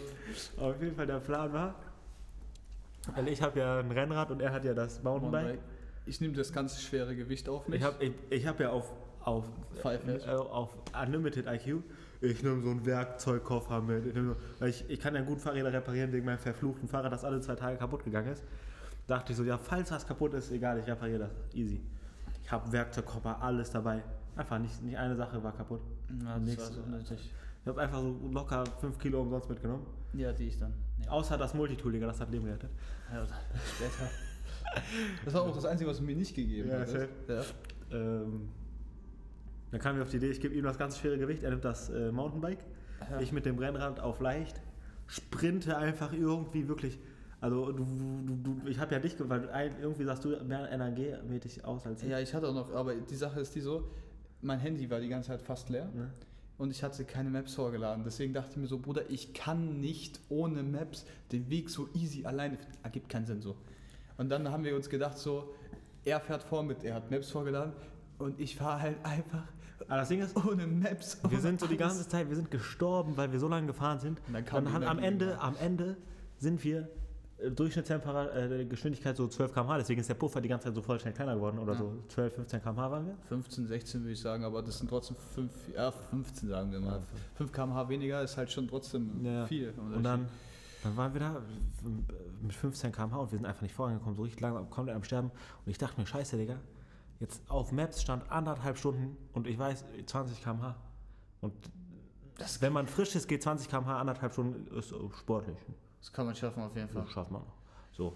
Aber 0.56 0.68
auf 0.68 0.82
jeden 0.82 0.96
Fall 0.96 1.08
der 1.08 1.20
Plan 1.20 1.52
war, 1.52 1.76
weil 3.14 3.28
ich 3.28 3.42
habe 3.42 3.60
ja 3.60 3.80
ein 3.80 3.92
Rennrad 3.92 4.32
und 4.32 4.42
er 4.42 4.52
hat 4.52 4.66
ja 4.66 4.74
das 4.74 5.04
Mountainbike. 5.04 5.60
ich 6.06 6.22
nehme 6.22 6.34
das 6.34 6.52
ganze 6.52 6.82
schwere 6.82 7.16
Gewicht 7.16 7.48
auf 7.50 7.68
mich. 7.68 7.80
Ich 7.80 7.86
habe 7.86 8.04
ich, 8.04 8.14
ich 8.30 8.48
hab 8.48 8.60
ja 8.60 8.70
auf, 8.70 8.92
auf, 9.22 9.46
äh, 9.84 10.30
auf 10.30 10.76
Unlimited 11.00 11.46
IQ, 11.48 11.84
ich 12.22 12.44
nehme 12.44 12.62
so 12.62 12.70
einen 12.70 12.86
Werkzeugkoffer 12.86 13.82
mit. 13.82 14.06
Ich, 14.06 14.14
nehm 14.14 14.36
ich, 14.62 14.90
ich 14.90 15.00
kann 15.00 15.16
ja 15.16 15.22
gut 15.22 15.42
Fahrräder 15.42 15.72
reparieren 15.72 16.12
wegen 16.12 16.26
meinem 16.26 16.40
verfluchten 16.40 16.88
Fahrrad, 16.88 17.12
das 17.12 17.24
alle 17.24 17.42
zwei 17.42 17.56
Tage 17.56 17.78
kaputt 17.78 18.04
gegangen 18.04 18.32
ist. 18.32 18.44
Dachte 19.08 19.32
ich 19.32 19.38
so, 19.38 19.44
ja, 19.44 19.58
falls 19.58 19.92
was 19.92 20.08
kaputt 20.08 20.34
ist, 20.34 20.52
egal, 20.52 20.80
ich 20.80 20.88
repariere 20.88 21.20
das. 21.20 21.32
Easy. 21.54 21.82
Ich 22.42 22.52
habe 22.52 22.72
Werkzeugkoffer, 22.72 23.42
alles 23.42 23.70
dabei. 23.70 24.04
Einfach 24.36 24.60
nicht, 24.60 24.82
nicht 24.82 24.98
eine 24.98 25.16
Sache 25.16 25.44
war 25.44 25.56
kaputt. 25.56 25.82
ja, 26.24 26.40
das 26.40 26.58
war 26.58 27.00
so. 27.00 27.14
Ich 27.14 27.68
habe 27.68 27.82
einfach 27.82 28.00
so 28.00 28.30
locker 28.32 28.64
5 28.80 28.98
Kilo 29.00 29.22
umsonst 29.22 29.50
mitgenommen. 29.50 29.86
Ja, 30.14 30.32
die 30.32 30.48
ich 30.48 30.60
dann. 30.60 30.74
Ja, 31.04 31.12
Außer 31.12 31.38
das 31.38 31.54
Multitool, 31.54 31.92
Digga, 31.92 32.08
das 32.08 32.20
hat 32.22 32.32
Leben 32.32 32.46
gerettet. 32.46 32.70
ja 33.12 33.26
später. 33.26 34.10
Das 35.24 35.34
war 35.34 35.44
auch 35.44 35.56
das 35.56 35.64
Einzige, 35.66 35.90
was 35.90 35.98
du 36.00 36.04
mir 36.04 36.16
nicht 36.16 36.36
gegeben 36.36 36.70
Ja, 36.70 36.80
hast. 36.80 36.94
Ja. 36.94 37.42
Ähm, 37.92 38.50
dann 39.72 39.80
kamen 39.80 39.98
wir 39.98 40.04
auf 40.04 40.10
die 40.10 40.18
Idee, 40.18 40.32
ich 40.32 40.42
gebe 40.42 40.54
ihm 40.54 40.64
das 40.66 40.78
ganz 40.78 40.98
schwere 40.98 41.18
Gewicht, 41.18 41.44
er 41.44 41.52
nimmt 41.52 41.64
das 41.64 41.90
äh, 41.90 42.12
Mountainbike. 42.12 42.60
Ja. 43.10 43.20
Ich 43.22 43.32
mit 43.32 43.46
dem 43.46 43.58
Rennrad 43.58 44.00
auf 44.02 44.20
leicht, 44.20 44.60
sprinte 45.08 45.78
einfach 45.78 46.12
irgendwie 46.12 46.68
wirklich. 46.68 47.00
Also 47.40 47.72
du, 47.72 47.86
du, 48.26 48.36
du 48.62 48.68
ich 48.68 48.80
habe 48.80 48.94
ja 48.96 49.00
dich, 49.00 49.16
weil 49.20 49.50
irgendwie 49.80 50.04
sahst 50.04 50.26
du 50.26 50.30
mehr 50.44 50.70
NRG-mäßig 50.74 51.64
aus 51.64 51.86
als 51.86 52.02
ich. 52.04 52.10
ja, 52.10 52.20
ich 52.20 52.34
hatte 52.34 52.48
auch 52.50 52.54
noch, 52.54 52.74
aber 52.74 52.96
die 52.96 53.16
Sache 53.16 53.40
ist 53.40 53.54
die 53.56 53.62
so, 53.62 53.90
mein 54.42 54.60
Handy 54.60 54.90
war 54.90 55.00
die 55.00 55.10
ganze 55.10 55.28
Zeit 55.30 55.42
fast 55.42 55.70
leer. 55.70 55.86
Ne? 55.94 56.12
Und 56.58 56.72
ich 56.72 56.84
hatte 56.84 57.04
keine 57.06 57.30
Maps 57.30 57.54
vorgeladen. 57.56 58.04
Deswegen 58.04 58.34
dachte 58.34 58.52
ich 58.52 58.58
mir 58.58 58.68
so, 58.68 58.80
Bruder, 58.80 59.10
ich 59.10 59.34
kann 59.34 59.80
nicht 59.80 60.20
ohne 60.30 60.64
Maps 60.64 61.06
den 61.32 61.50
Weg 61.50 61.70
so 61.70 61.90
easy 61.94 62.26
alleine. 62.26 62.58
Ergibt 62.84 63.10
keinen 63.10 63.26
Sinn 63.26 63.42
so. 63.42 63.56
Und 64.18 64.30
dann 64.30 64.50
haben 64.50 64.64
wir 64.64 64.76
uns 64.76 64.90
gedacht 64.90 65.18
so, 65.18 65.54
er 66.06 66.20
fährt 66.20 66.44
vor 66.44 66.64
mit, 66.64 66.84
er 66.84 66.96
hat 66.96 67.12
Maps 67.12 67.32
vorgeladen 67.32 67.74
und 68.20 68.40
ich 68.40 68.56
fahre 68.56 68.82
halt 68.82 68.98
einfach 69.04 69.44
Aber 69.88 69.98
das 69.98 70.08
Ding 70.08 70.22
ist, 70.22 70.36
ohne 70.38 70.66
Maps. 70.68 71.18
wir 71.24 71.30
ohne 71.32 71.42
sind 71.42 71.60
so 71.60 71.68
die 71.68 71.78
ganze 71.78 72.08
Zeit, 72.08 72.30
wir 72.30 72.36
sind 72.36 72.52
gestorben, 72.52 73.18
weil 73.18 73.32
wir 73.32 73.40
so 73.40 73.48
lange 73.48 73.68
gefahren 73.68 74.00
sind. 74.00 74.20
Und 74.28 74.34
dann 74.34 74.46
kam 74.46 74.64
Dann 74.66 74.74
haben, 74.74 74.84
am 74.84 75.00
Ende, 75.00 75.40
am 75.40 75.56
Ende 75.58 75.98
sind 76.38 76.64
wir 76.64 76.90
äh, 77.38 77.52
Durchschnittstemperatur, 77.52 78.34
äh, 78.34 79.16
so 79.16 79.28
12 79.28 79.54
km/h, 79.54 79.78
deswegen 79.78 80.00
ist 80.02 80.10
der 80.10 80.14
Puffer 80.16 80.42
die 80.42 80.48
ganze 80.50 80.66
Zeit 80.68 80.76
so 80.76 80.82
voll 80.82 81.00
schnell 81.00 81.14
kleiner 81.14 81.36
geworden 81.36 81.60
oder 81.60 81.74
Ja. 81.74 81.80
so 81.80 81.94
12, 82.10 82.34
15 82.36 82.62
km/h 82.62 82.92
waren 82.92 83.06
wir. 83.08 83.18
15, 83.28 83.68
16 83.68 84.02
würde 84.02 84.12
ich 84.14 84.20
sagen, 84.22 84.44
aber 84.44 84.62
das 84.62 84.78
sind 84.78 84.90
trotzdem 84.90 85.16
5, 85.34 85.52
ja 85.76 85.92
15 85.92 86.50
sagen 86.50 86.72
wir 86.72 86.80
mal. 86.80 87.02
5 87.36 87.52
km/h 87.52 87.90
weniger 87.90 88.22
ist 88.22 88.38
halt 88.38 88.52
schon 88.52 88.68
trotzdem 88.68 89.24
Ja. 89.26 89.46
viel. 89.46 89.74
Und 89.78 90.04
dann, 90.04 90.28
dann 90.84 90.96
waren 90.98 91.14
wir 91.14 91.20
da 91.20 91.42
mit 92.42 92.54
15 92.54 92.92
km/h 92.92 93.18
und 93.18 93.32
wir 93.32 93.38
sind 93.38 93.46
einfach 93.46 93.62
nicht 93.64 93.76
vorangekommen, 93.76 94.16
so 94.16 94.24
richtig 94.24 94.42
langsam, 94.42 94.70
komplett 94.70 94.96
am 94.96 95.04
Sterben. 95.04 95.30
Und 95.66 95.72
ich 95.72 95.78
dachte 95.78 96.00
mir, 96.00 96.08
scheiße, 96.08 96.38
Digga, 96.38 96.56
jetzt 97.20 97.42
auf 97.50 97.72
Maps 97.72 98.02
stand 98.02 98.30
anderthalb 98.32 98.78
Stunden 98.78 99.18
und 99.34 99.48
ich 99.48 99.58
weiß 99.60 99.84
20 100.06 100.42
km/h. 100.42 100.76
Und 101.42 101.54
Das- 102.38 102.62
wenn 102.62 102.74
man 102.74 102.86
frisch 102.88 103.16
ist, 103.16 103.28
geht 103.30 103.42
20 103.44 103.70
km/h 103.70 103.98
anderthalb 104.00 104.34
Stunden, 104.34 104.68
ist 104.78 104.92
äh, 104.92 104.96
sportlich. 105.20 105.56
Das 106.06 106.14
kann 106.14 106.28
man 106.28 106.36
schaffen 106.36 106.62
auf 106.62 106.76
jeden 106.76 106.88
Fall. 106.88 107.02
Das 107.04 107.12
schafft 107.12 107.32
man. 107.32 107.42
So, 107.92 108.14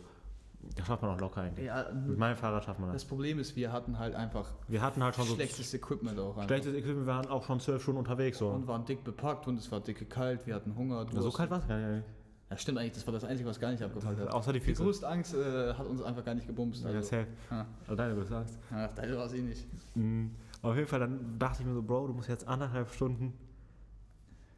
das 0.76 0.86
schafft 0.86 1.02
man 1.02 1.12
auch 1.16 1.20
locker 1.20 1.42
eigentlich. 1.42 1.66
Ja, 1.66 1.90
Mit 1.92 2.18
meinem 2.20 2.36
Fahrrad 2.36 2.64
schafft 2.66 2.80
man 2.80 2.90
das. 2.90 3.02
das 3.02 3.10
Problem 3.10 3.40
ist, 3.40 3.56
wir 3.56 3.72
hatten 3.72 3.98
halt 3.98 4.14
einfach 4.14 4.52
Wir 4.68 4.82
hatten 4.82 5.02
halt 5.04 5.16
schon 5.16 5.26
so 5.26 5.34
schlechtes 5.36 5.74
Equipment 5.74 6.20
auch. 6.20 6.36
einfach. 6.36 6.44
schlechtes 6.44 6.74
Equipment, 6.76 7.08
wir 7.08 7.14
waren 7.14 7.28
auch 7.28 7.44
schon 7.46 7.60
zwölf 7.60 7.82
Stunden 7.82 8.00
unterwegs. 8.00 8.38
So, 8.38 8.50
Und 8.50 8.68
waren 8.68 8.86
dick 8.86 9.04
bepackt 9.04 9.48
und 9.48 9.58
es 9.58 9.72
war 9.72 9.80
dicke 9.80 10.06
kalt, 10.06 10.46
wir 10.46 10.54
hatten 10.56 10.76
Hunger. 10.76 11.06
Ja, 11.12 11.22
so 11.22 11.32
kalt 11.32 11.50
war 11.50 11.60
es 11.60 11.68
gar 11.68 11.78
nicht. 11.80 12.06
Ja, 12.52 12.58
stimmt 12.58 12.78
eigentlich, 12.78 12.94
das 12.94 13.06
war 13.08 13.14
das 13.14 13.24
Einzige, 13.24 13.48
was 13.50 13.60
gar 13.60 13.72
nicht 13.72 13.82
abgepackt 13.84 14.20
hat. 14.20 14.32
Außer 14.34 14.54
die 14.54 14.60
Die 14.60 14.66
Füße. 14.66 14.84
größte 14.84 15.08
Angst 15.08 15.34
äh, 15.36 15.74
hat 15.74 15.86
uns 15.88 16.02
einfach 16.02 16.24
gar 16.26 16.34
nicht 16.36 16.46
gebumst. 16.48 16.84
Ja, 16.84 16.90
Also. 16.90 17.02
safe. 17.02 17.28
Ja. 17.52 17.66
Also 17.82 17.96
deine 17.96 18.16
größte 18.16 18.38
Angst. 18.38 18.60
Ja, 18.72 18.88
deine 18.88 19.18
war 19.18 19.26
es 19.26 19.34
eh 19.34 19.42
nicht. 19.42 19.66
Mhm. 19.96 20.36
Auf 20.62 20.76
jeden 20.76 20.88
Fall, 20.88 21.00
dann 21.00 21.40
dachte 21.40 21.62
ich 21.62 21.68
mir 21.68 21.74
so, 21.74 21.82
Bro, 21.82 22.08
du 22.08 22.14
musst 22.14 22.28
jetzt 22.28 22.48
anderthalb 22.48 22.90
Stunden 22.92 23.34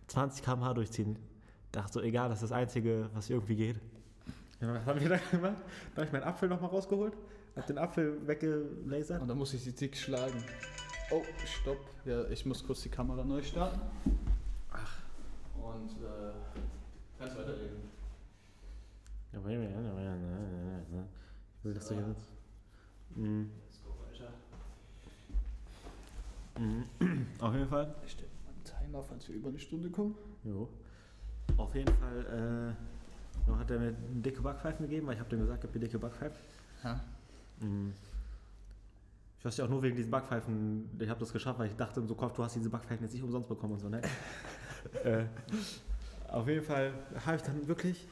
20 0.08 0.44
km/h 0.44 0.74
durchziehen. 0.74 1.17
Dachte 1.72 1.94
so, 1.94 2.02
egal, 2.02 2.30
das 2.30 2.42
ist 2.42 2.52
das 2.52 2.58
Einzige, 2.58 3.10
was 3.14 3.30
irgendwie 3.30 3.56
geht. 3.56 3.80
Ja, 4.60 4.74
was 4.74 4.86
haben 4.86 5.00
wir 5.00 5.10
da 5.10 5.18
gemacht? 5.18 5.58
Da 5.96 5.98
habe 5.98 6.06
ich 6.06 6.12
meinen 6.12 6.24
Apfel 6.24 6.50
nochmal 6.50 6.70
rausgeholt, 6.70 7.14
hab 7.56 7.66
den 7.66 7.78
Apfel 7.78 8.28
weggelasert. 8.28 9.22
Und 9.22 9.28
dann 9.28 9.38
musste 9.38 9.56
ich 9.56 9.64
sie 9.64 9.74
dick 9.74 9.96
schlagen. 9.96 10.44
Oh, 11.12 11.24
stopp. 11.46 11.80
Ja, 12.06 12.26
ich 12.30 12.46
muss 12.46 12.64
kurz 12.64 12.82
die 12.82 12.90
Kamera 12.90 13.24
neu 13.24 13.42
starten. 13.42 13.80
Ach. 14.72 15.02
Und 15.56 15.92
äh, 15.92 16.34
kannst 17.18 17.38
weiterreden. 17.38 17.90
Ja, 19.32 19.40
aber 19.40 19.50
ja, 19.50 19.60
ja, 19.62 19.70
ja, 19.70 19.82
ja, 19.82 20.18
ja, 20.94 21.08
will, 21.64 21.74
du 21.74 21.80
hier 21.80 22.06
sitzt. 22.06 22.30
Mhm. 23.16 23.50
Let's 23.66 23.82
go 23.84 23.96
weiter. 24.06 24.34
Mhm. 26.60 26.86
Auf 27.40 27.54
jeden 27.54 27.68
Fall. 27.68 27.96
Ich 28.06 28.12
stelle 28.12 28.30
mal 28.46 28.52
einen 28.52 28.64
Timer, 28.64 29.04
falls 29.04 29.28
wir 29.30 29.36
über 29.36 29.50
eine 29.50 29.60
Stunde 29.60 29.90
kommen. 29.90 30.16
Jo. 30.44 30.68
Auf 31.58 31.76
jeden 31.76 31.94
Fall 31.96 32.76
äh, 33.48 33.52
hat 33.54 33.72
er 33.72 33.80
mir 33.80 33.92
dicke 33.92 34.42
Backpfeifen 34.42 34.86
gegeben, 34.88 35.08
weil 35.08 35.16
ich 35.16 35.20
habe 35.20 35.30
dem 35.30 35.40
gesagt, 35.40 35.62
gib 35.62 35.74
mir 35.74 35.80
dicke 35.80 36.00
Backpfeifen. 36.00 36.38
Ja. 36.84 37.00
Mhm. 37.60 37.94
Ich 39.40 39.46
weiß 39.46 39.58
ja 39.58 39.66
auch 39.66 39.70
nur 39.70 39.82
wegen 39.82 39.96
diesen 39.96 40.12
Backpfeifen, 40.12 40.90
ich 41.00 41.10
habe 41.10 41.20
das 41.20 41.34
geschafft, 41.34 41.58
weil 41.58 41.68
ich 41.68 41.76
dachte 41.76 42.00
im 42.00 42.08
so 42.08 42.14
Kopf, 42.14 42.34
du 42.34 42.44
hast 42.44 42.56
diese 42.56 42.70
Backpfeifen 42.70 43.04
jetzt 43.04 43.14
nicht 43.14 43.24
umsonst 43.24 43.50
bekommen 43.50 43.74
und 43.74 43.80
so, 43.80 43.90
ne? 43.90 44.02
äh, 45.04 45.26
auf 46.28 46.48
jeden 46.48 46.64
Fall 46.64 46.94
habe 47.26 47.38
ich 47.38 47.42
dann 47.42 47.68
wirklich 47.68 48.08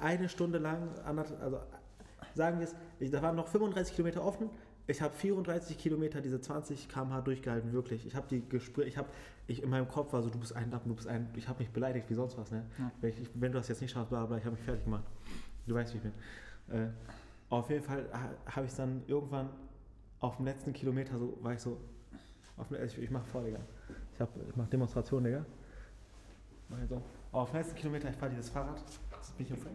eine 0.00 0.28
Stunde 0.28 0.58
lang, 0.58 0.88
also 1.04 1.60
sagen 2.34 2.58
wir 2.58 2.66
es, 2.66 3.10
da 3.12 3.22
waren 3.22 3.36
noch 3.36 3.46
35 3.46 3.94
Kilometer 3.94 4.24
offen, 4.24 4.50
ich 4.86 5.00
habe 5.00 5.14
34 5.14 5.78
Kilometer 5.78 6.20
diese 6.20 6.40
20 6.40 6.88
km/h 6.88 7.20
durchgehalten, 7.22 7.72
wirklich. 7.72 8.06
Ich 8.06 8.14
habe 8.14 8.26
die 8.28 8.46
Gespräche, 8.48 8.88
ich 8.88 8.98
habe, 8.98 9.08
ich 9.46 9.62
in 9.62 9.70
meinem 9.70 9.88
Kopf 9.88 10.12
war 10.12 10.22
so, 10.22 10.28
du 10.28 10.38
bist 10.38 10.54
ein 10.54 10.70
Lappen, 10.70 10.88
du 10.90 10.94
bist 10.94 11.08
ein, 11.08 11.28
ich 11.36 11.48
habe 11.48 11.60
mich 11.60 11.70
beleidigt 11.70 12.08
wie 12.10 12.14
sonst 12.14 12.36
was, 12.36 12.50
ne? 12.50 12.64
Ja. 12.78 12.90
Wenn, 13.00 13.10
ich, 13.10 13.30
wenn 13.34 13.52
du 13.52 13.58
das 13.58 13.68
jetzt 13.68 13.80
nicht 13.80 13.90
schaffst, 13.92 14.10
bla 14.10 14.26
bla, 14.26 14.36
ich 14.38 14.44
habe 14.44 14.56
mich 14.56 14.64
fertig 14.64 14.84
gemacht. 14.84 15.04
Du 15.66 15.74
weißt, 15.74 15.92
wie 15.94 15.98
ich 15.98 16.02
bin. 16.02 16.12
Äh, 16.68 16.88
auf 17.48 17.70
jeden 17.70 17.82
Fall 17.82 18.06
ha, 18.12 18.30
habe 18.54 18.66
ich 18.66 18.74
dann 18.74 19.02
irgendwann 19.06 19.48
auf 20.20 20.36
dem 20.36 20.44
letzten 20.44 20.72
Kilometer 20.72 21.18
so, 21.18 21.38
war 21.42 21.52
ich 21.54 21.60
so, 21.60 21.80
auf, 22.56 22.68
dem- 22.68 22.82
ich, 22.84 22.98
ich 22.98 23.10
mache 23.10 23.24
vor, 23.26 23.42
Digga. 23.42 23.60
Ich, 24.12 24.20
hab, 24.20 24.28
ich 24.48 24.56
mache 24.56 24.68
Demonstration, 24.68 25.24
Digga. 25.24 25.44
Mach 26.68 26.82
ich 26.82 26.88
so. 26.88 27.00
Auf 27.32 27.50
dem 27.50 27.56
letzten 27.58 27.76
Kilometer, 27.76 28.10
ich 28.10 28.16
fahre 28.16 28.30
dieses 28.32 28.48
Fahrrad. 28.50 28.82
Das 29.10 29.30
bin 29.32 29.46
ich 29.46 29.50
im 29.52 29.58
Frame. 29.58 29.74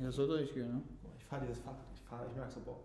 Ja, 0.00 0.10
soll 0.12 0.28
durchgehen, 0.28 0.68
ne? 0.74 0.82
Ich 1.18 1.24
fahre 1.24 1.46
dieses 1.46 1.58
Fahrrad. 1.62 1.84
Ich 1.94 2.00
fahre, 2.02 2.26
ich 2.30 2.36
merke 2.36 2.52
so, 2.52 2.60
boah. 2.60 2.76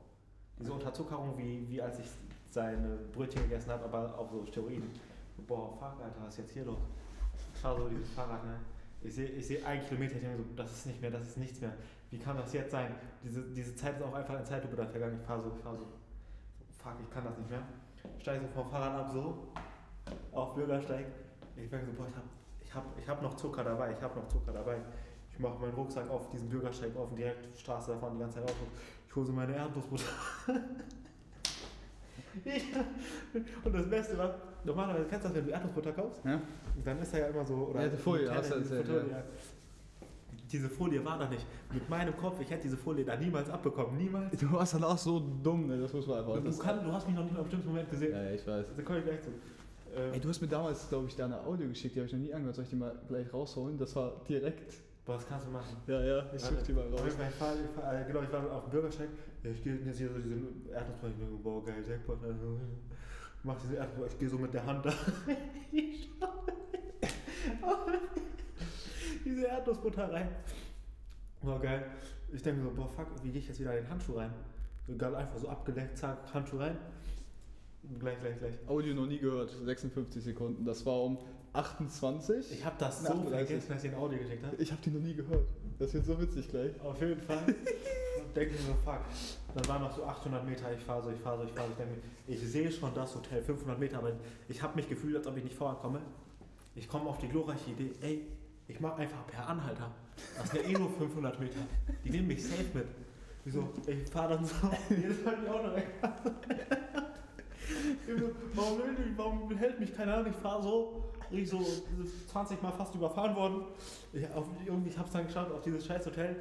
Diese 0.60 0.72
Unterzuckerung, 0.72 1.38
wie, 1.38 1.68
wie 1.70 1.82
als 1.82 2.00
ich 2.00 2.10
seine 2.50 2.98
Brötchen 3.14 3.44
gegessen 3.44 3.72
habe, 3.72 3.84
aber 3.84 4.18
auf 4.18 4.32
so 4.32 4.46
Steroiden. 4.46 4.90
Boah, 5.48 5.74
fuck, 5.74 6.02
Alter, 6.02 6.22
was 6.22 6.30
ist 6.30 6.38
jetzt 6.40 6.52
hier 6.52 6.66
los? 6.66 6.80
Ich 7.54 7.60
fahre 7.60 7.82
so 7.82 7.90
dieses 7.90 8.10
Fahrrad, 8.12 8.44
ne? 8.46 8.56
Ich 9.02 9.14
sehe 9.14 9.28
ich 9.28 9.46
seh 9.46 9.62
einen 9.64 9.86
Kilometer, 9.86 10.16
ich 10.16 10.22
denke 10.22 10.38
so, 10.38 10.44
das 10.56 10.72
ist 10.72 10.86
nicht 10.88 11.02
mehr, 11.02 11.12
das 11.12 11.28
ist 11.28 11.38
nichts 11.38 11.62
mehr. 11.62 11.74
Wie 12.10 12.18
kann 12.18 12.38
das 12.38 12.54
jetzt 12.54 12.72
sein? 12.72 12.96
Diese, 13.24 13.44
diese 13.52 13.76
Zeit 13.76 13.98
ist 13.98 14.04
auch 14.04 14.14
einfach 14.14 14.40
in 14.40 14.46
Zeitlupe 14.46 14.76
da 14.76 14.88
vergangen. 14.88 15.20
Ich 15.20 15.28
fahre 15.28 15.42
so, 15.42 15.52
ich 15.56 15.62
fahre 15.62 15.78
so, 15.78 15.86
fuck, 16.80 16.94
ich 17.04 17.10
kann 17.10 17.26
das 17.26 17.38
nicht 17.38 17.50
mehr. 17.50 17.62
Steige 18.20 18.42
so 18.42 18.48
vom 18.48 18.70
Fahrrad 18.70 19.06
ab, 19.06 19.10
so, 19.12 19.48
auf 20.32 20.56
Bürgersteig. 20.56 21.06
Ich 21.56 21.70
merke 21.70 21.86
so, 21.86 21.94
boah, 21.94 22.08
ich 22.08 22.16
habe 22.16 22.28
ich 22.64 22.74
hab, 22.74 23.00
ich 23.00 23.08
hab 23.08 23.22
noch 23.22 23.36
Zucker 23.36 23.64
dabei, 23.64 23.92
ich 23.92 24.02
habe 24.02 24.20
noch 24.20 24.28
Zucker 24.28 24.54
dabei. 24.54 24.78
Ich 25.32 25.40
mache 25.40 25.60
meinen 25.60 25.74
Rucksack 25.74 26.10
auf 26.10 26.30
diesen 26.30 26.50
Bürgersteig 26.50 26.96
auf 26.96 27.10
und 27.10 27.18
direkt 27.18 27.58
Straße 27.58 27.92
davon 27.92 28.14
die 28.14 28.20
ganze 28.20 28.40
Zeit 28.40 28.50
auf. 28.50 28.56
Hole 29.16 29.26
so 29.26 29.34
meine 29.34 29.56
Erdnussbutter. 29.56 30.04
und 33.64 33.74
das 33.74 33.90
Beste 33.90 34.18
war, 34.18 34.36
normalerweise 34.64 35.06
kennst 35.06 35.26
du 35.26 35.30
das, 35.30 35.38
wenn 35.38 35.46
du 35.46 35.52
Erdnussbutter 35.52 35.92
kaufst? 35.94 36.24
Ja. 36.26 36.42
Dann 36.84 37.00
ist 37.00 37.14
da 37.14 37.18
ja 37.20 37.28
immer 37.28 37.46
so. 37.46 37.56
Oder 37.56 37.84
Ja, 37.84 37.90
die 37.90 37.98
Folie, 37.98 38.30
hast 38.34 38.52
du 38.52 38.60
diese 38.60 38.78
erzählt, 38.78 39.00
Folie, 39.02 39.12
ja. 39.16 39.24
diese 40.52 40.70
Folie 40.70 41.06
war 41.06 41.18
da 41.18 41.30
nicht. 41.30 41.46
Mit 41.74 41.90
meinem 41.90 42.16
Kopf, 42.18 42.40
ich 42.42 42.50
hätte 42.50 42.64
diese 42.64 42.78
Folie 42.78 43.06
da 43.06 43.16
niemals 43.16 43.50
abbekommen. 43.50 43.98
Niemals. 43.98 44.38
Du 44.38 44.52
warst 44.52 44.74
dann 44.74 44.84
auch 44.84 44.98
so 44.98 45.20
dumm, 45.42 45.68
ne? 45.68 45.80
das 45.80 45.94
muss 45.94 46.08
man 46.08 46.20
einfach. 46.20 46.44
Du, 46.44 46.58
kann, 46.58 46.84
du 46.84 46.92
hast 46.92 47.08
mich 47.08 47.16
noch 47.16 47.24
nicht 47.24 47.34
mal 47.34 47.40
im 47.40 47.46
bestimmten 47.46 47.70
Moment 47.70 47.90
gesehen. 47.90 48.12
ja, 48.12 48.32
ich 48.32 48.46
weiß. 48.46 48.66
Da 48.76 48.82
komme 48.84 49.00
ich 49.00 49.06
gleich 49.06 49.22
zu. 49.22 49.30
Ähm, 49.96 50.14
Ey, 50.14 50.20
du 50.20 50.28
hast 50.28 50.42
mir 50.42 50.48
damals, 50.50 50.90
glaube 50.90 51.08
ich, 51.08 51.16
da 51.16 51.26
eine 51.26 51.40
Audio 51.42 51.70
geschickt, 51.70 51.96
die 51.96 52.00
habe 52.00 52.08
ich 52.08 52.14
noch 52.14 52.20
nie 52.20 52.34
angehört. 52.34 52.56
Soll 52.56 52.66
ich 52.66 52.70
die 52.70 52.76
mal 52.76 52.94
gleich 53.08 53.34
rausholen? 53.34 53.78
Das 53.78 53.96
war 53.96 54.12
direkt. 54.28 54.74
Was 55.06 55.28
kannst 55.28 55.46
du 55.48 55.52
machen? 55.52 55.78
Ja, 55.88 56.02
ja, 56.04 56.26
ich 56.34 56.42
such 56.42 56.62
die 56.64 56.74
mal 56.74 56.88
raus. 56.90 57.02
Ich, 57.08 57.14
fahr, 57.14 57.54
ich, 57.54 57.70
fahr, 57.80 57.94
äh, 58.02 58.06
genau, 58.06 58.22
ich 58.24 58.32
war 58.32 58.52
auf 58.52 58.64
dem 58.64 58.72
Bürgersteig. 58.72 59.10
Ich 59.44 59.64
gehe 59.64 59.76
jetzt 59.76 59.98
hier 59.98 60.10
so 60.10 60.18
diese 60.20 60.36
Erdnussbrot. 60.74 61.12
Ich 61.12 61.18
denke, 61.18 61.36
boah, 61.44 61.64
geil, 61.64 61.84
Jackpot. 61.88 62.24
Also, 62.24 62.60
ich 63.38 63.44
mach 63.44 63.56
diese 63.62 63.76
Erdnussbrot. 63.76 64.12
Ich 64.14 64.20
gehe 64.20 64.30
so 64.30 64.38
mit 64.38 64.54
der 64.54 64.66
Hand 64.66 64.86
da. 64.86 64.94
Ich 65.72 66.10
schau- 66.20 66.46
diese 69.26 69.46
Erdnussbutter 69.48 70.12
rein. 70.12 70.30
War 71.42 71.60
geil. 71.60 71.86
Ich 72.34 72.42
denke 72.42 72.62
mir 72.62 72.70
so, 72.70 72.76
boah, 72.76 72.90
fuck, 72.90 73.08
wie 73.24 73.30
gehe 73.30 73.40
ich 73.40 73.48
jetzt 73.48 73.60
wieder 73.60 73.78
in 73.78 73.84
den 73.84 73.90
Handschuh 73.92 74.14
rein? 74.18 74.32
So 74.88 74.96
geil, 74.96 75.16
einfach 75.16 75.38
so 75.38 75.48
abgeleckt, 75.50 75.98
zack, 75.98 76.18
Handschuh 76.34 76.58
rein. 76.58 76.78
Gleich, 78.00 78.20
gleich, 78.20 78.38
gleich. 78.40 78.56
Audio 78.68 78.96
noch 78.96 79.06
nie 79.06 79.20
gehört, 79.20 79.52
56 79.52 80.24
Sekunden. 80.24 80.66
Das 80.66 80.84
war 80.86 81.04
um 81.04 81.20
28. 81.56 82.52
Ich 82.52 82.66
habe 82.66 82.76
das 82.78 83.02
so 83.02 83.08
38. 83.08 83.48
vergessen, 83.48 83.70
dass 83.70 83.84
ich 83.84 83.92
ein 83.92 83.98
Audio 83.98 84.20
geschickt 84.20 84.46
habe. 84.46 84.56
Ich 84.58 84.72
habe 84.72 84.82
die 84.84 84.90
noch 84.92 85.02
nie 85.02 85.14
gehört. 85.14 85.48
Das 85.80 85.94
wird 85.94 86.06
so 86.06 86.20
witzig 86.22 86.50
gleich. 86.50 86.80
Auf 86.82 87.00
jeden 87.02 87.22
Fall. 87.22 87.44
denke 88.36 88.54
mir 88.54 88.60
so, 88.60 88.74
fuck. 88.84 89.02
Dann 89.56 89.68
waren 89.68 89.82
noch 89.82 89.96
so 89.96 90.04
800 90.06 90.46
Meter, 90.46 90.72
ich 90.74 90.84
fahre 90.84 91.02
so, 91.02 91.10
ich 91.10 91.20
fahre 91.20 91.38
so, 91.38 91.44
ich 91.46 91.52
fahre 91.52 91.70
so. 91.70 91.84
Ich 92.28 92.44
ich 92.44 92.50
sehe 92.50 92.72
schon 92.72 92.94
das 92.94 93.16
Hotel, 93.16 93.42
500 93.42 93.80
Meter, 93.80 93.98
aber 94.00 94.12
ich 94.50 94.62
habe 94.62 94.76
mich 94.76 94.90
gefühlt, 94.90 95.16
als 95.16 95.28
ob 95.28 95.38
ich 95.38 95.44
nicht 95.44 95.56
vorankomme. 95.56 96.02
Ich 96.76 96.88
komme 96.88 97.10
auf 97.10 97.18
die 97.20 97.30
glorreiche 97.30 97.72
Idee, 97.72 97.92
ey, 98.02 98.28
ich 98.68 98.80
mache 98.80 98.98
einfach 98.98 99.26
per 99.28 99.48
Anhalter. 99.48 99.92
Das 100.38 100.50
sind 100.50 100.64
ja 100.64 100.70
eh 100.70 100.74
nur 100.74 100.90
500 100.90 101.40
Meter. 101.40 101.60
Die 102.04 102.10
nehmen 102.10 102.28
mich 102.28 102.44
safe 102.44 102.66
mit. 102.74 102.88
Wieso? 103.46 103.70
Ich 103.88 104.10
fahre 104.10 104.36
dann 104.36 104.46
so, 104.46 104.56
jedes 104.90 105.24
Mal 105.24 105.38
die 105.42 105.50
Auto 105.50 105.76
weg. 105.76 105.88
Ich 108.08 108.22
warum, 108.56 108.80
ich, 108.80 109.18
warum 109.18 109.58
hält 109.58 109.80
mich 109.80 109.96
keiner 109.96 110.18
an? 110.18 110.28
Ich 110.28 110.36
fahre 110.36 110.62
so, 110.62 111.05
ich 111.32 111.50
so 111.50 111.60
20 112.32 112.62
Mal 112.62 112.72
fast 112.72 112.94
überfahren 112.96 113.36
worden. 113.36 113.64
Ich, 114.14 114.30
auf, 114.32 114.46
irgendwie, 114.66 114.90
ich 114.90 114.98
habe 114.98 115.08
es 115.08 115.14
dann 115.14 115.26
geschafft, 115.28 115.52
auf 115.52 115.62
dieses 115.62 115.86
scheiß 115.86 116.06
Hotel. 116.06 116.36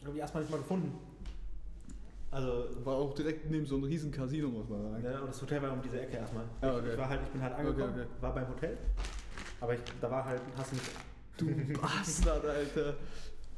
Irgendwie 0.00 0.20
erstmal 0.20 0.42
nicht 0.42 0.50
mal 0.50 0.58
gefunden. 0.58 0.98
Also, 2.30 2.66
War 2.84 2.94
auch 2.96 3.14
direkt 3.14 3.50
neben 3.50 3.66
so 3.66 3.74
einem 3.76 3.84
riesen 3.84 4.10
Casino, 4.10 4.48
muss 4.48 4.68
man 4.68 4.82
sagen. 4.82 5.04
ja, 5.04 5.20
und 5.20 5.28
das 5.28 5.42
Hotel 5.42 5.60
war 5.62 5.72
um 5.72 5.82
diese 5.82 6.00
Ecke 6.00 6.16
erstmal. 6.16 6.44
Ah, 6.62 6.76
okay. 6.76 6.92
Ich, 6.92 6.98
war 6.98 7.08
halt, 7.08 7.20
ich 7.24 7.28
bin 7.30 7.42
halt 7.42 7.54
angekommen, 7.54 7.92
Okay, 7.92 8.00
okay. 8.00 8.22
war 8.22 8.34
beim 8.34 8.48
Hotel. 8.48 8.78
Aber 9.60 9.74
ich, 9.74 9.80
da 10.00 10.10
war 10.10 10.24
halt, 10.24 10.40
hast 10.56 10.72
du 10.72 10.76
nicht, 10.76 10.90
Du 11.74 11.80
Bastard, 11.80 12.44
Alter. 12.46 12.94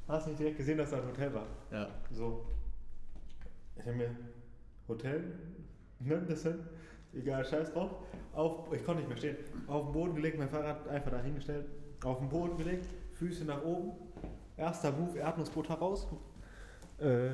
hast 0.08 0.26
nicht 0.26 0.38
direkt 0.40 0.56
gesehen, 0.58 0.78
dass 0.78 0.90
da 0.90 0.96
ein 0.98 1.06
Hotel 1.06 1.32
war. 1.34 1.46
Ja. 1.70 1.88
So. 2.10 2.46
Ich 3.76 3.86
habe 3.86 3.96
mir 3.96 4.10
Hotel, 4.88 5.32
ne, 6.00 6.22
das 6.28 6.42
sind, 6.42 6.56
egal, 7.16 7.44
scheiß 7.44 7.72
drauf. 7.72 7.90
Auf, 8.32 8.72
ich 8.72 8.84
konnte 8.84 9.00
nicht 9.00 9.08
mehr 9.08 9.16
stehen. 9.16 9.36
Auf 9.66 9.84
den 9.84 9.92
Boden 9.92 10.14
gelegt, 10.14 10.38
mein 10.38 10.48
Fahrrad 10.48 10.88
einfach 10.88 11.10
da 11.10 11.20
hingestellt. 11.20 11.66
Auf 12.04 12.18
den 12.18 12.28
Boden 12.28 12.56
gelegt, 12.56 12.88
Füße 13.14 13.44
nach 13.44 13.62
oben. 13.62 13.92
Erster 14.56 14.92
Move, 14.92 15.18
Erdnussbutter 15.18 15.74
raus. 15.74 16.06
Äh, 16.98 17.30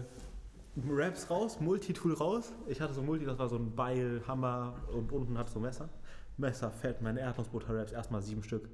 Raps 0.89 1.29
raus, 1.31 1.61
Multitool 1.61 2.15
raus. 2.15 2.53
Ich 2.67 2.81
hatte 2.81 2.95
so 2.95 3.03
Multi, 3.03 3.25
das 3.25 3.39
war 3.39 3.49
so 3.49 3.57
ein 3.57 3.75
Beil, 3.75 4.23
Hammer 4.27 4.75
und 4.95 5.13
unten 5.13 5.37
hatte 5.37 5.53
so 5.53 5.59
ein 5.59 5.63
Messer. 5.63 5.89
Messer 6.37 6.71
fett, 6.71 7.03
meine 7.03 7.21
Erdnussbutter-Raps, 7.21 7.93
erstmal 7.93 8.23
sieben 8.23 8.43
Stück 8.43 8.69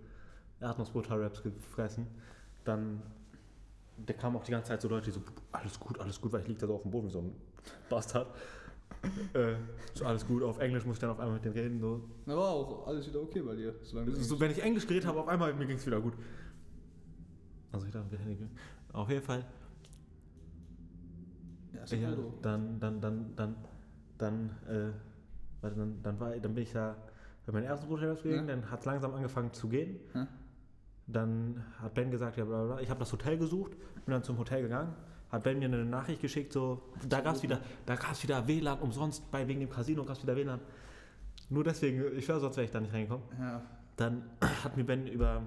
Erdnussbutter-Raps 0.60 1.42
gefressen. 1.42 2.06
Dann, 2.64 3.02
der 3.96 4.14
kam 4.14 4.36
auch 4.36 4.44
die 4.44 4.52
ganze 4.52 4.68
Zeit 4.68 4.82
so 4.82 4.88
Leute, 4.88 5.06
die 5.06 5.12
so, 5.12 5.22
alles 5.52 5.80
gut, 5.80 5.98
alles 5.98 6.20
gut, 6.20 6.32
weil 6.32 6.42
ich 6.42 6.48
lieg 6.48 6.58
da 6.58 6.66
so 6.66 6.74
auf 6.74 6.82
dem 6.82 6.90
Boden 6.90 7.08
wie 7.08 7.12
so 7.12 7.20
ein 7.20 7.32
Bastard. 7.88 8.28
Äh, 9.34 9.54
so 9.94 10.04
alles 10.04 10.26
gut, 10.26 10.42
auf 10.42 10.58
Englisch 10.58 10.84
muss 10.84 10.96
ich 10.96 11.00
dann 11.00 11.10
auf 11.10 11.18
einmal 11.20 11.34
mit 11.34 11.44
denen 11.44 11.54
reden. 11.54 11.80
So. 11.80 12.08
Da 12.26 12.36
war 12.36 12.48
auch 12.50 12.86
alles 12.86 13.06
wieder 13.08 13.20
okay 13.22 13.40
bei 13.42 13.54
dir. 13.54 13.74
Solange 13.82 14.14
So, 14.16 14.38
wenn 14.40 14.50
ich 14.50 14.62
Englisch 14.62 14.86
geredet 14.86 15.06
habe, 15.06 15.20
auf 15.20 15.28
einmal 15.28 15.52
mir 15.54 15.66
ging 15.66 15.76
es 15.76 15.86
wieder 15.86 16.00
gut. 16.00 16.14
Also 17.72 17.86
ich 17.86 17.92
dachte, 17.92 18.16
auf 18.92 19.10
jeden 19.10 19.22
Fall 19.22 19.44
ja, 21.74 21.82
ist 21.82 21.92
Ja, 21.92 22.16
dann, 22.42 22.80
dann, 22.80 23.00
dann, 23.00 23.36
dann, 23.36 23.56
dann, 24.18 24.50
äh, 24.68 24.92
warte, 25.60 25.76
dann, 25.76 26.02
dann, 26.02 26.20
war, 26.20 26.30
dann 26.36 26.54
bin 26.54 26.62
ich 26.62 26.72
da 26.72 26.96
bei 27.44 27.52
meinem 27.52 27.64
ersten 27.64 27.86
Bruder 27.86 28.14
gegangen, 28.14 28.48
Ja. 28.48 28.54
dann 28.56 28.70
hat 28.70 28.80
es 28.80 28.86
langsam 28.86 29.14
angefangen 29.14 29.52
zu 29.52 29.68
gehen. 29.68 30.00
Ja. 30.14 30.26
Dann 31.06 31.62
hat 31.78 31.94
Ben 31.94 32.10
gesagt, 32.10 32.36
ja, 32.36 32.44
bla, 32.44 32.64
bla, 32.64 32.74
bla. 32.74 32.80
ich 32.80 32.90
habe 32.90 32.98
das 32.98 33.12
Hotel 33.12 33.38
gesucht, 33.38 33.72
bin 34.04 34.12
dann 34.12 34.24
zum 34.24 34.38
Hotel 34.38 34.62
gegangen, 34.62 34.94
hat 35.36 35.42
Ben 35.44 35.58
mir 35.58 35.66
eine 35.66 35.84
Nachricht 35.84 36.20
geschickt, 36.20 36.52
so, 36.52 36.82
da 37.08 37.20
gab 37.20 37.36
es 37.36 37.42
wieder, 37.42 37.60
da 37.86 37.94
gab's 37.96 38.22
wieder 38.22 38.46
WLAN 38.46 38.78
umsonst, 38.80 39.30
bei 39.30 39.46
wegen 39.46 39.60
dem 39.60 39.70
Casino 39.70 40.04
gab 40.04 40.16
es 40.16 40.22
wieder 40.22 40.36
WLAN. 40.36 40.60
Nur 41.48 41.62
deswegen, 41.64 42.16
ich 42.16 42.26
höre, 42.28 42.40
sonst 42.40 42.56
wäre 42.56 42.64
ich 42.64 42.70
da 42.70 42.80
nicht 42.80 42.92
reingekommen. 42.92 43.24
Ja, 43.38 43.62
Dann 43.96 44.28
hat 44.64 44.76
mir 44.76 44.84
Ben 44.84 45.06
über 45.06 45.42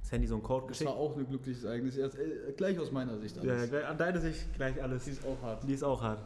das 0.00 0.12
Handy 0.12 0.26
so 0.26 0.34
einen 0.34 0.42
Code 0.42 0.66
das 0.66 0.78
geschickt. 0.78 0.90
war 0.90 0.96
auch 0.96 1.16
ein 1.16 1.26
glückliches 1.26 1.64
Ereignis. 1.64 1.96
Erst, 1.96 2.16
äh, 2.18 2.52
gleich 2.56 2.78
aus 2.78 2.90
meiner 2.92 3.18
Sicht 3.18 3.36
Ja, 3.42 3.52
alles. 3.54 3.70
gleich- 3.70 3.86
an 3.86 3.96
deine 3.98 4.20
Sicht 4.20 4.54
gleich 4.54 4.82
alles. 4.82 5.04
Die 5.04 5.10
ist 5.12 5.24
auch 5.24 5.42
hart. 5.42 5.64
Die 5.68 5.72
ist 5.72 5.82
auch 5.82 6.02
hart. 6.02 6.22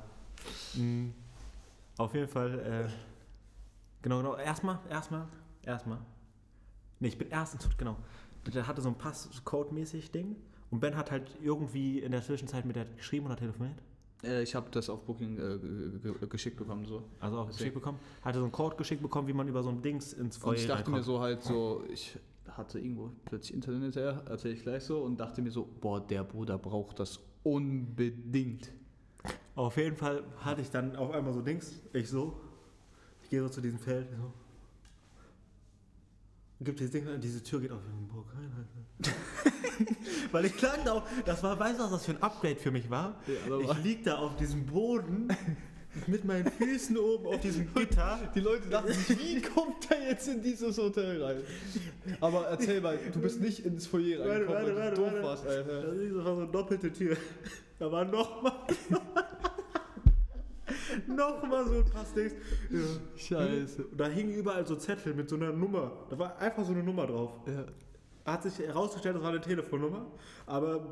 Mhm. 0.75 1.13
Auf 1.99 2.13
jeden 2.15 2.29
Fall, 2.29 2.59
äh, 2.59 2.89
genau, 4.03 4.19
genau. 4.19 4.37
Erstmal, 4.37 4.79
erstmal, 4.91 5.27
erstmal. 5.65 5.99
Ne, 7.01 7.09
ich 7.09 7.17
bin 7.19 7.29
erstens, 7.31 7.69
genau. 7.79 7.97
Der 8.53 8.67
hatte 8.67 8.83
so 8.83 8.89
ein 8.89 8.97
Passcode-mäßig 8.97 10.11
Ding. 10.11 10.37
Und 10.71 10.81
Ben 10.81 10.97
hat 10.97 11.11
halt 11.11 11.37
irgendwie 11.43 12.01
in 12.01 12.13
der 12.13 12.23
Zwischenzeit 12.23 12.65
mit 12.65 12.77
der 12.77 12.85
geschrieben 12.87 13.27
oder 13.27 13.37
telefoniert. 13.37 13.77
Äh, 14.25 14.43
ich 14.43 14.55
habe 14.55 14.67
das 14.71 14.89
auf 14.91 15.05
Booking 15.05 15.37
äh, 15.39 15.59
ge- 15.59 16.15
ge- 16.19 16.29
geschickt 16.29 16.57
bekommen. 16.57 16.85
so. 16.87 17.03
Also 17.21 17.39
auch 17.39 17.47
geschickt 17.49 17.75
bekommen. 17.75 17.99
Hatte 18.23 18.39
so 18.39 18.45
einen 18.45 18.53
Code 18.53 18.77
geschickt 18.77 19.03
bekommen, 19.03 19.29
wie 19.29 19.33
man 19.33 19.47
über 19.49 19.63
so 19.63 19.69
ein 19.69 19.83
Dings 19.83 20.13
ins 20.15 20.37
Feuer 20.37 20.51
Und 20.51 20.57
ich 20.57 20.67
dachte 20.67 20.91
mir 20.91 21.03
so 21.03 21.21
halt 21.21 21.43
so, 21.43 21.85
ich 21.93 22.19
hatte 22.49 22.79
irgendwo 22.79 23.11
plötzlich 23.25 23.55
Internet 23.55 23.97
her, 23.97 24.23
erzähle 24.29 24.55
ich 24.55 24.63
gleich 24.63 24.83
so, 24.85 25.01
und 25.03 25.19
dachte 25.21 25.43
mir 25.43 25.51
so, 25.51 25.69
boah, 25.81 26.01
der 26.01 26.25
Bruder 26.25 26.57
braucht 26.59 26.99
das 27.01 27.21
unbedingt. 27.43 28.73
Auf 29.55 29.77
jeden 29.77 29.97
Fall 29.97 30.25
hatte 30.39 30.61
ich 30.63 30.71
dann 30.71 30.97
auf 30.97 31.11
einmal 31.13 31.33
so 31.33 31.41
Dings. 31.43 31.81
Ich 31.93 32.09
so. 32.09 32.41
Ich 33.23 33.31
gehe 33.31 33.43
so 33.43 33.49
zu 33.49 33.61
diesem 33.61 33.79
Feld. 33.79 34.09
So. 34.17 34.33
Gibt 36.61 36.79
dieses 36.81 36.93
Ding, 36.93 37.05
diese 37.21 37.43
Tür 37.43 37.61
geht 37.61 37.73
auf. 37.73 37.81
Weil 40.33 40.45
ich 40.47 40.57
klang 40.57 40.79
da 40.85 40.93
auch. 40.93 41.03
Das 41.27 41.43
war, 41.43 41.59
weißt 41.59 41.79
du, 41.79 41.85
was 41.85 41.91
das 41.91 42.05
für 42.07 42.13
ein 42.13 42.23
Upgrade 42.23 42.57
für 42.57 42.71
mich 42.71 42.89
war? 42.91 43.21
Ja, 43.49 43.59
ich 43.59 43.85
lieg 43.85 44.05
da 44.05 44.17
auf 44.19 44.37
diesem 44.37 44.65
Boden 44.67 45.29
mit 46.07 46.25
meinen 46.25 46.51
Füßen 46.51 46.97
oben 46.97 47.27
auf 47.27 47.41
diesem 47.41 47.73
Gitter. 47.75 48.19
Die 48.35 48.41
Leute 48.41 48.69
dachten 48.69 48.93
sich, 48.93 49.19
wie 49.19 49.41
kommt 49.55 49.91
er 49.91 50.09
jetzt 50.11 50.27
in 50.29 50.43
dieses 50.43 50.79
Hotel 50.79 51.23
rein? 51.23 51.37
Aber 52.21 52.47
erzähl 52.49 52.81
mal, 52.81 52.99
du 53.13 53.21
bist 53.21 53.41
nicht 53.41 53.65
ins 53.67 53.87
Foyer 53.87 54.21
reingekommen, 54.27 54.77
weil 54.77 54.91
du 54.91 54.97
doof 54.97 55.13
warst, 55.23 55.47
Alter. 55.47 55.83
Das 55.83 55.97
ist- 55.97 56.15
das 56.17 56.25
war 56.25 56.35
so 56.37 56.43
eine 56.43 56.51
doppelte 56.51 56.93
Tür. 56.93 57.17
Da 57.79 57.91
war 57.93 58.05
nochmal. 58.05 58.53
nochmal 61.09 61.67
so 61.67 61.75
ein 61.79 61.85
paar 61.85 62.05
Dings. 62.17 62.33
Ja. 62.71 62.79
Scheiße. 63.17 63.87
Da 63.97 64.07
hingen 64.09 64.35
überall 64.35 64.67
so 64.67 64.77
Zettel 64.77 65.15
mit 65.15 65.29
so 65.29 65.37
einer 65.37 65.53
Nummer. 65.53 65.93
Da 66.11 66.19
war 66.19 66.39
einfach 66.39 66.65
so 66.65 66.73
eine 66.73 66.83
Nummer 66.83 67.07
drauf. 67.07 67.33
Ja. 67.47 67.65
Hat 68.33 68.43
sich 68.43 68.59
herausgestellt, 68.59 69.17
das 69.17 69.23
war 69.23 69.31
eine 69.31 69.41
Telefonnummer. 69.41 70.07
Aber 70.47 70.87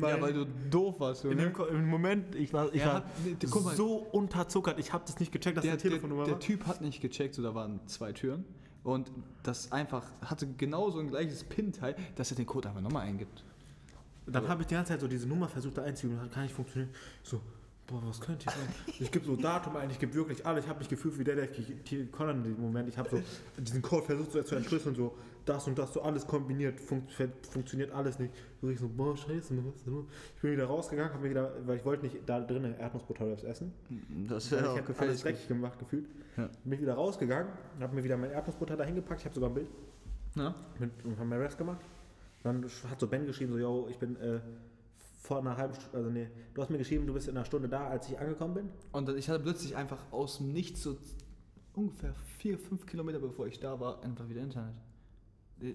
ja, 0.00 0.20
weil 0.22 0.32
du 0.32 0.46
doof 0.70 0.98
warst, 1.00 1.24
in 1.24 1.32
Junge. 1.38 1.50
dem 1.52 1.76
im 1.76 1.86
Moment, 1.88 2.34
ich 2.34 2.50
war, 2.52 2.72
ich 2.74 2.80
Er 2.80 2.86
war 2.86 2.94
hat- 2.94 3.64
mal. 3.64 3.76
so 3.76 3.96
unterzuckert. 3.96 4.78
Ich 4.78 4.92
habe 4.92 5.04
das 5.06 5.18
nicht 5.20 5.30
gecheckt, 5.30 5.58
dass 5.58 5.64
der, 5.64 5.74
das 5.74 5.82
eine 5.84 5.90
Telefonnummer 5.90 6.24
der, 6.24 6.32
war. 6.32 6.38
der 6.38 6.46
Typ 6.46 6.66
hat 6.66 6.80
nicht 6.80 7.02
gecheckt, 7.02 7.34
so 7.34 7.42
da 7.42 7.54
waren 7.54 7.80
zwei 7.86 8.12
Türen. 8.12 8.44
Und 8.84 9.12
das 9.42 9.70
einfach 9.70 10.02
hatte 10.24 10.46
genauso 10.56 10.98
ein 11.00 11.08
gleiches 11.08 11.44
PIN-Teil, 11.44 11.94
dass 12.16 12.30
er 12.30 12.36
den 12.36 12.46
Code 12.46 12.68
einfach 12.68 12.80
nochmal 12.80 13.06
eingibt. 13.06 13.44
Dann 14.26 14.48
habe 14.48 14.62
ich 14.62 14.68
die 14.68 14.74
ganze 14.74 14.92
Zeit 14.92 15.00
so 15.00 15.08
diese 15.08 15.26
Nummer 15.28 15.48
versucht 15.48 15.76
da 15.76 15.82
einzugeben 15.82 16.18
und 16.18 16.24
hat 16.26 16.34
gar 16.34 16.42
nicht 16.42 16.54
funktioniert. 16.54 16.94
So, 17.22 17.40
boah, 17.88 18.00
was 18.06 18.20
könnte 18.20 18.46
ich 18.46 18.54
sein? 18.54 18.96
Ich 19.00 19.10
gebe 19.10 19.24
so 19.24 19.34
Datum 19.34 19.76
ein, 19.76 19.90
ich 19.90 19.98
gebe 19.98 20.14
wirklich 20.14 20.46
alles. 20.46 20.64
Ich 20.64 20.70
habe 20.70 20.78
mich 20.78 20.88
gefühlt 20.88 21.18
wie 21.18 21.24
der, 21.24 21.34
der. 21.34 21.48
Conan 22.12 22.38
in 22.38 22.44
diesem 22.44 22.60
Moment. 22.60 22.88
Ich 22.88 22.96
habe 22.96 23.08
so 23.10 23.20
diesen 23.60 23.82
Code 23.82 24.06
versucht 24.06 24.32
so 24.32 24.42
zu 24.42 24.54
entschlüsseln, 24.54 24.94
so 24.94 25.16
das 25.44 25.66
und 25.66 25.78
das, 25.78 25.94
so 25.94 26.02
alles 26.02 26.26
kombiniert, 26.26 26.78
fun 26.80 27.02
funktioniert 27.50 27.90
alles 27.92 28.18
nicht. 28.18 28.34
So 28.60 28.68
ich 28.68 28.78
so, 28.78 28.88
boah, 28.88 29.16
scheiße? 29.16 29.54
Ich 29.54 30.42
bin 30.42 30.52
wieder 30.52 30.66
rausgegangen, 30.66 31.12
habe 31.12 31.22
mir 31.22 31.30
wieder, 31.30 31.52
weil 31.64 31.78
ich 31.78 31.84
wollte 31.84 32.04
nicht 32.04 32.18
da 32.26 32.40
drinnen 32.40 32.78
Erdnussbutter 32.78 33.26
essen. 33.44 33.72
Das 34.28 34.50
wäre 34.50 34.62
ich 34.62 34.68
alles 34.68 34.86
gefährlich. 34.86 35.22
dreckig 35.22 35.48
gemacht 35.48 35.78
gefühlt. 35.78 36.06
Ja. 36.36 36.50
Bin 36.64 36.74
ich 36.74 36.80
wieder 36.80 36.94
rausgegangen, 36.94 37.48
habe 37.80 37.94
mir 37.94 38.04
wieder 38.04 38.16
mein 38.16 38.30
Erdnussbutter 38.30 38.76
da 38.76 38.84
hingepackt. 38.84 39.20
Ich 39.20 39.24
habe 39.24 39.34
sogar 39.34 39.50
ein 39.50 39.54
Bild 39.54 39.68
Ja? 40.34 40.54
mit 40.78 40.90
und 41.04 41.18
haben 41.18 41.28
mir 41.28 41.40
Rest 41.40 41.56
gemacht. 41.56 41.80
Dann 42.42 42.64
hat 42.88 43.00
so 43.00 43.06
Ben 43.08 43.26
geschrieben, 43.26 43.52
so, 43.52 43.58
yo, 43.58 43.88
ich 43.90 43.98
bin 43.98 44.16
äh, 44.16 44.40
vor 45.18 45.38
einer 45.38 45.56
halben 45.56 45.74
Stunde, 45.74 45.96
also 45.96 46.10
nee, 46.10 46.28
du 46.54 46.62
hast 46.62 46.70
mir 46.70 46.78
geschrieben, 46.78 47.06
du 47.06 47.12
bist 47.12 47.28
in 47.28 47.36
einer 47.36 47.44
Stunde 47.44 47.68
da, 47.68 47.88
als 47.88 48.08
ich 48.08 48.18
angekommen 48.18 48.54
bin. 48.54 48.68
Und 48.92 49.08
ich 49.10 49.28
hatte 49.28 49.40
plötzlich 49.40 49.76
einfach 49.76 49.98
aus 50.10 50.38
dem 50.38 50.52
Nichts 50.52 50.82
so 50.82 50.96
ungefähr 51.74 52.14
vier, 52.38 52.58
fünf 52.58 52.86
Kilometer 52.86 53.18
bevor 53.18 53.46
ich 53.46 53.58
da 53.60 53.78
war, 53.78 54.02
einfach 54.02 54.28
wieder 54.28 54.40
Internet. 54.42 54.74
Ich 55.60 55.74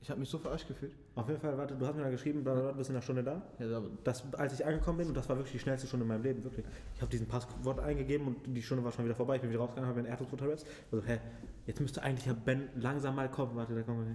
Ich 0.00 0.10
habe 0.10 0.20
mich 0.20 0.28
so 0.28 0.38
verarscht 0.38 0.68
gefühlt. 0.68 0.92
Auf 1.14 1.28
jeden 1.28 1.40
Fall, 1.40 1.56
warte, 1.56 1.74
du 1.74 1.86
hast 1.86 1.96
mir 1.96 2.02
da 2.02 2.10
geschrieben, 2.10 2.44
bla, 2.44 2.54
bla, 2.54 2.72
du 2.72 2.76
bist 2.76 2.90
in 2.90 2.96
einer 2.96 3.02
Stunde 3.02 3.24
da. 3.24 3.40
Ja, 3.58 3.68
da, 3.68 3.82
Das, 4.04 4.22
als 4.34 4.52
ich 4.52 4.66
angekommen 4.66 4.98
bin, 4.98 5.08
und 5.08 5.16
das 5.16 5.28
war 5.28 5.36
wirklich 5.36 5.52
die 5.52 5.58
schnellste 5.58 5.86
Stunde 5.86 6.04
in 6.04 6.08
meinem 6.08 6.22
Leben, 6.22 6.44
wirklich. 6.44 6.66
Ich 6.94 7.00
habe 7.00 7.10
diesen 7.10 7.26
Passwort 7.26 7.80
eingegeben 7.80 8.26
und 8.26 8.54
die 8.54 8.62
Stunde 8.62 8.84
war 8.84 8.92
schon 8.92 9.06
wieder 9.06 9.14
vorbei. 9.14 9.36
Ich 9.36 9.40
bin 9.42 9.50
wieder 9.50 9.60
rausgegangen, 9.60 9.88
habe 9.88 10.02
mir 10.02 10.06
ein 10.06 10.10
Erdnussbutter. 10.10 10.46
Also, 10.46 11.06
hä, 11.06 11.20
jetzt 11.66 11.80
müsste 11.80 12.02
eigentlich 12.02 12.26
ja 12.26 12.34
Ben 12.34 12.68
langsam 12.76 13.16
mal 13.16 13.30
kommen. 13.30 13.56
Warte, 13.56 13.74
da 13.74 13.82
kommen 13.82 14.00
wir. 14.00 14.06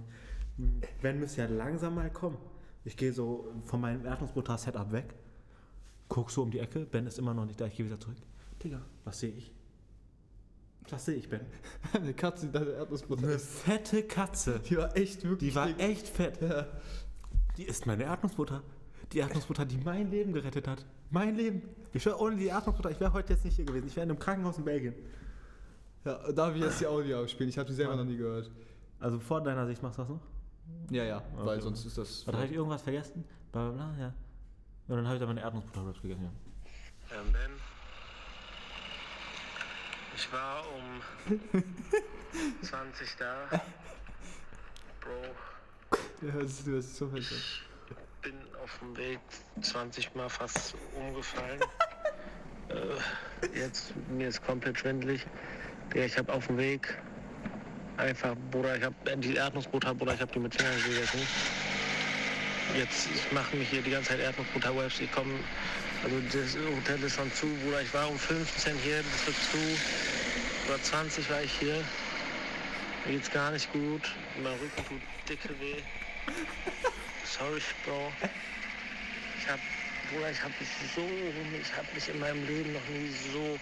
hin. 0.68 0.82
Ben 1.02 1.18
müsste 1.18 1.42
ja 1.42 1.48
langsam 1.48 1.96
mal 1.96 2.10
kommen. 2.10 2.38
Ich 2.84 2.96
gehe 2.96 3.12
so 3.12 3.52
von 3.64 3.80
meinem 3.80 4.04
Erdnussbutter-Setup 4.06 4.90
weg, 4.92 5.14
guck 6.08 6.30
so 6.30 6.42
um 6.42 6.50
die 6.50 6.58
Ecke, 6.60 6.80
Ben 6.86 7.06
ist 7.06 7.18
immer 7.18 7.34
noch 7.34 7.44
nicht 7.44 7.60
da, 7.60 7.66
ich 7.66 7.76
gehe 7.76 7.86
wieder 7.86 8.00
zurück. 8.00 8.16
Digga, 8.62 8.80
was 9.04 9.20
sehe 9.20 9.30
ich? 9.32 9.52
Was 10.88 11.04
sehe 11.04 11.14
ich, 11.16 11.28
Ben? 11.28 11.42
eine 11.92 12.14
Katze, 12.14 12.46
die 12.46 12.52
deine 12.52 12.70
Erdnussbutter 12.70 13.22
Eine 13.24 13.32
ist. 13.34 13.46
fette 13.60 14.02
Katze. 14.02 14.60
Die 14.60 14.76
war 14.76 14.96
echt 14.96 15.22
wirklich 15.24 15.50
Die 15.50 15.54
war 15.54 15.66
dick. 15.68 15.78
echt 15.78 16.08
fett. 16.08 16.40
Ja. 16.42 16.66
Die 17.56 17.64
ist 17.64 17.86
meine 17.86 18.04
Erdnussbutter. 18.04 18.62
Die 19.12 19.18
Erdnussbutter, 19.18 19.66
die 19.66 19.76
mein 19.78 20.10
Leben 20.10 20.32
gerettet 20.32 20.66
hat. 20.66 20.84
Mein 21.10 21.36
Leben. 21.36 21.62
Ich 21.92 22.02
schwör, 22.02 22.20
ohne 22.20 22.36
die 22.36 22.46
Erdnussbutter, 22.46 22.90
ich 22.90 22.98
wäre 23.00 23.12
heute 23.12 23.34
jetzt 23.34 23.44
nicht 23.44 23.56
hier 23.56 23.64
gewesen. 23.66 23.86
Ich 23.88 23.94
wäre 23.96 24.04
in 24.04 24.10
einem 24.10 24.18
Krankenhaus 24.18 24.56
in 24.58 24.64
Belgien. 24.64 24.94
ja, 26.04 26.32
darf 26.32 26.54
ich 26.56 26.62
jetzt 26.62 26.80
die 26.80 26.86
Audio 26.86 27.22
abspielen? 27.22 27.50
Ich 27.50 27.58
habe 27.58 27.68
sie 27.68 27.74
selber 27.76 27.94
noch 27.94 28.04
nie 28.04 28.16
gehört. 28.16 28.50
Also 28.98 29.18
vor 29.20 29.42
deiner 29.42 29.66
Sicht 29.66 29.82
machst 29.82 29.98
du 29.98 30.02
das 30.02 30.08
noch? 30.08 30.20
Ja, 30.90 31.04
ja, 31.04 31.22
weil 31.34 31.54
Okay. 31.56 31.60
sonst 31.62 31.84
ist 31.84 31.98
das. 31.98 32.26
Oder 32.26 32.38
habe 32.38 32.46
ich 32.48 32.52
irgendwas 32.52 32.82
vergessen? 32.82 33.24
Bla 33.52 33.70
bla 33.70 33.86
bla, 33.92 34.00
ja. 34.00 34.14
Und 34.88 34.96
dann 34.96 35.06
habe 35.06 35.16
ich 35.16 35.20
da 35.20 35.26
meine 35.26 35.40
Erdnussbutter 35.40 35.92
gegessen, 36.02 36.24
ja. 36.24 37.16
Ähm, 37.16 37.32
Ben, 37.32 37.50
ich 40.16 40.32
war 40.32 40.64
um 40.74 41.62
20 42.62 43.16
da. 43.16 43.48
Bro, 45.00 46.26
Ja, 46.26 46.32
das 46.40 46.50
ist, 46.50 46.66
das 46.66 46.84
ist 46.86 46.96
so 46.96 47.08
fett. 47.08 47.24
bin 48.22 48.34
auf 48.62 48.78
dem 48.80 48.96
Weg 48.96 49.20
20 49.62 50.14
Mal 50.14 50.28
fast 50.28 50.74
umgefallen. 50.96 51.60
äh, 52.68 53.58
jetzt, 53.58 53.94
mir 54.08 54.28
ist 54.28 54.42
komplett 54.42 54.78
schwindelig. 54.78 55.24
Ja, 55.94 56.04
ich 56.04 56.16
habe 56.18 56.32
auf 56.32 56.46
dem 56.48 56.58
Weg 56.58 56.98
einfach, 58.00 58.34
Bruder, 58.50 58.76
ich 58.76 58.82
habe 58.82 58.94
die 59.16 59.36
Erdnussbutter, 59.36 59.94
Bruder, 59.94 60.14
ich 60.14 60.20
habe 60.20 60.32
die 60.32 60.38
mit 60.38 60.54
Fingern 60.54 60.74
gegessen. 60.82 61.20
Jetzt, 62.76 63.08
ich 63.14 63.32
mache 63.32 63.56
mich 63.56 63.68
hier 63.68 63.82
die 63.82 63.90
ganze 63.90 64.10
Zeit 64.10 64.20
Erdnussbutter-Webs. 64.20 65.00
Ich 65.00 65.12
komme, 65.12 65.34
also 66.04 66.16
das 66.32 66.56
Hotel 66.56 67.02
ist 67.02 67.16
schon 67.16 67.32
zu, 67.34 67.46
Bruder. 67.64 67.82
Ich 67.82 67.92
war 67.92 68.08
um 68.08 68.18
15 68.18 68.76
hier, 68.78 69.02
das 69.02 69.26
wird 69.26 69.36
zu. 69.36 69.58
Über 70.66 70.82
20 70.82 71.30
war 71.30 71.42
ich 71.42 71.52
hier. 71.58 71.82
Mir 73.06 73.14
geht's 73.14 73.30
gar 73.30 73.50
nicht 73.50 73.70
gut. 73.72 74.02
Mein 74.42 74.52
Rücken 74.52 74.84
tut 74.88 75.00
dicke 75.28 75.48
weh. 75.60 75.82
Sorry, 77.24 77.60
Bro. 77.84 78.12
Ich 79.38 79.48
hab, 79.48 79.58
Bruder, 80.12 80.30
ich 80.30 80.42
hab 80.42 80.50
mich 80.60 80.68
so, 80.94 81.02
ich 81.60 81.76
hab 81.76 81.94
mich 81.94 82.08
in 82.08 82.20
meinem 82.20 82.46
Leben 82.46 82.72
noch 82.72 82.88
nie 82.88 83.10
so, 83.32 83.58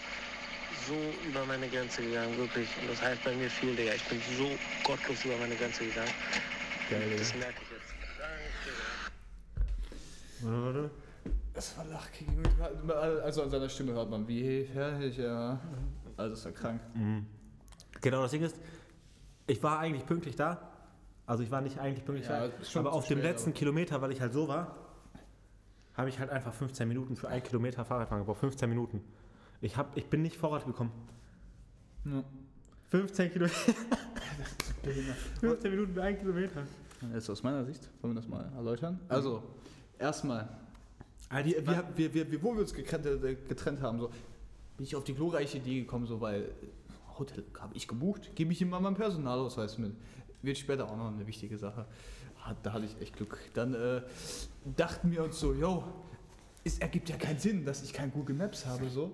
so 0.87 0.95
über 1.29 1.45
meine 1.47 1.69
Grenze 1.69 2.03
gegangen, 2.03 2.37
wirklich. 2.39 2.69
Und 2.81 2.91
das 2.91 3.03
heißt 3.03 3.25
bei 3.25 3.35
mir 3.35 3.49
viel, 3.51 3.75
Digga. 3.77 3.93
Ich 3.95 4.05
bin 4.09 4.21
so 4.37 4.49
gottlos 4.85 5.25
über 5.25 5.37
meine 5.39 5.55
Grenze 5.57 5.85
gegangen. 5.87 6.11
Geil, 6.91 7.03
Das 7.19 7.35
merke 7.35 7.55
ich 7.63 7.71
jetzt. 7.71 7.89
Krank, 8.17 8.41
Digga. 10.41 10.51
Warte, 10.51 10.65
warte. 10.77 10.91
Das 11.55 11.77
war 11.77 11.85
Lachkick. 11.87 12.29
Also 13.23 13.43
an 13.43 13.51
seiner 13.51 13.69
Stimme 13.69 13.93
hört 13.93 14.09
man, 14.11 14.27
wie 14.29 14.65
fertig, 14.65 15.17
ja. 15.19 15.59
Also 16.17 16.35
ist 16.35 16.45
er 16.45 16.53
krank. 16.53 16.81
Genau, 18.01 18.23
das 18.23 18.31
Ding 18.31 18.43
ist, 18.43 18.57
ich 19.47 19.61
war 19.63 19.81
eigentlich 19.81 20.07
pünktlich 20.07 20.37
da. 20.37 20.71
Also 21.27 21.43
ich 21.43 21.51
war 21.51 21.61
nicht 21.61 21.79
eigentlich 21.79 22.05
pünktlich 22.05 22.29
Ja, 22.29 22.47
da. 22.49 22.79
Aber 22.81 22.93
auf 22.93 23.07
dem 23.09 23.21
letzten 23.21 23.51
aber- 23.51 23.59
Kilometer, 23.59 24.01
weil 24.01 24.13
ich 24.13 24.21
halt 24.21 24.33
so 24.33 24.47
war, 24.49 24.77
habe 25.97 26.09
ich 26.09 26.19
halt 26.21 26.31
einfach 26.31 26.55
15 26.55 26.87
Minuten 26.87 27.17
für 27.17 27.29
ein 27.29 27.43
Kilometer 27.43 27.85
Fahrradfahren 27.85 28.23
gebraucht. 28.23 28.39
15 28.41 28.69
Minuten. 28.69 29.03
Ich, 29.61 29.77
hab, 29.77 29.97
ich 29.97 30.07
bin 30.07 30.23
nicht 30.23 30.37
Vorrat 30.37 30.65
gekommen. 30.67 30.93
Ja. 32.05 32.23
15 32.91 33.33
Kilometer. 33.33 33.55
15 35.41 35.71
Minuten 35.71 35.95
für 35.95 36.03
ein 36.03 36.19
Kilometer. 36.19 36.63
Jetzt 37.13 37.29
aus 37.31 37.43
meiner 37.43 37.65
Sicht, 37.65 37.89
wollen 38.01 38.15
wir 38.15 38.21
das 38.21 38.29
mal 38.29 38.51
erläutern? 38.57 38.99
Also, 39.09 39.43
erstmal, 39.99 40.49
Ah, 41.31 41.45
wir, 41.45 41.67
wir, 41.67 41.85
wir, 41.95 42.15
wir, 42.15 42.33
wir, 42.33 42.43
wo 42.43 42.55
wir 42.55 42.61
uns 42.63 42.73
getrennt, 42.73 43.05
äh, 43.05 43.35
getrennt 43.35 43.83
haben, 43.83 43.99
so, 44.01 44.09
bin 44.79 44.87
ich 44.87 44.97
auf 44.97 45.05
die 45.05 45.13
glorreiche 45.15 45.59
Idee 45.59 45.81
gekommen, 45.81 46.07
so, 46.07 46.21
weil 46.23 46.43
äh, 46.45 46.49
Hotel 47.19 47.45
habe 47.61 47.77
ich 47.77 47.87
gebucht, 47.87 48.31
gebe 48.35 48.53
ich 48.53 48.63
ihm 48.63 48.71
mal 48.71 48.81
meinen 48.81 48.97
Personalausweis 48.97 49.77
mit. 49.77 49.93
Wird 50.41 50.57
später 50.57 50.89
auch 50.89 50.97
noch 50.97 51.09
eine 51.13 51.27
wichtige 51.27 51.59
Sache. 51.59 51.85
Hat- 52.39 52.57
Da 52.65 52.73
hatte 52.73 52.87
ich 52.87 52.99
echt 53.03 53.15
Glück. 53.17 53.37
Dann 53.53 53.75
äh, 53.75 54.01
dachten 54.77 55.11
wir 55.11 55.23
uns 55.23 55.39
so, 55.39 55.53
yo, 55.53 55.85
es 56.65 56.79
ergibt 56.79 57.11
ja 57.11 57.17
keinen 57.19 57.39
Sinn, 57.39 57.65
dass 57.67 57.83
ich 57.83 57.93
kein 57.93 58.11
Google 58.11 58.35
Maps 58.37 58.65
habe, 58.65 58.89
so. 58.89 59.13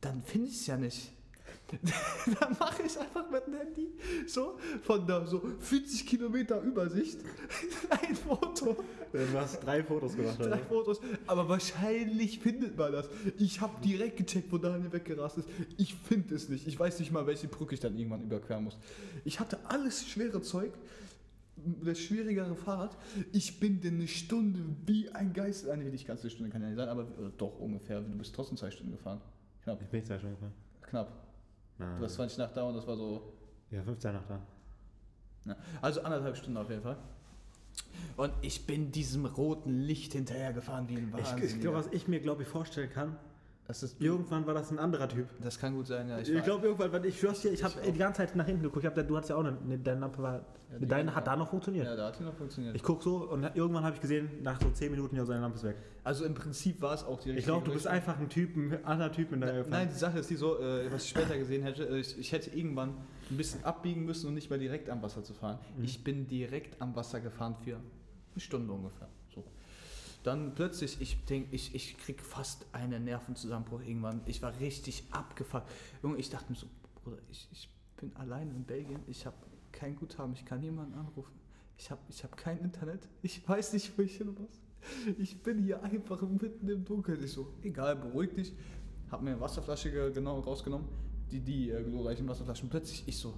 Dann 0.00 0.22
finde 0.22 0.48
ich 0.48 0.54
es 0.54 0.66
ja 0.66 0.76
nicht. 0.76 1.12
dann 2.40 2.56
mache 2.58 2.82
ich 2.82 2.98
einfach 2.98 3.30
mit 3.30 3.46
dem 3.46 3.54
Handy 3.54 3.92
so 4.26 4.58
von 4.82 5.06
da 5.06 5.24
so 5.24 5.40
40 5.60 6.04
Kilometer 6.04 6.60
Übersicht 6.62 7.18
ein 7.90 8.16
Foto, 8.16 8.76
Du 9.12 9.38
hast 9.38 9.64
drei 9.64 9.82
Fotos 9.82 10.14
gemacht, 10.14 10.38
drei 10.38 10.58
Fotos, 10.58 11.00
aber 11.26 11.48
wahrscheinlich 11.48 12.38
findet 12.38 12.76
man 12.76 12.92
das. 12.92 13.08
Ich 13.38 13.60
habe 13.60 13.80
direkt 13.84 14.18
gecheckt, 14.18 14.52
wo 14.52 14.58
Daniel 14.58 14.92
weggerast 14.92 15.38
ist. 15.38 15.48
Ich 15.76 15.94
finde 15.94 16.36
es 16.36 16.48
nicht. 16.48 16.66
Ich 16.68 16.78
weiß 16.78 17.00
nicht 17.00 17.10
mal, 17.10 17.26
welche 17.26 17.48
Brücke 17.48 17.74
ich 17.74 17.80
dann 17.80 17.96
irgendwann 17.96 18.22
überqueren 18.22 18.64
muss. 18.64 18.78
Ich 19.24 19.40
hatte 19.40 19.58
alles 19.64 20.08
schwere 20.08 20.42
Zeug, 20.42 20.72
das 21.82 21.98
schwierigere 21.98 22.54
Fahrrad. 22.54 22.96
Ich 23.32 23.58
bin 23.58 23.80
denn 23.80 23.94
eine 23.94 24.06
Stunde 24.08 24.60
wie 24.86 25.10
ein 25.10 25.32
Geist. 25.32 25.68
Ah, 25.68 25.76
nee, 25.76 25.90
nicht 25.90 26.06
ganz 26.06 26.20
eine 26.20 26.30
Stunde 26.30 26.52
kann 26.52 26.62
ja 26.62 26.68
nicht 26.68 26.76
sein, 26.76 26.88
aber 26.88 27.02
äh, 27.02 27.30
doch 27.36 27.58
ungefähr. 27.58 28.00
Du 28.00 28.16
bist 28.16 28.32
trotzdem 28.34 28.56
zwei 28.56 28.70
Stunden 28.70 28.92
gefahren. 28.92 29.20
Knapp, 29.64 29.80
Ich 29.82 29.88
bin 29.88 30.04
zwei 30.04 30.18
Stunden 30.18 30.34
gefahren. 30.36 30.52
knapp. 30.82 31.12
Nein. 31.78 31.96
Du 31.96 32.02
warst 32.02 32.14
20 32.16 32.38
nach 32.38 32.52
da 32.52 32.62
und 32.64 32.74
das 32.74 32.86
war 32.86 32.96
so 32.96 33.32
Ja, 33.70 33.82
15 33.82 34.12
nach 34.12 34.26
da. 34.26 34.40
Ja, 35.46 35.56
also 35.80 36.02
anderthalb 36.02 36.36
Stunden 36.36 36.56
auf 36.58 36.68
jeden 36.68 36.82
Fall. 36.82 36.96
Und 38.16 38.32
ich 38.42 38.66
bin 38.66 38.90
diesem 38.92 39.24
roten 39.26 39.80
Licht 39.80 40.12
hinterher 40.12 40.52
gefahren 40.52 40.88
wie 40.88 40.96
ein 40.96 41.12
Ich, 41.16 41.24
Wahnsinn. 41.24 41.46
ich 41.48 41.60
glaube, 41.60 41.78
was 41.78 41.86
ich 41.92 42.08
mir, 42.08 42.20
glaube 42.20 42.42
ich, 42.42 42.48
vorstellen 42.48 42.90
kann, 42.90 43.16
irgendwann 43.98 44.46
war 44.46 44.54
das 44.54 44.70
ein 44.70 44.78
anderer 44.78 45.08
Typ. 45.08 45.28
das 45.42 45.58
kann 45.58 45.74
gut 45.74 45.86
sein, 45.86 46.08
ja. 46.08 46.18
Ich, 46.18 46.32
war- 46.34 46.40
glaube 46.42 46.66
irgendwann, 46.66 46.92
weil 46.92 47.04
ich 47.06 47.18
schwör's 47.18 47.40
dir, 47.40 47.50
ich 47.52 47.62
habe 47.64 47.74
Ich 47.82 47.88
auch. 47.88 47.92
die 47.92 47.98
ganze 47.98 48.18
Zeit 48.18 48.36
nach 48.36 48.46
hinten 48.46 48.62
geguckt. 48.62 48.84
Ich 48.84 48.86
hab, 48.86 48.94
du 48.94 49.16
hattest 49.16 49.30
ja 49.30 49.36
auch 49.36 49.40
eine, 49.44 49.52
ne, 49.52 49.78
deine 49.78 50.00
Lampe 50.00 50.22
war, 50.22 50.44
Ja, 50.80 50.86
deine 50.86 51.14
hat 51.14 51.26
da 51.26 51.36
noch 51.36 51.48
funktioniert. 51.48 51.86
Ja, 51.86 51.96
da 51.96 52.06
hat 52.08 52.18
die 52.18 52.24
noch 52.24 52.34
funktioniert. 52.34 52.74
Ich 52.76 52.82
guck 52.82 53.02
so 53.02 53.28
und 53.28 53.42
irgendwann 53.54 53.84
habe 53.84 53.94
ich 53.96 54.00
gesehen, 54.00 54.30
nach 54.42 54.60
so 54.60 54.70
10 54.70 54.90
Minuten, 54.90 55.16
ja, 55.16 55.24
seine 55.24 55.40
Lampe 55.40 55.56
ist 55.58 55.64
weg. 55.64 55.76
also 56.04 56.24
im 56.24 56.34
Prinzip 56.34 56.80
war 56.82 56.94
es 56.94 57.04
auch 57.04 57.20
die 57.20 57.30
Ich 57.30 57.44
glaube, 57.44 57.64
du 57.66 57.72
bist 57.72 57.86
einfach 57.86 58.18
ein 58.18 58.28
Typ, 58.28 58.56
ein 58.56 58.84
anderer 58.84 59.12
Typ 59.12 59.32
in 59.32 59.40
der 59.40 59.52
Nein, 59.54 59.64
nein, 59.70 59.88
die 59.92 59.98
Sache 59.98 60.18
ist 60.20 60.30
die 60.30 60.36
so, 60.36 60.58
äh, 60.60 60.90
was 60.92 61.04
ich 61.04 61.10
später 61.10 61.36
gesehen 61.36 61.62
hätte, 61.62 61.84
äh, 61.88 61.98
ich, 61.98 62.18
ich 62.18 62.32
hätte 62.32 62.50
irgendwann 62.56 62.94
ein 63.30 63.36
bisschen 63.36 63.64
abbiegen 63.64 64.04
müssen 64.04 64.26
und 64.28 64.34
nicht 64.34 64.50
mehr 64.50 64.58
direkt 64.58 64.90
am 64.90 65.02
Wasser 65.02 65.22
zu 65.22 65.34
fahren. 65.34 65.58
Mhm. 65.76 65.84
Ich 65.84 66.02
bin 66.04 66.26
direkt 66.26 66.80
am 66.80 66.96
Wasser 66.96 67.20
gefahren 67.20 67.54
für 67.62 67.76
eine 67.76 68.40
Stunde 68.40 68.72
ungefähr. 68.72 69.08
Dann 70.22 70.54
plötzlich, 70.54 71.00
ich 71.00 71.24
denke, 71.24 71.54
ich, 71.54 71.74
ich 71.74 71.96
krieg 71.96 72.20
fast 72.22 72.66
einen 72.72 73.04
Nervenzusammenbruch 73.04 73.80
irgendwann. 73.80 74.20
Ich 74.26 74.42
war 74.42 74.58
richtig 74.60 75.04
abgefuckt. 75.10 75.66
Ich 76.18 76.28
dachte 76.30 76.50
mir 76.52 76.58
so, 76.58 76.66
Bruder, 77.02 77.16
ich, 77.30 77.48
ich 77.52 77.70
bin 77.96 78.14
allein 78.16 78.50
in 78.50 78.64
Belgien, 78.64 79.00
ich 79.06 79.24
habe 79.24 79.36
kein 79.72 79.96
Guthaben, 79.96 80.34
ich 80.34 80.44
kann 80.44 80.60
niemanden 80.60 80.94
anrufen. 80.94 81.32
Ich 81.78 81.90
habe 81.90 82.00
ich 82.10 82.22
hab 82.22 82.36
kein 82.36 82.58
Internet, 82.58 83.08
ich 83.22 83.46
weiß 83.48 83.72
nicht, 83.72 83.96
wo 83.96 84.02
ich 84.02 84.16
hin 84.18 84.34
muss. 84.38 84.60
Ich 85.18 85.42
bin 85.42 85.62
hier 85.62 85.82
einfach 85.82 86.20
mitten 86.22 86.68
im 86.68 86.84
Dunkeln. 86.84 87.22
Ich 87.24 87.32
so, 87.32 87.54
egal, 87.62 87.96
beruhig 87.96 88.34
dich. 88.34 88.52
Hab 89.10 89.22
mir 89.22 89.30
eine 89.32 89.40
Wasserflasche 89.40 89.90
ge- 89.90 90.12
genau 90.12 90.40
rausgenommen, 90.40 90.86
die, 91.30 91.40
die 91.40 91.70
äh, 91.70 91.82
glorreichen 91.82 92.28
Wasserflaschen. 92.28 92.68
Plötzlich, 92.68 93.04
ich 93.06 93.16
so, 93.16 93.34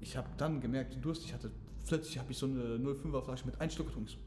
ich 0.00 0.16
habe 0.16 0.28
dann 0.36 0.60
gemerkt, 0.60 1.02
Durst 1.02 1.24
ich 1.24 1.32
hatte. 1.32 1.50
Plötzlich 1.86 2.18
habe 2.18 2.32
ich 2.32 2.38
so 2.38 2.46
eine 2.46 2.76
05er 2.78 3.22
Flasche 3.22 3.46
mit 3.46 3.60
einem 3.60 3.70
Schluck 3.70 3.86
getrunken. 3.88 4.08
Ich 4.10 4.14
so, 4.16 4.25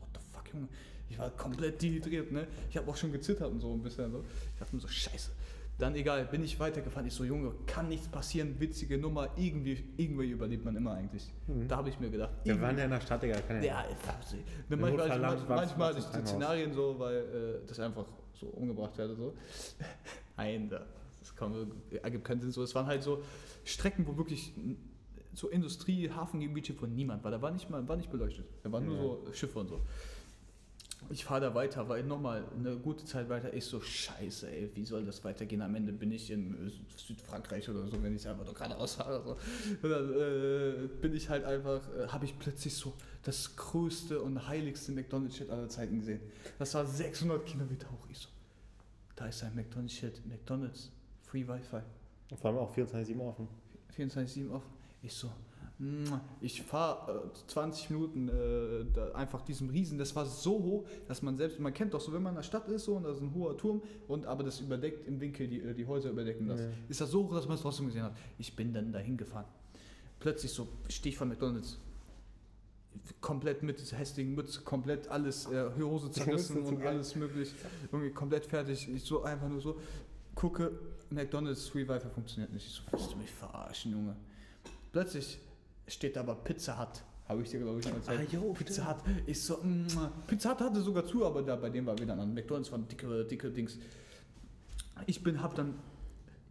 fuck, 0.49 0.53
Junge. 0.53 0.67
Ich 1.09 1.17
war 1.17 1.29
komplett 1.31 1.81
dehydriert, 1.81 2.31
ne? 2.31 2.47
Ich 2.69 2.77
habe 2.77 2.89
auch 2.89 2.95
schon 2.95 3.11
gezittert 3.11 3.51
und 3.51 3.59
so 3.59 3.73
ein 3.73 3.81
bisschen. 3.81 4.11
So. 4.11 4.23
Ich 4.53 4.59
dachte 4.59 4.75
mir 4.75 4.81
so, 4.81 4.87
scheiße. 4.87 5.31
Dann 5.79 5.95
egal, 5.95 6.25
bin 6.25 6.43
ich 6.43 6.59
weitergefahren. 6.59 7.07
Ich 7.07 7.13
so, 7.13 7.23
Junge, 7.23 7.53
kann 7.65 7.87
nichts 7.87 8.07
passieren, 8.09 8.59
witzige 8.59 8.97
Nummer. 8.97 9.29
Irgendwie, 9.37 9.81
irgendwie 9.95 10.29
überlebt 10.31 10.65
man 10.65 10.75
immer 10.75 10.93
eigentlich. 10.93 11.31
Da 11.67 11.77
habe 11.77 11.89
ich 11.89 11.99
mir 11.99 12.09
gedacht. 12.09 12.33
Wir 12.43 12.59
waren 12.61 12.77
ja 12.77 12.83
in 12.83 12.91
der 12.91 12.99
Stadt, 12.99 13.23
Digga. 13.23 13.39
Kann 13.39 13.63
ja. 13.63 13.81
ja, 13.81 13.85
ich. 13.89 14.35
Ne, 14.69 14.75
manchmal, 14.75 15.07
Notfall 15.19 15.55
manchmal, 15.55 15.95
wartest 15.95 16.13
die 16.13 16.27
Szenarien 16.27 16.73
so, 16.73 16.99
weil 16.99 17.17
äh, 17.63 17.67
das 17.67 17.79
einfach 17.79 18.05
so 18.33 18.47
umgebracht 18.47 18.97
werde. 18.97 19.15
So. 19.15 19.33
Nein, 20.37 20.69
da- 20.69 20.85
das 21.21 21.35
kann, 21.35 21.71
ergibt 22.03 22.25
keinen 22.25 22.41
Sinn. 22.41 22.51
So, 22.51 22.61
es 22.61 22.75
waren 22.75 22.85
halt 22.85 23.01
so 23.01 23.23
Strecken, 23.63 24.05
wo 24.05 24.17
wirklich 24.17 24.53
so 25.33 25.47
Industrie, 25.47 26.09
Hafengebiete 26.09 26.73
von 26.73 26.93
niemand 26.93 27.23
war. 27.23 27.31
Da 27.31 27.41
war 27.41 27.51
nicht 27.51 27.69
mal 27.69 27.87
war 27.87 27.95
nicht 27.95 28.11
beleuchtet. 28.11 28.45
Da 28.63 28.71
waren 28.71 28.85
nur 28.85 28.95
Ja. 28.95 29.01
so 29.01 29.33
Schiffe 29.33 29.59
und 29.59 29.69
so. 29.69 29.81
Ich 31.09 31.23
fahre 31.23 31.41
da 31.41 31.55
weiter, 31.55 31.87
weil 31.87 32.03
nochmal 32.03 32.43
eine 32.55 32.75
gute 32.77 33.05
Zeit 33.05 33.29
weiter. 33.29 33.53
Ich 33.53 33.65
so, 33.65 33.79
scheiße, 33.79 34.51
ey, 34.51 34.69
wie 34.75 34.85
soll 34.85 35.05
das 35.05 35.23
weitergehen? 35.23 35.61
Am 35.61 35.73
Ende 35.73 35.91
bin 35.91 36.11
ich 36.11 36.29
in 36.29 36.67
äh, 36.67 36.71
Südfrankreich 36.97 37.67
oder 37.69 37.87
so, 37.87 38.03
wenn 38.03 38.15
ich 38.15 38.27
einfach 38.27 38.45
nur 38.45 38.53
geradeaus 38.53 38.95
fahre. 38.95 39.23
So. 39.23 39.31
Und 39.81 39.89
dann 39.89 40.13
äh, 40.13 40.87
bin 41.01 41.15
ich 41.15 41.29
halt 41.29 41.45
einfach, 41.45 41.81
äh, 41.95 42.07
habe 42.07 42.25
ich 42.25 42.37
plötzlich 42.37 42.75
so 42.75 42.93
das 43.23 43.55
größte 43.55 44.21
und 44.21 44.47
heiligste 44.47 44.91
McDonald's-Shit 44.91 45.49
aller 45.49 45.69
Zeiten 45.69 45.99
gesehen. 45.99 46.19
Das 46.59 46.73
war 46.75 46.85
600 46.85 47.45
Kilometer 47.45 47.89
hoch. 47.89 48.07
Ich 48.09 48.19
so, 48.19 48.29
da 49.15 49.27
ist 49.27 49.43
ein 49.43 49.55
McDonald's-Shit, 49.55 50.25
McDonald's, 50.27 50.91
Free 51.23 51.47
Wi-Fi. 51.47 51.81
Und 52.29 52.39
vor 52.39 52.51
allem 52.51 52.59
auch 52.59 52.75
24-7 52.75 53.19
offen. 53.19 53.47
24-7 53.97 54.51
offen. 54.51 54.69
Ich 55.01 55.13
so. 55.13 55.31
Ich 56.41 56.61
fahre 56.61 57.31
äh, 57.33 57.47
20 57.47 57.89
Minuten 57.91 58.27
äh, 58.27 58.85
da 58.93 59.11
einfach 59.13 59.41
diesem 59.43 59.69
Riesen, 59.69 59.97
das 59.97 60.13
war 60.13 60.25
so 60.25 60.51
hoch, 60.61 60.87
dass 61.07 61.21
man 61.21 61.37
selbst, 61.37 61.57
man 61.59 61.73
kennt 61.73 61.93
doch 61.93 62.01
so, 62.01 62.11
wenn 62.11 62.21
man 62.21 62.33
in 62.33 62.37
der 62.37 62.43
Stadt 62.43 62.67
ist 62.67 62.83
so 62.83 62.95
und 62.95 63.03
da 63.03 63.11
ist 63.11 63.21
ein 63.21 63.33
hoher 63.33 63.57
Turm 63.57 63.81
und 64.09 64.25
aber 64.25 64.43
das 64.43 64.59
überdeckt 64.59 65.07
im 65.07 65.21
Winkel 65.21 65.47
die, 65.47 65.61
äh, 65.61 65.73
die 65.73 65.85
Häuser 65.85 66.09
überdecken 66.09 66.47
das. 66.47 66.59
Ja. 66.59 66.67
Ist 66.89 66.99
das 66.99 67.11
so 67.11 67.23
hoch, 67.23 67.33
dass 67.33 67.47
man 67.47 67.55
es 67.55 67.61
trotzdem 67.61 67.85
gesehen 67.85 68.03
hat. 68.03 68.17
Ich 68.37 68.53
bin 68.57 68.73
dann 68.73 68.91
dahin 68.91 69.15
gefahren. 69.15 69.45
Plötzlich 70.19 70.51
so, 70.51 70.67
stehe 70.89 71.13
ich 71.13 71.17
vor 71.17 71.27
McDonalds. 71.27 71.79
Komplett 73.21 73.63
mit 73.63 73.79
hässlichen 73.79 74.35
Mütze, 74.35 74.61
komplett 74.61 75.07
alles, 75.07 75.49
äh, 75.49 75.69
Hose 75.79 76.11
zerrissen 76.11 76.61
und 76.61 76.81
alles 76.81 77.15
möglich. 77.15 77.53
Irgendwie 77.89 78.11
komplett 78.11 78.45
fertig. 78.45 78.89
Ich 78.93 79.03
so 79.03 79.23
einfach 79.23 79.47
nur 79.47 79.61
so, 79.61 79.79
gucke, 80.35 80.71
McDonalds 81.09 81.69
Free 81.69 81.87
Wi-Fi 81.87 82.09
funktioniert 82.09 82.51
nicht. 82.51 82.65
Ich 82.65 82.73
so, 82.73 82.81
willst 82.91 83.13
du 83.13 83.17
mich 83.17 83.31
verarschen, 83.31 83.93
Junge? 83.93 84.17
Plötzlich 84.91 85.39
steht 85.89 86.17
aber 86.17 86.35
Pizza 86.35 86.79
Hut. 86.79 87.01
Habe 87.27 87.43
ich 87.43 87.49
dir, 87.49 87.59
glaube 87.59 87.79
ich, 87.79 87.85
schon 87.85 87.95
erzählt. 87.95 88.19
Ah, 88.21 88.35
jo, 88.35 88.53
Pizza 88.53 88.89
Hut. 88.89 89.03
Ich 89.27 89.41
so, 89.41 89.57
mm, 89.57 89.87
Pizza 90.27 90.51
Hut 90.51 90.61
hatte 90.61 90.81
sogar 90.81 91.05
zu, 91.05 91.25
aber 91.25 91.41
da, 91.43 91.55
bei 91.55 91.69
dem 91.69 91.85
war 91.85 91.97
wieder 91.97 92.17
an. 92.17 92.33
McDonalds 92.33 92.71
waren 92.71 92.87
dicke, 92.87 93.25
dicke 93.25 93.51
Dings. 93.51 93.77
Ich 95.05 95.23
bin, 95.23 95.41
hab 95.41 95.55
dann 95.55 95.75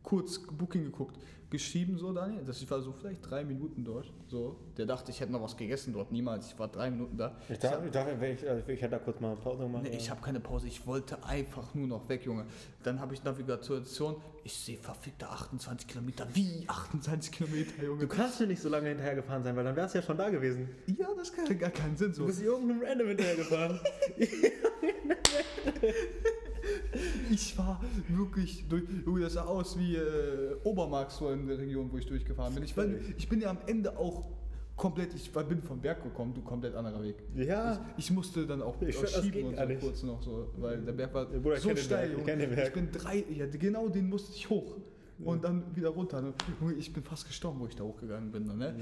kurz 0.03 0.41
Booking 0.41 0.85
geguckt, 0.85 1.19
geschrieben 1.51 1.97
so, 1.99 2.13
Daniel, 2.13 2.43
ich 2.49 2.71
war 2.71 2.81
so 2.83 2.93
vielleicht 2.93 3.29
drei 3.29 3.45
Minuten 3.45 3.85
dort. 3.85 4.13
So, 4.29 4.57
der 4.77 4.87
dachte, 4.87 5.11
ich 5.11 5.21
hätte 5.21 5.33
noch 5.33 5.43
was 5.43 5.57
gegessen 5.57 5.93
dort. 5.93 6.13
Niemals. 6.13 6.49
Ich 6.53 6.59
war 6.59 6.69
drei 6.69 6.91
Minuten 6.91 7.17
da. 7.17 7.37
Ich 7.49 7.59
dachte, 7.59 7.85
ich, 7.87 7.91
dachte 7.91 8.13
ich, 8.27 8.43
ich, 8.43 8.69
ich 8.75 8.83
hätte 8.83 8.93
da 8.93 8.99
kurz 8.99 9.21
mal 9.21 9.35
Pause 9.37 9.63
gemacht. 9.63 9.85
Nee, 9.85 9.97
ich 9.97 10.11
habe 10.11 10.21
keine 10.21 10.41
Pause, 10.41 10.67
ich 10.67 10.87
wollte 10.87 11.23
einfach 11.25 11.75
nur 11.75 11.87
noch 11.87 12.09
weg, 12.09 12.25
Junge. 12.25 12.45
Dann 12.83 13.01
habe 13.01 13.15
ich 13.15 13.25
Navigation, 13.25 14.17
ich 14.45 14.55
sehe 14.55 14.79
verfickte 14.79 15.29
28 15.29 15.89
Kilometer. 15.89 16.27
Wie 16.35 16.65
28 16.67 17.33
Kilometer, 17.33 17.83
Junge? 17.83 18.01
Du 18.01 18.09
kannst 18.09 18.41
mir 18.41 18.47
nicht 18.47 18.61
so 18.61 18.69
lange 18.69 18.89
hinterhergefahren 18.89 19.43
sein, 19.43 19.57
weil 19.57 19.65
dann 19.65 19.77
wärst 19.77 19.95
du 19.95 19.99
ja 20.01 20.05
schon 20.05 20.19
da 20.19 20.29
gewesen. 20.29 20.69
ja, 20.99 21.07
das 21.17 21.33
kann 21.33 21.59
gar 21.59 21.71
keinen 21.71 21.97
Sinn. 21.97 22.09
Du 22.09 22.15
So. 22.15 22.27
bist 22.27 22.43
irgendeinem 22.43 22.83
Random 22.83 23.09
hinterhergefahren. 23.09 23.81
Ich 27.31 27.57
war 27.59 27.81
wirklich 28.09 28.67
durch, 28.69 28.85
Junge, 29.05 29.21
das 29.23 29.35
sah 29.35 29.45
aus 29.45 29.79
wie 29.79 29.97
äh, 29.97 30.57
Obermarkt 30.65 31.13
so 31.13 31.31
in 31.31 31.47
der 31.47 31.59
Region, 31.59 31.91
wo 31.93 31.99
ich 31.99 32.07
durchgefahren 32.07 32.55
bin. 32.55 32.65
Ich, 32.65 32.77
war, 32.77 32.87
ich 33.17 33.29
bin 33.29 33.41
ja 33.41 33.51
am 33.51 33.59
Ende 33.67 33.97
auch 33.99 34.25
komplett, 34.77 35.13
ich 35.15 35.35
war, 35.35 35.45
bin 35.45 35.61
vom 35.63 35.81
Berg 35.81 36.03
gekommen, 36.03 36.33
du 36.35 36.41
komplett 36.41 36.75
anderer 36.75 37.03
Weg. 37.03 37.17
ja. 37.35 37.85
Ich, 37.97 38.05
ich 38.07 38.11
musste 38.13 38.47
dann 38.47 38.63
auch, 38.63 38.81
Ich 38.81 38.97
auch 38.97 39.07
schieben 39.07 39.45
und 39.47 39.55
so 39.57 39.61
alles. 39.61 39.81
kurz 39.81 40.03
noch 40.03 40.23
so, 40.23 40.51
weil 40.57 40.81
der 40.81 40.93
Berg 40.93 41.13
war 41.13 41.27
Bruder, 41.27 41.57
so 41.59 41.75
steil. 41.77 42.11
Berg, 42.11 42.69
ich 42.69 42.73
bin 42.73 42.91
drei, 42.93 43.25
ja, 43.31 43.47
genau 43.47 43.89
den 43.89 44.09
musste 44.09 44.33
ich 44.35 44.49
hoch 44.49 44.77
und 45.25 45.45
dann 45.45 45.65
wieder 45.77 45.89
runter. 45.91 46.33
Junge, 46.61 46.75
Ich 46.75 46.93
bin 46.93 47.03
fast 47.03 47.27
gestorben, 47.27 47.59
wo 47.61 47.67
ich 47.67 47.75
da 47.77 47.85
hochgegangen 47.85 48.31
bin. 48.31 48.45
Ne? 48.57 48.75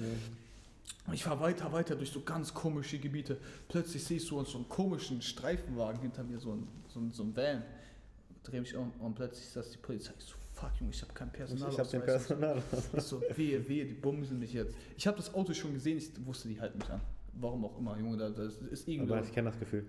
Ich 1.12 1.24
fahr 1.24 1.40
weiter, 1.40 1.72
weiter 1.72 1.96
durch 1.96 2.10
so 2.10 2.20
ganz 2.20 2.52
komische 2.52 2.98
Gebiete. 2.98 3.38
Plötzlich 3.68 4.04
sehe 4.04 4.18
ich 4.18 4.26
so, 4.26 4.42
so 4.44 4.58
einen 4.58 4.68
komischen 4.68 5.22
Streifenwagen 5.22 6.00
hinter 6.02 6.22
mir, 6.24 6.38
so 6.38 6.52
ein, 6.52 6.68
so 6.88 7.00
ein, 7.00 7.10
so 7.10 7.22
ein 7.22 7.34
Van. 7.34 7.62
Dreh 8.46 8.60
mich 8.60 8.74
um 8.76 8.92
und 9.00 9.14
plötzlich 9.14 9.44
ist 9.46 9.56
das 9.56 9.70
die 9.70 9.78
Polizei. 9.78 10.12
Ich 10.18 10.24
so, 10.24 10.34
fuck, 10.54 10.70
Junge, 10.78 10.92
ich 10.92 11.02
habe 11.02 11.12
kein 11.12 11.32
Personal. 11.32 11.72
ich 11.72 11.78
hab 11.80 11.90
den 11.90 12.02
Personal. 12.02 12.62
Ich 12.96 13.02
so, 13.02 13.20
wehe, 13.34 13.68
wehe, 13.68 13.84
die 13.84 13.94
bumsen 13.94 14.38
mich 14.38 14.52
jetzt. 14.52 14.74
Ich 14.96 15.06
habe 15.06 15.16
das 15.16 15.34
Auto 15.34 15.52
schon 15.52 15.74
gesehen, 15.74 15.98
ich 15.98 16.10
wusste, 16.24 16.48
die 16.48 16.60
halten 16.60 16.78
mich 16.78 16.88
an. 16.90 17.00
Warum 17.38 17.64
auch 17.64 17.76
immer, 17.78 17.98
Junge, 17.98 18.16
da- 18.16 18.30
das 18.30 18.56
ist 18.70 18.88
irgendwie, 18.88 19.12
Aber 19.12 19.22
ich 19.22 19.32
kenne 19.32 19.50
das 19.50 19.58
Gefühl. 19.58 19.84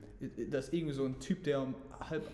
das 0.49 0.65
ist 0.67 0.73
irgendwie 0.73 0.93
so 0.93 1.05
ein 1.05 1.19
Typ, 1.19 1.43
der 1.43 1.61
um 1.61 1.75
halb 1.99 2.29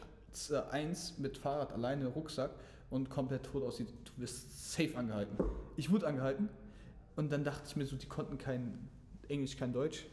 eins 0.71 1.17
mit 1.19 1.37
Fahrrad 1.37 1.71
alleine 1.73 2.07
Rucksack 2.07 2.51
und 2.89 3.09
komplett 3.09 3.43
tot 3.43 3.61
aussieht. 3.63 3.89
Du 4.05 4.21
wirst 4.21 4.71
safe 4.73 4.95
angehalten. 4.97 5.37
Ich 5.75 5.91
wurde 5.91 6.07
angehalten 6.07 6.49
und 7.15 7.31
dann 7.31 7.43
dachte 7.43 7.63
ich 7.67 7.75
mir 7.75 7.85
so, 7.85 7.95
die 7.95 8.07
konnten 8.07 8.37
kein 8.37 8.89
Englisch, 9.27 9.57
kein 9.57 9.73
Deutsch. 9.73 10.05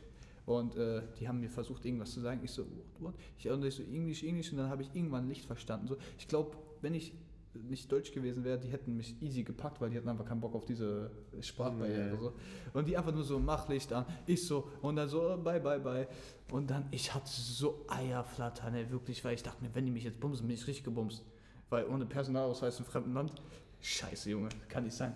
Und 0.51 0.75
äh, 0.75 1.03
die 1.21 1.29
haben 1.29 1.39
mir 1.39 1.49
versucht, 1.49 1.85
irgendwas 1.85 2.11
zu 2.11 2.21
sagen. 2.21 2.41
Ich 2.43 2.51
so, 2.51 2.65
what, 2.65 2.85
what? 2.99 3.15
Ich, 3.39 3.49
und 3.49 3.65
ich 3.65 3.77
so, 3.77 3.85
Englisch, 3.85 4.25
Englisch. 4.25 4.51
Und 4.51 4.59
dann 4.59 4.69
habe 4.69 4.83
ich 4.83 4.93
irgendwann 4.93 5.29
Licht 5.29 5.45
verstanden. 5.45 5.87
So, 5.87 5.97
ich 6.19 6.27
glaube, 6.27 6.57
wenn 6.81 6.93
ich 6.93 7.15
nicht 7.55 7.91
deutsch 7.93 8.11
gewesen 8.11 8.43
wäre, 8.43 8.59
die 8.59 8.67
hätten 8.67 8.97
mich 8.97 9.15
easy 9.23 9.45
gepackt, 9.45 9.81
weil 9.81 9.91
die 9.91 9.97
hatten 9.97 10.09
einfach 10.09 10.25
keinen 10.25 10.41
Bock 10.41 10.57
auf 10.57 10.65
diese 10.65 11.13
Sprachbarriere. 11.41 12.11
Nee. 12.11 12.19
So. 12.19 12.33
Und 12.73 12.89
die 12.89 12.97
einfach 12.97 13.15
nur 13.15 13.23
so, 13.23 13.39
mach 13.39 13.69
Licht 13.69 13.93
an. 13.93 14.07
Ich 14.27 14.45
so, 14.45 14.69
und 14.83 14.97
dann 14.97 15.09
so, 15.09 15.39
bye, 15.41 15.61
bye, 15.61 15.79
bye. 15.79 16.09
Und 16.51 16.69
dann, 16.69 16.89
ich 16.91 17.15
hatte 17.15 17.31
so 17.31 17.85
Eierflattern, 17.87 18.75
ey, 18.75 18.91
wirklich, 18.91 19.25
weil 19.25 19.35
ich 19.35 19.45
dachte 19.45 19.63
mir, 19.63 19.73
wenn 19.73 19.85
die 19.85 19.93
mich 19.93 20.03
jetzt 20.03 20.19
bumsen, 20.19 20.49
bin 20.49 20.57
ich 20.57 20.67
richtig 20.67 20.85
gebumst. 20.85 21.25
Weil 21.69 21.87
ohne 21.87 22.07
Personalausweis 22.07 22.81
im 22.81 22.87
fremden 22.87 23.15
Land, 23.15 23.33
scheiße, 23.81 24.31
Junge, 24.31 24.49
kann 24.69 24.83
nicht 24.83 24.97
sein. 24.97 25.15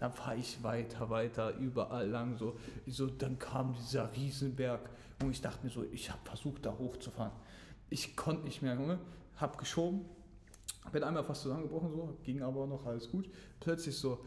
Dann 0.00 0.12
fahre 0.12 0.36
ich 0.36 0.62
weiter, 0.62 1.10
weiter, 1.10 1.54
überall 1.58 2.08
lang 2.08 2.38
so. 2.38 2.56
So. 2.86 3.06
Dann 3.06 3.38
kam 3.38 3.74
dieser 3.74 4.10
Riesenberg 4.16 4.88
und 5.22 5.30
ich 5.30 5.42
dachte 5.42 5.62
mir 5.62 5.70
so, 5.70 5.84
ich 5.92 6.10
habe 6.10 6.20
versucht, 6.24 6.64
da 6.64 6.72
hochzufahren. 6.76 7.32
Ich 7.90 8.16
konnte 8.16 8.44
nicht 8.44 8.62
mehr, 8.62 8.74
Junge, 8.76 8.98
hab 9.36 9.58
geschoben, 9.58 10.06
bin 10.90 11.04
einmal 11.04 11.22
fast 11.22 11.42
zusammengebrochen, 11.42 11.90
so, 11.92 12.16
ging 12.22 12.42
aber 12.42 12.66
noch 12.66 12.86
alles 12.86 13.10
gut. 13.10 13.28
Plötzlich 13.60 13.94
so, 13.94 14.24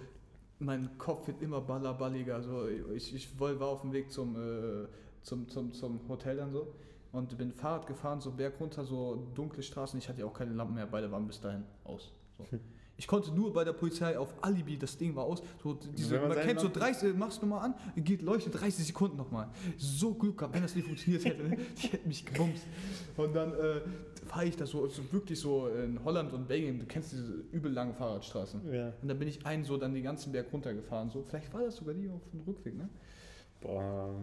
mein 0.60 0.96
Kopf 1.00 1.26
wird 1.26 1.42
immer 1.42 1.60
ballerballiger. 1.60 2.44
So, 2.44 2.68
ich, 2.68 3.16
ich 3.16 3.40
war 3.40 3.68
auf 3.68 3.82
dem 3.82 3.94
Weg 3.94 4.12
zum, 4.12 4.36
äh, 4.36 4.88
zum, 5.24 5.50
zum, 5.50 5.74
zum 5.74 6.08
Hotel 6.08 6.38
dann 6.38 6.52
so 6.52 6.72
und 7.14 7.36
bin 7.36 7.52
Fahrrad 7.52 7.88
gefahren, 7.88 8.22
so 8.22 8.30
berg 8.30 8.60
runter, 8.60 8.86
so 8.86 9.28
dunkle 9.34 9.64
Straßen. 9.64 9.98
Ich 9.98 10.08
hatte 10.08 10.20
ja 10.20 10.28
auch 10.28 10.34
keine 10.34 10.54
Lampen 10.54 10.76
mehr, 10.76 10.86
beide 10.86 11.12
waren 11.12 11.26
bis 11.26 11.42
dahin 11.42 11.64
aus. 11.84 12.12
So. 12.38 12.46
Ich 12.96 13.08
konnte 13.08 13.32
nur 13.32 13.52
bei 13.52 13.64
der 13.64 13.74
Polizei 13.74 14.18
auf 14.18 14.34
Alibi, 14.42 14.78
das 14.78 14.98
Ding 14.98 15.16
war 15.16 15.24
aus. 15.24 15.42
So, 15.64 15.74
diese, 15.74 16.20
man 16.20 16.32
kennt 16.34 16.60
so 16.60 16.68
Lampen- 16.68 16.80
30, 16.80 17.16
machst 17.16 17.42
du 17.42 17.48
mal 17.48 17.60
an, 17.60 17.76
geht 17.96 18.22
leuchtet 18.22 18.60
30 18.60 18.86
Sekunden 18.86 19.18
nochmal. 19.18 19.50
So 19.78 20.14
Glück 20.14 20.38
gehabt, 20.38 20.54
wenn 20.54 20.62
das 20.62 20.76
nicht 20.76 20.86
funktioniert 20.86 21.26
hätte, 21.26 21.44
ne? 21.44 21.58
die 21.82 21.88
hätten 21.88 22.08
mich 22.08 22.24
gebumst. 22.24 22.64
Und 23.18 23.36
dann 23.36 23.52
äh, 23.54 23.82
fahre 24.28 24.46
ich 24.46 24.56
da 24.56 24.66
so, 24.68 24.88
so 24.88 25.02
wirklich 25.12 25.40
so 25.40 25.68
in 25.70 26.04
Holland 26.04 26.34
und 26.34 26.48
Belgien, 26.48 26.80
du 26.80 26.86
kennst 26.86 27.14
diese 27.14 27.44
übel 27.52 27.72
langen 27.72 27.96
Fahrradstraßen. 27.96 28.72
Ja. 28.72 28.94
Und 29.02 29.08
dann 29.08 29.18
bin 29.18 29.28
ich 29.28 29.44
einen 29.46 29.64
so 29.64 29.76
dann 29.78 29.94
den 29.94 30.04
ganzen 30.04 30.32
Berg 30.32 30.54
runtergefahren. 30.54 31.10
So. 31.10 31.24
Vielleicht 31.24 31.52
war 31.52 31.64
das 31.64 31.78
sogar 31.78 31.96
die 31.96 32.10
auf 32.10 32.22
dem 32.32 32.42
Rückweg, 32.42 32.78
ne? 32.78 32.90
Boah. 33.60 34.14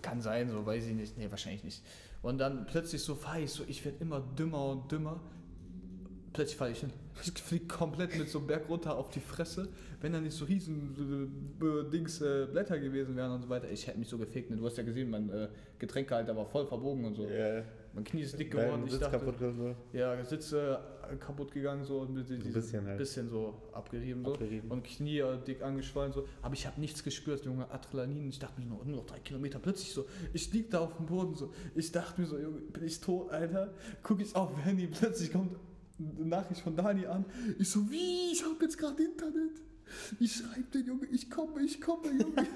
Kann 0.00 0.20
sein, 0.20 0.48
so 0.50 0.64
weiß 0.64 0.86
ich 0.86 0.94
nicht. 0.94 1.18
Nee, 1.18 1.30
wahrscheinlich 1.30 1.64
nicht. 1.64 1.82
Und 2.22 2.38
dann 2.38 2.66
plötzlich 2.66 3.02
so 3.02 3.14
fahre 3.14 3.40
ich 3.40 3.50
so, 3.50 3.64
ich 3.66 3.84
werde 3.84 3.98
immer 4.00 4.20
dümmer 4.20 4.64
und 4.66 4.92
dümmer. 4.92 5.18
Plötzlich 6.32 6.56
falle 6.56 6.72
ich 6.72 6.80
hin. 6.80 6.90
Ich 7.22 7.30
fliege 7.42 7.66
komplett 7.66 8.16
mit 8.16 8.28
so 8.30 8.38
einem 8.38 8.46
Berg 8.46 8.68
runter 8.68 8.96
auf 8.96 9.10
die 9.10 9.20
Fresse. 9.20 9.68
Wenn 10.00 10.12
da 10.14 10.20
nicht 10.20 10.34
so 10.34 10.46
riesen 10.46 10.96
äh, 11.60 11.90
Dings 11.90 12.20
äh, 12.22 12.46
Blätter 12.50 12.78
gewesen 12.78 13.14
wären 13.16 13.32
und 13.32 13.42
so 13.42 13.48
weiter, 13.48 13.70
ich 13.70 13.86
hätte 13.86 13.98
mich 13.98 14.08
so 14.08 14.16
gefickt. 14.18 14.50
Ne? 14.50 14.56
Du 14.56 14.64
hast 14.64 14.76
ja 14.78 14.82
gesehen, 14.82 15.10
mein 15.10 15.28
äh, 15.30 15.48
Getränkehalter 15.78 16.34
war 16.36 16.46
voll 16.46 16.66
verbogen 16.66 17.04
und 17.04 17.14
so. 17.14 17.28
Ja. 17.28 17.62
Mein 17.94 18.04
Knie 18.04 18.22
ist 18.22 18.38
dick 18.38 18.50
geworden. 18.50 18.70
Dein 18.70 18.84
Ich 18.86 18.92
Sitz 18.92 19.00
dachte, 19.00 19.18
kaputt 19.18 19.34
so. 19.38 19.76
ja, 19.92 20.24
Sitze 20.24 20.78
äh, 21.12 21.16
kaputt 21.16 21.52
gegangen 21.52 21.84
so 21.84 21.98
und 22.00 22.14
mit 22.14 22.30
Ein 22.30 22.52
bisschen 22.52 22.86
halt. 22.86 22.96
bisschen 22.96 23.28
so 23.28 23.54
abgerieben 23.72 24.24
so. 24.24 24.32
Abgerieben. 24.32 24.70
und 24.70 24.82
Knie 24.82 25.18
äh, 25.18 25.36
dick 25.46 25.62
angeschwollen 25.62 26.12
so. 26.12 26.26
Aber 26.40 26.54
ich 26.54 26.66
habe 26.66 26.80
nichts 26.80 27.04
gespürt, 27.04 27.44
Junge, 27.44 27.70
Adrenalin. 27.70 28.26
Ich 28.30 28.38
dachte 28.38 28.58
mir 28.58 28.66
nur, 28.66 28.82
nur 28.86 28.96
noch 28.96 29.06
drei 29.06 29.18
Kilometer. 29.18 29.58
Plötzlich 29.58 29.92
so, 29.92 30.06
ich 30.32 30.50
lieg 30.54 30.70
da 30.70 30.80
auf 30.80 30.96
dem 30.96 31.04
Boden 31.04 31.34
so. 31.34 31.52
Ich 31.74 31.92
dachte 31.92 32.18
mir 32.22 32.26
so, 32.26 32.38
Junge, 32.38 32.58
bin 32.62 32.84
ich 32.84 32.98
tot, 33.00 33.30
Alter? 33.30 33.74
Guck 34.02 34.22
ich 34.22 34.34
auf 34.34 34.50
Handy, 34.64 34.86
plötzlich 34.86 35.30
kommt 35.30 35.54
eine 35.98 36.26
Nachricht 36.26 36.60
von 36.60 36.76
Dani 36.76 37.06
an. 37.06 37.24
Ich 37.58 37.70
so, 37.70 37.90
wie? 37.90 38.32
Ich 38.32 38.44
habe 38.44 38.56
jetzt 38.62 38.78
gerade 38.78 39.02
Internet. 39.02 39.60
Ich 40.18 40.36
schreibe 40.36 40.64
den 40.72 40.86
Junge, 40.86 41.06
ich 41.06 41.30
komme, 41.30 41.62
ich 41.62 41.80
komme, 41.80 42.08
Junge. 42.08 42.34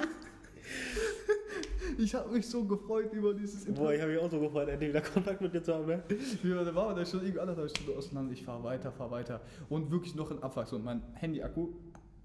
ich 1.99 2.15
habe 2.15 2.33
mich 2.33 2.47
so 2.47 2.65
gefreut 2.65 3.13
über 3.13 3.35
dieses 3.35 3.67
Internet. 3.67 3.79
Boah, 3.79 3.93
ich 3.93 4.01
habe 4.01 4.13
mich 4.13 4.21
auch 4.21 4.31
so 4.31 4.41
gefreut, 4.41 4.69
endlich 4.69 4.91
wieder 4.91 5.03
Kontakt 5.03 5.41
mit 5.41 5.53
dir 5.53 5.63
zu 5.63 5.75
haben, 5.75 5.87
ne? 5.87 6.03
Ja, 6.43 6.65
da 6.65 6.75
wir 6.75 6.95
da 6.95 7.07
schon 7.07 7.21
irgendwie 7.21 7.41
anderthalb 7.41 7.71
Stunden 7.71 7.97
auseinander. 7.97 8.33
Ich 8.33 8.43
fahre 8.43 8.63
weiter, 8.65 8.93
fahre 8.93 9.11
weiter. 9.11 9.41
Und 9.69 9.91
wirklich 9.91 10.15
noch 10.15 10.31
in 10.31 10.43
Abwachs. 10.43 10.73
Und 10.73 10.85
mein 10.85 11.03
Handy-Akku 11.15 11.69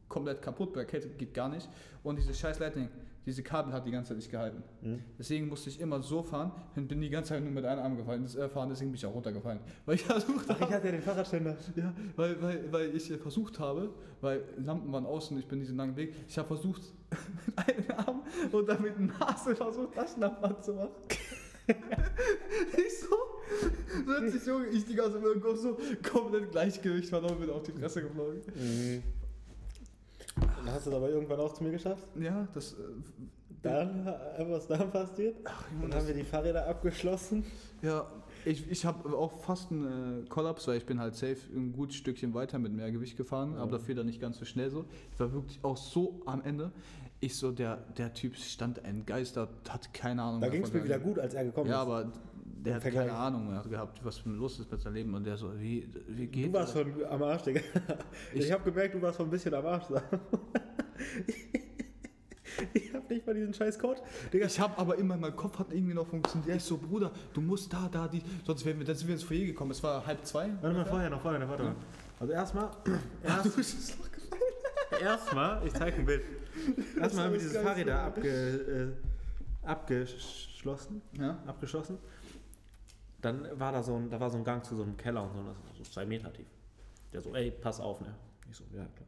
komplett 0.07 0.41
kaputt, 0.41 0.73
bei 0.73 0.85
Kälte 0.85 1.09
geht 1.09 1.33
gar 1.33 1.49
nicht. 1.49 1.69
Und 2.03 2.17
diese 2.17 2.33
scheiß 2.33 2.59
Lightning, 2.59 2.89
diese 3.25 3.43
Kabel 3.43 3.73
hat 3.73 3.85
die 3.85 3.91
ganze 3.91 4.09
Zeit 4.09 4.17
nicht 4.17 4.31
gehalten. 4.31 4.63
Mhm. 4.81 4.99
Deswegen 5.17 5.47
musste 5.47 5.69
ich 5.69 5.79
immer 5.79 6.01
so 6.01 6.23
fahren 6.23 6.51
und 6.75 6.87
bin 6.87 7.01
die 7.01 7.09
ganze 7.09 7.29
Zeit 7.29 7.43
nur 7.43 7.51
mit 7.51 7.65
einem 7.65 7.81
Arm 7.81 7.97
gefallen. 7.97 8.23
Das 8.23 8.35
äh, 8.35 8.49
fahren, 8.49 8.69
deswegen 8.69 8.91
bin 8.91 8.97
ich 8.97 9.05
auch 9.05 9.13
runtergefallen. 9.13 9.59
Weil 9.85 9.95
ich 9.95 10.03
versucht 10.03 10.45
Ach, 10.47 10.55
ich 10.55 10.61
habe, 10.61 10.73
hatte 10.73 10.85
ja 10.87 10.91
den 10.91 11.01
Fahrradständer. 11.01 11.57
ja, 11.75 11.93
weil, 12.15 12.41
weil, 12.41 12.71
weil 12.71 12.95
ich 12.95 13.11
versucht 13.21 13.59
habe, 13.59 13.93
weil 14.21 14.43
Lampen 14.57 14.91
waren 14.91 15.05
außen, 15.05 15.37
ich 15.37 15.47
bin 15.47 15.59
diesen 15.59 15.77
langen 15.77 15.95
Weg, 15.95 16.15
ich 16.27 16.37
habe 16.37 16.47
versucht, 16.47 16.81
mit 17.45 17.59
einem 17.59 17.99
Arm 17.99 18.23
und 18.51 18.67
dann 18.67 18.81
mit 18.81 18.97
dem 18.97 19.07
Nase 19.07 19.55
versucht, 19.55 19.93
Taschenlampe 19.93 20.43
anzumachen. 20.43 20.91
ich 21.67 22.99
so, 22.99 23.15
plötzlich 24.05 24.41
so, 24.41 24.61
ich 24.63 24.85
die 24.85 24.95
ganze 24.95 25.21
Zeit 25.21 25.35
im 25.35 25.41
Kopf 25.41 25.59
so 25.59 25.77
komplett 26.11 26.51
Gleichgewicht 26.51 27.09
verloren, 27.09 27.39
bin 27.39 27.49
auf 27.51 27.63
die 27.63 27.71
Fresse 27.71 28.01
geflogen. 28.01 28.41
Mhm. 28.55 29.03
Dann 30.65 30.73
hast 30.73 30.85
du 30.85 30.89
es 30.91 30.95
aber 30.95 31.09
irgendwann 31.09 31.39
auch 31.39 31.53
zu 31.53 31.63
mir 31.63 31.71
geschafft. 31.71 32.07
Ja, 32.19 32.47
das. 32.53 32.73
Äh, 32.73 32.77
Dann, 33.61 34.05
was 34.49 34.67
dann 34.67 34.89
passiert? 34.91 35.35
ach, 35.43 35.63
Dann 35.69 35.81
Junge, 35.81 35.83
haben 35.83 35.91
das, 35.99 36.07
wir 36.07 36.13
die 36.15 36.23
Fahrräder 36.23 36.67
abgeschlossen. 36.67 37.43
ja, 37.81 38.05
ich, 38.43 38.69
ich 38.71 38.85
habe 38.85 39.15
auch 39.15 39.37
fast 39.39 39.71
einen 39.71 40.23
äh, 40.25 40.29
Kollaps, 40.29 40.67
weil 40.67 40.77
ich 40.77 40.85
bin 40.87 40.99
halt 40.99 41.13
safe 41.15 41.37
ein 41.55 41.71
gutes 41.73 41.95
Stückchen 41.97 42.33
weiter 42.33 42.57
mit 42.57 42.73
mehr 42.73 42.91
Gewicht 42.91 43.17
gefahren, 43.17 43.55
aber 43.57 43.73
dafür 43.73 43.93
dann 43.95 44.07
nicht 44.07 44.19
ganz 44.19 44.39
so 44.39 44.45
schnell 44.45 44.71
so. 44.71 44.85
Ich 45.13 45.19
war 45.19 45.31
wirklich 45.31 45.59
auch 45.63 45.77
so 45.77 46.21
am 46.25 46.41
Ende. 46.41 46.71
Ich 47.19 47.35
so, 47.35 47.51
der, 47.51 47.77
der 47.99 48.15
Typ 48.15 48.35
stand 48.35 48.83
entgeistert, 48.83 49.49
hat 49.69 49.93
keine 49.93 50.23
Ahnung 50.23 50.41
Da 50.41 50.49
ging 50.49 50.63
es 50.63 50.69
mir 50.73 50.79
der- 50.79 50.85
wieder 50.85 50.99
gut, 50.99 51.19
als 51.19 51.35
er 51.35 51.43
gekommen 51.45 51.69
Ja, 51.69 51.83
ist. 51.83 51.87
aber 51.87 52.11
der 52.63 52.75
hat 52.75 52.83
keine 52.83 53.11
Ahnung 53.13 53.49
mehr 53.49 53.63
gehabt, 53.69 54.03
was 54.03 54.23
los 54.25 54.59
ist 54.59 54.71
mit 54.71 54.79
seinem 54.81 54.93
Leben. 54.95 55.13
Und 55.13 55.23
der 55.25 55.37
so, 55.37 55.51
wie, 55.59 55.89
wie 56.07 56.27
geht 56.27 56.47
Du 56.47 56.53
warst 56.53 56.75
das? 56.75 56.81
schon 56.83 57.05
am 57.05 57.23
Arsch, 57.23 57.43
Digga. 57.43 57.61
Ich, 58.33 58.45
Ich- 58.45 58.51
habe 58.51 58.63
gemerkt, 58.63 58.93
du 58.95 59.01
warst 59.01 59.17
schon 59.17 59.27
ein 59.27 59.31
bisschen 59.31 59.53
am 59.53 59.65
Arsch. 59.65 59.85
ich 62.73 62.93
hab 62.93 63.09
nicht 63.09 63.25
mal 63.25 63.33
diesen 63.33 63.53
scheiß 63.53 63.79
Code. 63.79 64.01
Digga, 64.31 64.45
Ich 64.45 64.59
habe 64.59 64.77
aber 64.77 64.97
immer, 64.97 65.17
mein 65.17 65.35
Kopf 65.35 65.57
hat 65.59 65.73
irgendwie 65.73 65.93
noch 65.93 66.07
funktioniert. 66.07 66.57
Ich 66.57 66.63
so, 66.63 66.77
Bruder, 66.77 67.11
du 67.33 67.41
musst 67.41 67.71
da, 67.73 67.89
da, 67.91 68.07
die. 68.07 68.21
Sonst 68.45 68.65
wären 68.65 68.77
wir, 68.79 68.85
dann 68.85 68.95
sind 68.95 69.07
wir 69.07 69.15
ins 69.15 69.23
Foyer 69.23 69.45
gekommen. 69.45 69.71
Es 69.71 69.81
war 69.83 70.05
halb 70.05 70.25
zwei. 70.25 70.49
warte 70.61 70.75
mal, 70.77 70.85
vorher 70.85 71.09
noch, 71.09 71.21
vorher 71.21 71.39
noch, 71.39 71.49
warte 71.49 71.63
mal. 71.63 71.75
Also 72.19 72.33
erstmal, 72.33 72.69
du 73.43 73.49
bist 73.55 73.97
gefallen. 73.97 75.01
erstmal, 75.01 75.65
ich 75.65 75.73
zeig 75.73 75.97
ein 75.97 76.05
Bild. 76.05 76.23
Erstmal 76.99 77.25
haben 77.25 77.31
wir 77.33 77.39
dieses 77.39 77.57
Fahrräder 77.57 77.93
geil. 77.95 78.05
abge, 78.05 78.93
äh, 79.63 79.67
abgeschlossen. 79.67 81.01
Ja. 81.19 81.39
abgeschlossen. 81.47 81.97
Dann 83.21 83.47
war 83.59 83.71
da 83.71 83.83
so 83.83 83.95
ein, 83.95 84.09
da 84.09 84.19
war 84.19 84.29
so 84.29 84.37
ein 84.37 84.43
Gang 84.43 84.63
zu 84.65 84.75
so 84.75 84.83
einem 84.83 84.97
Keller 84.97 85.23
und 85.23 85.31
so, 85.33 85.37
das 85.43 85.45
war 85.47 85.75
so 85.77 85.83
zwei 85.83 86.05
Meter 86.05 86.31
tief. 86.33 86.47
Der 87.13 87.21
so, 87.21 87.33
ey, 87.35 87.51
pass 87.51 87.79
auf, 87.79 88.01
ne? 88.01 88.13
Ich 88.49 88.57
so, 88.57 88.63
ja 88.71 88.85
klar. 88.95 89.07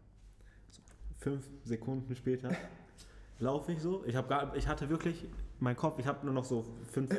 So, 0.69 0.81
fünf 1.19 1.49
Sekunden 1.63 2.15
später 2.15 2.51
laufe 3.39 3.71
ich 3.71 3.81
so. 3.81 4.03
Ich, 4.05 4.15
hab 4.15 4.27
gar, 4.29 4.55
ich 4.55 4.67
hatte 4.67 4.89
wirklich, 4.89 5.25
mein 5.59 5.75
Kopf, 5.75 5.97
ich 5.99 6.05
habe 6.05 6.25
nur 6.25 6.33
noch 6.35 6.43
so 6.45 6.63
5 6.91 7.09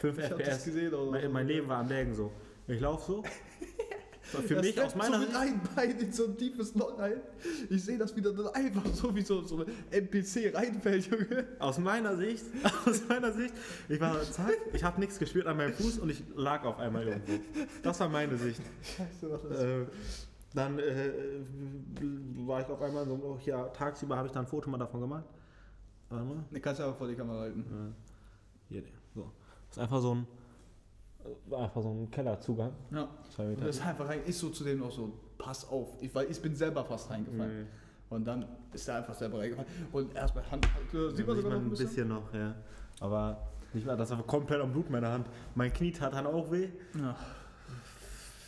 fünf 0.00 0.16
das 0.16 0.30
FPS. 0.30 0.64
gesehen, 0.64 0.94
oder 0.94 1.10
Mein, 1.10 1.22
so. 1.22 1.28
mein 1.30 1.46
Leben 1.46 1.68
war 1.68 1.78
am 1.78 1.88
Lägen 1.88 2.14
so. 2.14 2.32
Ich 2.66 2.80
laufe 2.80 3.04
so. 3.12 3.22
Für 4.22 4.54
Das 4.54 4.64
mich 4.64 4.80
aus 4.80 4.94
meiner 4.94 5.14
so 5.14 5.18
mit 5.20 5.28
Sicht. 5.30 5.40
einem 5.40 5.60
Bein 5.74 5.90
in 5.98 6.12
so 6.12 6.24
ein 6.26 6.36
tiefes 6.36 6.74
Loch 6.74 6.98
rein. 6.98 7.20
Ich 7.68 7.84
sehe 7.84 7.98
das 7.98 8.14
wieder 8.14 8.32
dann 8.32 8.48
einfach 8.48 8.84
so 8.92 9.14
wie 9.14 9.22
so, 9.22 9.42
so 9.44 9.64
ein 9.64 9.66
NPC 9.90 10.54
reinfällt, 10.54 11.06
Junge. 11.10 11.46
Aus 11.58 11.78
meiner 11.78 12.16
Sicht, 12.16 12.44
aus 12.86 13.02
meiner 13.08 13.32
Sicht, 13.32 13.54
ich 13.88 14.00
war 14.00 14.22
zack, 14.22 14.52
ich 14.72 14.84
habe 14.84 15.00
nichts 15.00 15.18
gespürt 15.18 15.46
an 15.46 15.56
meinem 15.56 15.72
Fuß 15.72 15.98
und 15.98 16.10
ich 16.10 16.22
lag 16.36 16.64
auf 16.64 16.78
einmal 16.78 17.06
irgendwo. 17.08 17.32
Das 17.82 17.98
war 18.00 18.08
meine 18.08 18.36
Sicht. 18.36 18.60
Scheiße, 18.82 19.30
was 19.30 19.42
das 19.42 19.62
Äh, 19.62 19.86
dann 20.54 20.78
äh, 20.78 21.12
war 22.46 22.60
ich 22.60 22.66
auf 22.66 22.82
einmal 22.82 23.06
so, 23.06 23.14
oh, 23.14 23.38
ja, 23.44 23.64
tagsüber 23.68 24.16
habe 24.16 24.26
ich 24.26 24.32
dann 24.32 24.44
ein 24.44 24.48
Foto 24.48 24.68
mal 24.70 24.78
davon 24.78 25.00
gemacht. 25.00 25.24
Warte 26.08 26.24
mal. 26.24 26.44
Ne, 26.50 26.60
kannst 26.60 26.80
du 26.80 26.84
einfach 26.84 26.98
vor 26.98 27.08
die 27.08 27.14
Kamera 27.14 27.40
halten. 27.40 27.60
Äh, 27.60 28.72
hier, 28.74 28.82
so. 29.14 29.30
Das 29.68 29.76
ist 29.76 29.82
einfach 29.82 30.00
so 30.00 30.14
ein, 30.14 30.26
war 31.46 31.64
einfach 31.64 31.82
so 31.82 31.90
ein 31.90 32.10
Kellerzugang. 32.10 32.72
Ja. 32.90 33.08
Zwei 33.34 33.44
Und 33.44 33.50
Meter. 33.50 33.66
das 33.66 33.76
ist 33.76 33.86
einfach 33.86 34.08
rein, 34.08 34.20
ist 34.26 34.38
so 34.38 34.50
zu 34.50 34.64
dem 34.64 34.78
noch 34.78 34.90
so, 34.90 35.12
pass 35.38 35.68
auf. 35.68 35.96
Ich, 36.00 36.14
weil 36.14 36.30
ich 36.30 36.40
bin 36.40 36.54
selber 36.54 36.84
fast 36.84 37.10
reingefallen. 37.10 37.62
Mhm. 37.62 37.66
Und 38.10 38.24
dann 38.26 38.44
ist 38.72 38.88
er 38.88 38.96
einfach 38.96 39.14
selber 39.14 39.38
reingefallen. 39.38 39.70
Und 39.92 40.14
erstmal 40.14 40.50
Hand, 40.50 40.66
äh, 40.92 41.10
sieht 41.14 41.26
man 41.26 41.36
sogar 41.36 41.52
noch 41.52 41.60
ein 41.60 41.70
bisschen. 41.70 42.08
noch, 42.08 42.34
ja. 42.34 42.54
Aber 43.00 43.48
nicht 43.72 43.86
mehr, 43.86 43.96
das 43.96 44.10
war 44.10 44.22
komplett 44.24 44.60
am 44.60 44.72
Blut 44.72 44.90
meiner 44.90 45.12
Hand. 45.12 45.26
Mein 45.54 45.72
Knie 45.72 45.92
tat 45.92 46.12
dann 46.12 46.26
auch 46.26 46.50
weh. 46.50 46.68
Ja. 46.98 47.16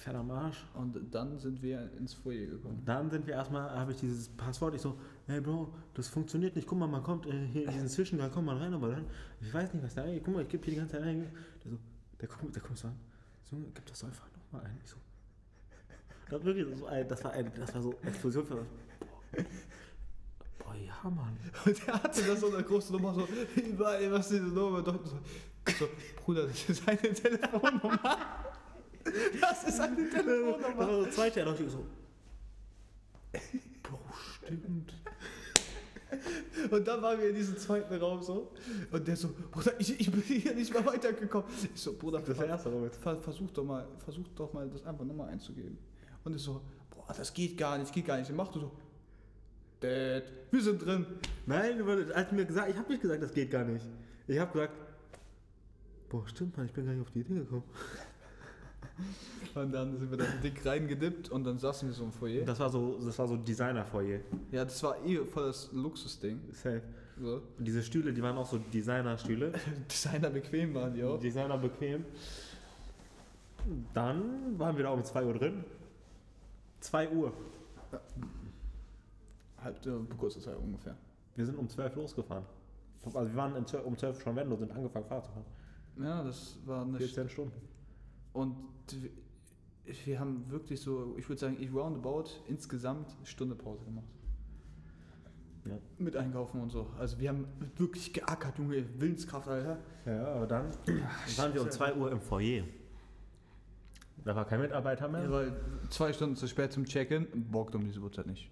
Fett 0.03 0.17
am 0.17 0.31
Arsch. 0.33 0.65
Und 0.75 0.99
dann 1.15 1.39
sind 1.39 1.63
wir 1.63 1.89
ins 1.97 2.13
Foyer 2.13 2.47
gekommen. 2.47 2.83
Dann 2.85 3.09
sind 3.09 3.25
wir 3.27 3.35
erstmal, 3.35 3.71
habe 3.71 3.93
ich 3.93 3.99
dieses 3.99 4.29
Passwort, 4.31 4.75
ich 4.75 4.81
so, 4.81 4.97
hey 5.27 5.41
Bro, 5.41 5.73
das 5.95 6.09
funktioniert 6.09 6.57
nicht, 6.57 6.67
guck 6.67 6.79
mal, 6.79 6.89
man 6.89 7.05
kommt 7.05 7.27
äh, 7.27 7.47
hier 7.53 7.67
in 7.67 7.71
diesen 7.71 7.89
Zwischengang, 7.89 8.33
kommt 8.33 8.47
man 8.47 8.59
rein, 8.59 8.75
aber 8.75 8.89
dann, 8.89 9.07
ich 9.41 9.55
weiß 9.55 9.73
nicht, 9.75 9.85
was 9.85 9.95
da 9.95 10.03
eingeht, 10.03 10.25
guck 10.25 10.35
mal, 10.35 10.43
ich 10.43 10.49
gebe 10.49 10.65
hier 10.65 10.75
die 10.75 10.81
ganze 10.81 10.97
Zeit 10.97 11.05
ein. 11.05 11.31
Der 11.65 11.71
so, 11.71 11.79
der 12.23 12.29
guckt, 12.29 12.55
der 12.55 12.63
guckt 12.63 12.79
so 12.79 12.87
an, 12.89 12.99
so, 13.43 13.57
gib 13.75 13.85
das 13.87 14.05
einfach 14.05 14.29
nochmal 14.37 14.65
ein. 14.71 14.81
Ich 14.85 14.91
so, 14.91 14.97
das, 16.31 16.33
war 16.33 16.45
wirklich 16.45 16.79
so 16.79 16.87
ein, 16.87 17.09
das 17.09 17.25
war 17.25 17.33
ein, 17.33 17.53
das 17.55 17.75
war 17.75 17.83
so 17.83 17.95
Explosion 18.05 18.47
für 18.47 18.67
Boah, 20.59 20.75
ja, 20.77 21.11
Mann. 21.11 21.37
Und 21.67 21.89
er 21.89 22.03
hatte 22.03 22.23
das 22.23 22.41
so 22.41 22.55
eine 22.55 22.63
große 22.63 22.93
Nummer, 22.93 23.13
so, 23.13 23.27
überall, 23.57 24.13
was 24.13 24.31
ist 24.31 24.41
diese 24.41 24.55
Nummer? 24.55 24.83
Doch, 24.83 25.05
so, 25.05 25.19
so, 25.79 25.89
Bruder, 26.25 26.47
das 26.47 26.69
ist 26.69 26.89
eine 26.89 27.13
Telefonnummer. 27.13 28.19
Das 29.41 29.65
ist 29.65 29.81
eine 29.81 29.97
Das 29.97 30.25
Telefonnummer. 30.25 30.79
war 30.79 31.05
so 31.05 31.11
zweite, 31.11 31.41
er 31.41 31.61
ich 31.61 31.71
so, 31.73 31.85
Bro, 33.83 33.99
stimmt. 34.37 34.95
Und 36.71 36.87
dann 36.87 37.03
waren 37.03 37.19
wir 37.21 37.29
in 37.31 37.35
diesem 37.35 37.57
zweiten 37.57 37.95
Raum 37.95 38.23
so. 38.23 38.53
Und 38.91 39.07
der 39.07 39.17
so, 39.17 39.31
Bruder, 39.51 39.73
ich, 39.79 40.01
ich 40.01 40.11
bin 40.11 40.23
hier 40.23 40.55
nicht 40.55 40.73
mehr 40.73 40.85
weitergekommen. 40.85 41.49
Ich 41.75 41.81
so, 41.81 41.95
Bruder, 41.95 42.21
Das 42.21 42.37
der 42.37 42.47
erste 42.47 42.71
Robert. 42.71 42.95
ver, 42.97 43.21
versuch 43.21 43.51
doch 43.51 43.65
mal, 43.65 43.87
versuch 44.05 44.29
doch 44.35 44.53
mal, 44.53 44.69
das 44.69 44.85
einfach 44.85 45.05
nochmal 45.05 45.29
einzugeben. 45.29 45.79
Und 46.25 46.37
ich 46.37 46.43
so, 46.43 46.61
boah, 46.91 47.13
das 47.17 47.33
geht 47.33 47.57
gar 47.57 47.79
nicht, 47.79 47.93
geht 47.93 48.07
gar 48.07 48.19
nicht. 48.19 48.31
Und 48.31 48.37
mach 48.37 48.49
du 48.49 48.61
so, 48.61 48.73
Dad, 49.81 50.25
wir 50.51 50.63
sind 50.63 50.85
drin. 50.85 51.07
Nein, 51.47 51.79
du 51.79 52.15
als 52.15 52.31
mir 52.33 52.45
gesagt, 52.45 52.71
ich 52.71 52.77
habe 52.77 52.89
nicht 52.91 53.03
gesagt, 53.03 53.23
das 53.23 53.33
geht 53.33 53.51
gar 53.51 53.65
nicht. 53.65 53.85
Ich 54.29 54.39
habe 54.39 54.53
gesagt, 54.53 54.75
boah, 56.09 56.27
stimmt, 56.29 56.57
Mann, 56.57 56.67
ich 56.67 56.73
bin 56.73 56.85
gar 56.87 56.93
nicht 56.93 57.03
auf 57.03 57.11
die 57.11 57.21
Idee 57.21 57.35
gekommen. 57.35 57.65
Und 59.55 59.73
dann 59.73 59.99
sind 59.99 60.11
wir 60.11 60.19
da 60.19 60.25
dick 60.43 60.65
reingedippt 60.65 61.31
und 61.31 61.45
dann 61.45 61.59
saßen 61.59 61.87
wir 61.87 61.95
so 61.95 62.05
im 62.05 62.13
Foyer. 62.13 62.45
Das 62.45 62.59
war 62.59 62.71
so, 62.71 62.99
das 63.05 63.19
war 63.19 63.29
so 63.29 63.37
Designer-Foyer. 63.37 64.21
Ja, 64.51 64.65
das 64.65 64.83
war 64.83 64.97
eh 65.05 65.19
voll 65.27 65.47
das 65.47 65.71
Luxusding. 65.73 66.41
Safe. 66.53 66.81
So. 67.21 67.43
Und 67.59 67.65
diese 67.65 67.83
Stühle, 67.83 68.13
die 68.13 68.23
waren 68.23 68.37
auch 68.39 68.47
so 68.47 68.59
Designer-Stühle. 68.59 69.53
Designer 69.91 70.31
bequem 70.31 70.75
waren 70.75 70.95
die 70.95 71.05
auch. 71.05 71.21
Designer 71.21 71.59
bequem. 71.59 72.05
Dann 73.93 74.59
waren 74.59 74.77
wir 74.77 74.85
da 74.85 74.91
um 74.91 75.05
2 75.05 75.25
Uhr 75.25 75.35
drin. 75.35 75.65
2 76.81 77.11
Uhr. 77.11 77.33
Halb, 79.63 79.87
äh, 79.87 79.91
kurze 80.17 80.41
Zeit 80.41 80.57
ungefähr. 80.57 80.97
Wir 81.37 81.47
sind 81.47 81.59
um 81.59 81.69
12 81.69 81.95
losgefahren. 81.95 82.45
Also 83.05 83.29
wir 83.29 83.37
waren 83.37 83.55
in 83.57 83.67
12 83.67 83.85
um 83.85 83.97
12 83.97 84.23
schon 84.23 84.37
wenn 84.37 84.51
und 84.51 84.59
sind 84.59 84.73
angefangen 84.73 85.07
Fahrrad 85.07 85.27
zu 85.27 85.33
fahren. 85.33 85.45
Ja, 85.99 86.25
das 86.25 86.59
war 86.65 86.83
eine 86.83 86.99
14 86.99 87.29
Stunden. 87.29 87.72
Und 88.33 88.57
wir- 89.87 90.19
haben 90.19 90.45
wirklich 90.51 90.81
so, 90.81 91.15
ich 91.19 91.29
würde 91.29 91.41
sagen, 91.41 91.57
ich 91.61 91.73
roundabout 91.73 92.25
insgesamt 92.49 93.15
eine 93.17 93.27
Stunde 93.27 93.55
Pause 93.55 93.85
gemacht. 93.85 94.07
Ja. 95.65 95.79
Mit 95.99 96.17
Einkaufen 96.17 96.61
und 96.61 96.71
so. 96.71 96.89
Also 96.99 97.19
wir 97.19 97.29
haben 97.29 97.47
wirklich 97.77 98.13
geackert, 98.13 98.59
Junge, 98.59 98.85
Willenskraft, 98.99 99.47
Alter. 99.49 99.79
Ja, 100.07 100.27
aber 100.35 100.47
dann 100.47 100.71
waren 101.37 101.55
wir 101.55 101.63
um 101.63 101.71
2 101.71 101.95
Uhr 101.95 102.11
im 102.11 102.21
Foyer. 102.21 102.65
Da 104.25 104.35
war 104.37 104.45
kein 104.45 104.61
Mitarbeiter 104.61 105.09
mehr. 105.09 105.23
Ja, 105.25 105.31
weil 105.31 105.53
zwei 105.91 106.13
Stunden 106.13 106.37
zu 106.37 106.47
spät 106.47 106.73
zum 106.73 106.85
Check-in, 106.85 107.27
bockt 107.51 107.75
um 107.75 107.85
diese 107.85 108.01
Uhrzeit 108.01 108.27
nicht. 108.27 108.51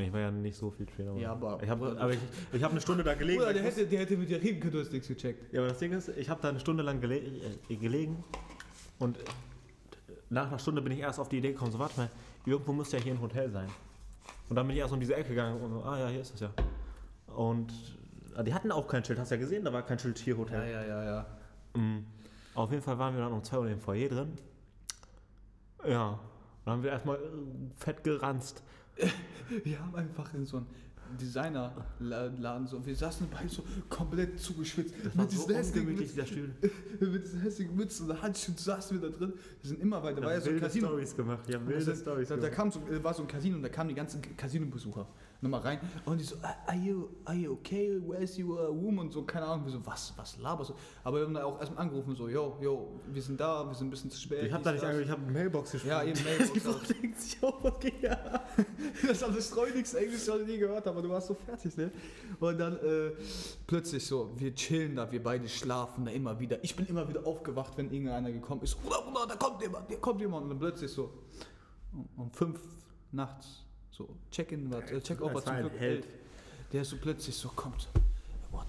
Ich 0.00 0.12
war 0.12 0.20
ja 0.20 0.30
nicht 0.30 0.56
so 0.56 0.70
viel 0.70 0.88
später. 0.88 1.12
Ja, 1.16 1.32
aber- 1.32 1.60
ich 1.62 1.68
habe 1.68 1.96
aber 2.00 2.12
ich, 2.12 2.20
ich 2.52 2.62
hab 2.62 2.70
eine 2.70 2.80
Stunde 2.80 3.02
da 3.02 3.14
gelegen. 3.14 3.40
Oder 3.42 3.52
der 3.52 3.62
hätte, 3.64 3.84
der 3.86 4.00
hätte 4.00 4.16
mit 4.16 4.28
dir 4.30 4.40
reden 4.40 4.60
können, 4.60 4.72
du 4.72 4.80
hast 4.80 4.92
nichts 4.92 5.08
gecheckt. 5.08 5.52
Ja, 5.52 5.60
aber 5.60 5.68
das 5.70 5.78
Ding 5.78 5.92
ist, 5.92 6.08
ich 6.10 6.28
habe 6.28 6.40
da 6.40 6.48
eine 6.50 6.60
Stunde 6.60 6.84
lang 6.84 7.00
gele 7.00 7.18
äh, 7.68 7.76
gelegen 7.76 8.22
und 8.98 9.18
nach 10.30 10.48
einer 10.48 10.58
Stunde 10.58 10.82
bin 10.82 10.92
ich 10.92 11.00
erst 11.00 11.18
auf 11.18 11.28
die 11.28 11.38
Idee 11.38 11.52
gekommen, 11.52 11.72
so 11.72 11.78
warte 11.78 11.98
mal, 11.98 12.10
irgendwo 12.44 12.72
muss 12.72 12.92
ja 12.92 12.98
hier 12.98 13.12
ein 13.12 13.20
Hotel 13.20 13.50
sein. 13.50 13.68
Und 14.48 14.56
dann 14.56 14.66
bin 14.66 14.76
ich 14.76 14.80
erst 14.80 14.92
um 14.92 15.00
diese 15.00 15.14
Ecke 15.14 15.30
gegangen 15.30 15.60
und 15.60 15.72
so, 15.72 15.82
ah 15.82 15.98
ja, 15.98 16.08
hier 16.08 16.20
ist 16.20 16.34
es 16.34 16.40
ja. 16.40 16.50
Und 17.34 17.72
äh, 18.36 18.44
die 18.44 18.54
hatten 18.54 18.72
auch 18.72 18.86
kein 18.86 19.04
Schild, 19.04 19.18
hast 19.18 19.30
du 19.30 19.34
ja 19.34 19.40
gesehen, 19.40 19.64
da 19.64 19.72
war 19.72 19.82
kein 19.82 19.98
Schild 19.98 20.18
hier 20.18 20.36
Hotel. 20.36 20.70
ja, 20.70 20.84
ja, 20.84 21.04
ja. 21.04 21.26
Mm. 21.74 22.04
Auf 22.54 22.70
jeden 22.70 22.82
Fall 22.82 22.98
waren 22.98 23.14
wir 23.14 23.22
dann 23.22 23.32
um 23.32 23.44
2 23.44 23.58
Uhr 23.58 23.68
im 23.68 23.80
Foyer 23.80 24.08
drin. 24.08 24.32
Ja, 25.86 26.18
dann 26.64 26.74
haben 26.74 26.82
wir 26.82 26.90
erstmal 26.90 27.16
äh, 27.16 27.20
fett 27.76 28.02
geranzt. 28.02 28.62
Wir 29.64 29.78
haben 29.80 29.94
einfach 29.94 30.34
in 30.34 30.44
so 30.44 30.58
einem 30.58 30.66
Designerladen 31.20 32.66
so, 32.66 32.84
wir 32.84 32.94
saßen 32.94 33.28
bei 33.30 33.46
so 33.48 33.62
komplett 33.88 34.38
zugeschwitzt. 34.40 34.94
Mit 35.14 35.30
so 35.30 35.46
diesen 35.46 35.54
hässlichen. 35.54 35.94
Mützen, 35.94 36.54
mit 37.12 37.24
diesen 37.24 37.40
hässlichen 37.40 37.76
Mützen 37.76 38.10
und 38.10 38.22
Handschuhen 38.22 38.56
saßen 38.56 39.00
wir 39.00 39.10
da 39.10 39.16
drin. 39.16 39.32
Wir 39.62 39.68
sind 39.68 39.80
immer 39.80 40.02
weiter, 40.02 40.18
Ich 40.18 40.24
war 40.24 40.34
ja 40.34 40.40
so 40.40 40.50
ein 40.50 40.60
Casino. 40.60 40.88
Stories 40.88 41.16
gemacht. 41.16 41.48
Wilde 41.48 41.90
heißt, 41.90 42.02
Stories 42.02 42.28
da, 42.28 42.36
da 42.36 42.50
kam 42.50 42.70
so, 42.70 42.80
äh, 42.90 43.02
war 43.02 43.14
so 43.14 43.22
ein 43.22 43.28
Casino 43.28 43.56
und 43.56 43.62
da 43.62 43.68
kamen 43.68 43.88
die 43.88 43.94
ganzen 43.94 44.20
Casino-Besucher 44.36 45.06
nochmal 45.40 45.60
rein 45.60 45.80
und 46.04 46.18
die 46.18 46.24
so, 46.24 46.36
"Ah, 46.42 46.54
are 46.66 46.76
you, 46.76 47.08
are 47.24 47.36
you 47.36 47.52
okay, 47.52 48.00
where's 48.04 48.38
your 48.38 48.58
room 48.68 48.98
und 48.98 49.12
so, 49.12 49.22
keine 49.22 49.46
Ahnung, 49.46 49.66
wir 49.66 49.72
so, 49.72 49.86
was, 49.86 50.12
was 50.16 50.36
laberst 50.38 50.70
du? 50.70 50.74
Aber 51.04 51.18
wir 51.18 51.26
haben 51.26 51.34
da 51.34 51.44
auch 51.44 51.60
erstmal 51.60 51.82
angerufen, 51.82 52.14
so, 52.16 52.28
yo, 52.28 52.56
yo, 52.60 53.00
wir 53.06 53.22
sind 53.22 53.38
da, 53.40 53.64
wir 53.66 53.74
sind 53.74 53.86
ein 53.86 53.90
bisschen 53.90 54.10
zu 54.10 54.20
spät. 54.20 54.44
Ich 54.44 54.52
habe 54.52 54.62
dies, 54.62 54.64
da 54.64 54.72
nicht 54.72 54.84
angerufen, 54.84 55.04
ich 55.04 55.10
habe 55.10 55.22
eine 55.22 55.32
Mailbox 55.32 55.72
geschrieben. 55.72 55.90
Ja, 55.90 56.02
eben 56.02 56.20
Mailbox. 56.24 56.52
Die 56.52 56.60
Frau 56.60 56.72
denkt 56.72 57.20
sich 57.20 57.42
auch, 57.42 57.62
was 57.62 57.78
geht 57.80 58.02
ja? 58.02 58.18
Das 59.02 59.12
ist 59.12 59.22
alles 59.22 59.48
streunigste 59.48 59.98
Englisch, 59.98 60.26
was 60.28 60.40
ich 60.40 60.46
nie 60.46 60.58
gehört 60.58 60.84
habe, 60.86 60.90
aber 60.90 61.02
du 61.02 61.08
warst 61.08 61.28
so 61.28 61.34
fertig, 61.34 61.76
ne? 61.76 61.90
Und 62.40 62.58
dann 62.58 62.76
äh, 62.78 63.12
plötzlich 63.66 64.04
so, 64.04 64.30
wir 64.36 64.54
chillen 64.54 64.96
da, 64.96 65.10
wir 65.10 65.22
beide 65.22 65.48
schlafen 65.48 66.04
da 66.04 66.10
immer 66.10 66.38
wieder. 66.40 66.62
Ich 66.64 66.74
bin 66.74 66.86
immer 66.86 67.08
wieder 67.08 67.24
aufgewacht, 67.26 67.76
wenn 67.76 67.92
irgendeiner 67.92 68.32
gekommen 68.32 68.62
ist. 68.62 68.74
Bruder, 68.82 69.02
Bruder, 69.02 69.26
da 69.28 69.36
kommt 69.36 69.62
jemand, 69.62 69.90
da 69.90 69.96
kommt 69.96 70.20
jemand. 70.20 70.44
Und 70.44 70.50
dann 70.50 70.58
plötzlich 70.58 70.90
so, 70.90 71.12
um 72.16 72.30
fünf 72.32 72.60
nachts, 73.12 73.64
so, 73.98 74.08
Check-in, 74.30 74.70
war- 74.70 74.82
äh, 74.90 75.00
Check-out 75.00 75.34
war 75.34 75.44
zum 75.44 75.56
Glück 75.56 75.72
Held. 75.78 76.04
elf. 76.04 76.14
Der 76.72 76.84
so 76.84 76.96
plötzlich 76.98 77.34
so 77.36 77.48
kommt. 77.48 77.88
What, 78.52 78.66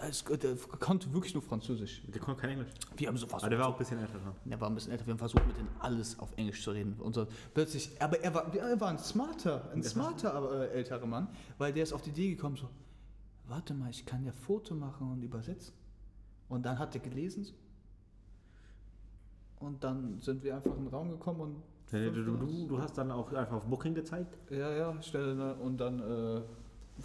alles, 0.00 0.24
der 0.24 0.56
konnte 0.80 1.12
wirklich 1.12 1.32
nur 1.34 1.42
Französisch. 1.42 2.02
Der 2.08 2.20
konnte 2.20 2.40
kein 2.40 2.50
Englisch. 2.50 2.68
Wir 2.96 3.06
haben 3.06 3.16
so 3.16 3.28
fast 3.28 3.44
Aber 3.44 3.50
der 3.50 3.60
war 3.60 3.68
auch 3.68 3.74
ein 3.74 3.78
bisschen 3.78 3.98
älter 4.00 4.18
dran. 4.18 4.34
er 4.50 4.60
war 4.60 4.68
ein 4.68 4.74
bisschen 4.74 4.90
älter, 4.90 5.06
wir 5.06 5.12
haben 5.12 5.18
versucht, 5.18 5.46
mit 5.46 5.56
ihm 5.56 5.68
alles 5.78 6.18
auf 6.18 6.30
Englisch 6.36 6.62
zu 6.64 6.72
reden. 6.72 6.94
Und 6.98 7.14
so 7.14 7.28
plötzlich, 7.54 7.90
aber 8.02 8.18
er 8.20 8.34
war, 8.34 8.52
er 8.56 8.80
war 8.80 8.88
ein 8.88 8.98
smarter, 8.98 9.70
ein 9.72 9.84
smarter 9.84 10.34
aber, 10.34 10.68
äh, 10.68 10.72
älterer 10.78 11.06
Mann, 11.06 11.28
weil 11.58 11.72
der 11.72 11.84
ist 11.84 11.92
auf 11.92 12.02
die 12.02 12.10
Idee 12.10 12.30
gekommen, 12.30 12.56
so, 12.56 12.68
warte 13.46 13.72
mal, 13.72 13.88
ich 13.90 14.04
kann 14.04 14.24
ja 14.24 14.32
Foto 14.32 14.74
machen 14.74 15.12
und 15.12 15.22
übersetzen. 15.22 15.72
Und 16.48 16.64
dann 16.66 16.76
hat 16.80 16.94
er 16.96 17.00
gelesen. 17.00 17.44
So. 17.44 17.54
Und 19.60 19.84
dann 19.84 20.20
sind 20.20 20.42
wir 20.42 20.56
einfach 20.56 20.72
in 20.76 20.84
den 20.84 20.88
Raum 20.88 21.10
gekommen 21.10 21.40
und. 21.40 21.62
Du, 21.90 22.10
du, 22.10 22.66
du, 22.66 22.78
hast 22.80 22.98
dann 22.98 23.10
auch 23.10 23.32
einfach 23.32 23.56
auf 23.56 23.64
Booking 23.64 23.94
gezeigt. 23.94 24.36
Ja, 24.50 24.70
ja, 24.70 25.02
Stelle, 25.02 25.34
ne? 25.34 25.54
und 25.54 25.78
dann 25.78 25.98
äh, 26.00 26.42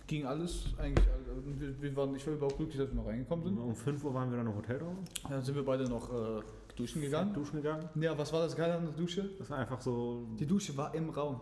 ging 0.08 0.26
alles 0.26 0.66
eigentlich. 0.78 1.08
Also 1.08 1.42
wir, 1.58 1.82
wir 1.82 1.96
waren, 1.96 2.16
ich 2.16 2.28
war 2.28 2.34
überhaupt 2.34 2.58
glücklich, 2.58 2.78
dass 2.78 2.90
wir 2.90 2.96
noch 2.96 3.08
reingekommen 3.08 3.46
sind. 3.46 3.58
Um 3.58 3.74
5 3.74 4.04
Uhr 4.04 4.14
waren 4.14 4.30
wir 4.30 4.38
dann 4.38 4.48
im 4.48 4.56
Hotelraum. 4.56 4.98
Dann 5.30 5.42
sind 5.42 5.56
wir 5.56 5.64
beide 5.64 5.86
noch 5.86 6.10
äh, 6.12 6.42
duschen 6.76 7.02
gegangen. 7.02 7.34
Duschen 7.34 7.62
gegangen. 7.62 7.88
Ja, 7.96 8.18
was 8.18 8.34
war 8.34 8.42
das 8.42 8.56
Geile 8.56 8.76
an 8.76 8.86
der 8.86 8.94
Dusche? 8.94 9.30
Das 9.40 9.50
war 9.50 9.60
einfach 9.60 9.80
so. 9.80 10.28
Die 10.38 10.46
Dusche 10.46 10.76
war 10.76 10.94
im 10.94 11.10
Raum. 11.10 11.40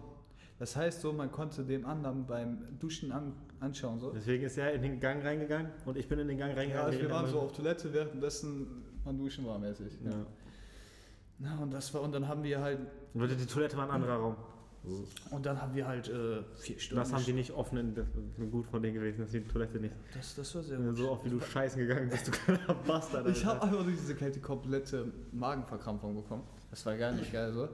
Das 0.60 0.76
heißt 0.76 1.02
so, 1.02 1.12
man 1.12 1.32
konnte 1.32 1.64
dem 1.64 1.88
anderen 1.88 2.28
beim 2.28 2.60
Duschen 2.80 3.12
an, 3.12 3.34
anschauen. 3.60 4.00
So. 4.00 4.12
Deswegen 4.12 4.44
ist 4.44 4.60
er 4.60 4.72
in 4.74 4.84
den 4.84 5.00
Gang 5.00 5.24
reingegangen 5.24 5.72
und 5.86 5.98
ich 5.98 6.08
bin 6.08 6.20
in 6.20 6.28
den 6.28 6.38
Gang 6.38 6.52
Ja, 6.52 6.58
reingegangen. 6.58 6.86
also 6.86 7.02
wir 7.02 7.10
waren 7.10 7.28
so 7.28 7.40
auf 7.40 7.52
Toilette, 7.54 7.92
währenddessen 7.92 8.68
man 9.04 9.18
duschen 9.18 9.44
war 9.48 9.58
mäßig. 9.58 9.92
Ja. 10.06 10.12
Na, 11.44 11.58
und 11.58 11.72
das 11.74 11.92
war, 11.94 12.02
und 12.02 12.12
dann 12.14 12.28
haben 12.28 12.44
wir 12.44 12.62
halt, 12.62 12.80
Und 13.14 13.28
die 13.30 13.46
Toilette 13.48 13.76
war 13.78 13.86
ein 13.86 13.92
anderer 13.92 14.18
Raum. 14.18 14.36
und 15.32 15.46
dann 15.46 15.60
haben 15.62 15.74
wir 15.74 15.88
halt 15.88 16.08
äh, 16.08 16.44
vier 16.56 16.76
Und 16.76 16.82
Stunden. 16.82 16.96
das 17.04 17.14
haben 17.14 17.26
die 17.26 17.34
nicht 17.34 17.52
offen, 17.52 17.78
in, 17.80 17.96
das 17.96 18.06
ist 18.08 18.52
gut 18.52 18.68
von 18.68 18.82
denen 18.84 18.94
gewesen, 18.96 19.22
dass 19.22 19.32
die 19.32 19.42
Toilette 19.42 19.80
nicht. 19.80 19.96
das, 20.14 20.36
das 20.36 20.54
war 20.56 20.62
sehr 20.64 20.78
gut. 20.78 20.98
so 20.98 21.10
oft 21.12 21.26
wie 21.26 21.30
du 21.30 21.40
scheißen 21.40 21.80
gegangen 21.80 22.10
bist, 22.10 22.28
du 22.28 22.32
kleiner 22.32 22.74
Bastard. 22.88 23.28
Ich 23.30 23.44
habe 23.44 23.62
einfach 23.64 23.84
durch 23.84 23.98
diese 23.98 24.16
Kälte 24.16 24.40
komplette 24.40 25.12
Magenverkrampfung 25.32 26.16
bekommen. 26.16 26.44
Das 26.70 26.86
war 26.86 26.96
gar 26.98 27.12
nicht 27.12 27.32
geil 27.34 27.52
so. 27.54 27.68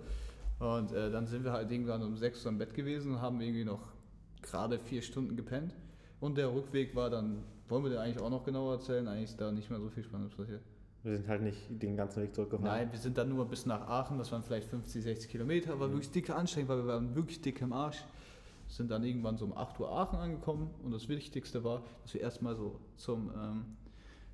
Und 0.65 0.91
äh, 0.93 1.11
dann 1.11 1.27
sind 1.27 1.43
wir 1.43 1.51
halt 1.51 1.69
irgendwann 1.69 2.01
um 2.03 2.15
6 2.17 2.45
Uhr 2.45 2.51
im 2.53 2.57
Bett 2.57 2.73
gewesen 2.73 3.11
und 3.15 3.21
haben 3.21 3.39
irgendwie 3.41 3.65
noch 3.65 3.81
gerade 4.41 4.79
vier 4.79 5.01
Stunden 5.01 5.35
gepennt. 5.35 5.75
Und 6.19 6.37
der 6.37 6.51
Rückweg 6.53 6.95
war 6.95 7.09
dann, 7.09 7.43
wollen 7.67 7.83
wir 7.83 7.89
den 7.91 7.99
eigentlich 7.99 8.19
auch 8.23 8.29
noch 8.29 8.43
genauer 8.43 8.75
erzählen? 8.75 9.07
Eigentlich 9.07 9.31
ist 9.31 9.41
da 9.41 9.51
nicht 9.51 9.69
mehr 9.69 9.79
so 9.79 9.89
viel 9.89 10.03
Spannendes 10.03 10.35
passiert. 10.35 10.61
Wir 11.07 11.17
sind 11.17 11.27
halt 11.29 11.41
nicht 11.41 11.57
den 11.69 11.95
ganzen 11.95 12.21
Weg 12.21 12.35
zurückgefahren. 12.35 12.71
Nein, 12.79 12.91
wir 12.91 12.99
sind 12.99 13.17
dann 13.17 13.29
nur 13.29 13.45
bis 13.45 13.65
nach 13.65 13.87
Aachen, 13.87 14.17
das 14.17 14.31
waren 14.31 14.43
vielleicht 14.43 14.67
50, 14.67 15.03
60 15.03 15.29
Kilometer, 15.31 15.79
war 15.79 15.89
wirklich 15.89 16.11
dicke 16.11 16.35
Anstrengung, 16.35 16.69
weil 16.69 16.77
wir 16.79 16.87
waren 16.87 17.15
wirklich 17.15 17.41
dick 17.41 17.61
im 17.61 17.71
Arsch. 17.73 18.03
Sind 18.67 18.91
dann 18.91 19.03
irgendwann 19.05 19.37
so 19.37 19.45
um 19.45 19.55
8 19.55 19.79
Uhr 19.79 19.89
Aachen 19.89 20.19
angekommen 20.19 20.69
und 20.83 20.91
das 20.91 21.07
Wichtigste 21.07 21.63
war, 21.63 21.83
dass 22.03 22.13
wir 22.13 22.19
erstmal 22.21 22.55
so 22.55 22.79
zum, 22.97 23.31
ähm, 23.41 23.65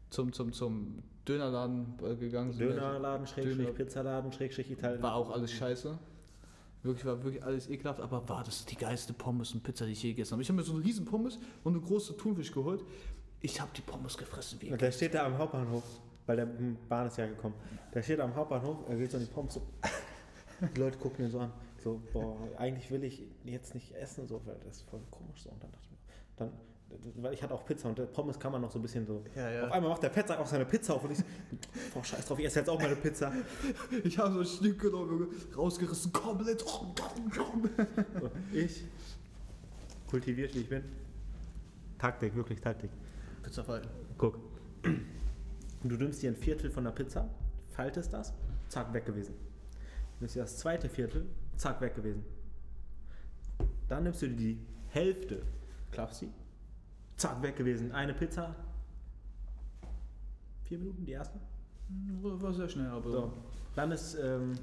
zum, 0.10 0.34
zum, 0.34 0.52
zum 0.52 1.04
Dönerladen 1.28 1.94
äh, 2.04 2.16
gegangen 2.16 2.52
sind. 2.52 2.68
Dönerladen, 2.70 3.28
Schrägstrich, 3.28 3.58
Döner- 3.68 3.72
Pizzaladen, 3.74 4.32
Schrägstrich, 4.32 4.72
Italien. 4.72 5.04
War 5.04 5.14
auch 5.14 5.30
alles 5.30 5.52
scheiße. 5.52 5.98
Wirklich, 6.82 7.06
war 7.06 7.24
wirklich 7.24 7.44
alles 7.44 7.70
ekelhaft, 7.70 8.02
aber 8.02 8.28
war 8.28 8.44
das 8.44 8.66
die 8.66 8.76
geilste 8.76 9.14
Pommes 9.14 9.54
und 9.54 9.62
Pizza, 9.64 9.86
die 9.86 9.92
ich 9.92 10.02
je 10.04 10.10
gegessen 10.10 10.32
habe. 10.34 10.42
Ich 10.42 10.50
habe 10.50 10.58
mir 10.58 10.64
so 10.64 10.74
eine 10.74 10.84
riesen 10.84 11.06
Pommes 11.06 11.38
und 11.64 11.74
eine 11.76 11.82
große 11.86 12.18
Thunfisch 12.18 12.52
geholt. 12.52 12.84
Ich 13.40 13.62
habe 13.62 13.70
die 13.78 13.82
Pommes 13.82 14.18
gefressen 14.18 14.58
wie 14.62 14.72
Und 14.72 14.82
der 14.82 14.92
steht 14.92 15.14
da 15.14 15.26
am 15.28 15.38
Hauptbahnhof, 15.38 15.84
weil 16.26 16.38
der 16.38 16.48
Bahn 16.90 17.08
ist 17.08 17.18
ja 17.18 17.28
gekommen. 17.28 17.56
Der 17.94 18.02
steht 18.02 18.20
am 18.20 18.36
Hauptbahnhof, 18.36 18.78
er 18.88 18.96
geht 18.96 19.12
so 19.12 19.18
in 19.18 19.26
die 19.26 19.32
Pommes 19.32 19.54
so. 19.54 19.62
Die 20.76 20.80
Leute 20.80 20.98
gucken 20.98 21.26
ihn 21.26 21.32
so 21.32 21.40
an. 21.40 21.52
So, 21.84 22.02
boah, 22.14 22.38
eigentlich 22.58 22.90
will 22.92 23.04
ich 23.04 23.24
jetzt 23.44 23.74
nicht 23.74 23.94
essen, 23.96 24.26
so, 24.26 24.42
weil 24.46 24.56
das 24.64 24.78
ist 24.78 24.90
voll 24.90 25.02
komisch 25.12 25.44
so. 25.44 25.50
Und 25.50 25.62
dann 25.62 25.72
dachte 25.72 25.84
ich 25.86 25.92
mir, 25.92 25.98
dann, 26.38 26.52
weil 27.22 27.34
ich 27.34 27.44
hatte 27.44 27.54
auch 27.54 27.66
Pizza 27.66 27.90
und 27.90 27.98
der 27.98 28.06
Pommes 28.06 28.40
kann 28.40 28.54
man 28.54 28.62
noch 28.62 28.72
so 28.72 28.80
ein 28.80 28.82
bisschen 28.82 29.06
so. 29.06 29.22
Ja, 29.36 29.50
ja. 29.50 29.66
Auf 29.66 29.72
einmal 29.74 29.90
macht 29.90 30.04
der 30.04 30.10
Petzer 30.10 30.40
auch 30.40 30.46
seine 30.46 30.66
Pizza 30.66 30.94
auf 30.94 31.04
und 31.04 31.12
ich 31.12 31.18
so, 31.18 31.24
boah, 31.94 32.04
scheiß 32.04 32.26
drauf, 32.26 32.40
ich 32.40 32.46
esse 32.46 32.60
jetzt 32.60 32.70
auch 32.70 32.80
meine 32.80 32.96
Pizza. 32.96 33.34
Ich 34.04 34.18
habe 34.18 34.34
so 34.34 34.40
ein 34.40 34.46
Stück 34.46 34.80
genommen, 34.80 35.28
rausgerissen, 35.58 36.14
komplett. 36.14 36.62
So, 36.62 36.94
ich, 38.54 38.86
kultiviert 40.08 40.56
wie 40.56 40.60
ich 40.60 40.70
bin. 40.70 40.84
Taktik, 41.98 42.36
wirklich 42.36 42.62
Taktik. 42.62 42.92
Pizza 43.42 43.64
falten. 43.64 43.90
Guck. 44.18 44.40
Du 45.84 45.96
nimmst 45.96 46.22
dir 46.22 46.32
ein 46.32 46.36
Viertel 46.36 46.70
von 46.72 46.84
der 46.86 46.92
Pizza, 46.92 47.30
faltest 47.72 48.14
das, 48.14 48.34
zack, 48.70 48.94
weg 48.94 49.06
gewesen. 49.06 49.36
Nimmst 50.20 50.36
dir 50.36 50.42
das 50.42 50.58
zweite 50.58 50.88
Viertel, 50.88 51.26
zack, 51.58 51.82
weg 51.82 51.96
gewesen. 51.96 52.24
Dann 53.90 54.04
nimmst 54.04 54.22
du 54.22 54.30
dir 54.30 54.36
die 54.38 54.60
Hälfte, 54.90 55.42
klappst 55.92 56.20
sie, 56.22 56.30
zack, 57.18 57.42
weg 57.42 57.56
gewesen. 57.58 57.92
Eine 57.92 58.14
Pizza, 58.14 58.56
vier 60.64 60.78
Minuten, 60.80 61.06
die 61.06 61.12
erste. 61.12 61.40
War, 62.22 62.54
sehr 62.54 62.70
schnell, 62.70 62.88
aber. 62.88 63.12
So. 63.12 63.34
Dann 63.76 63.92
ist, 63.92 64.16
ähm, 64.16 64.54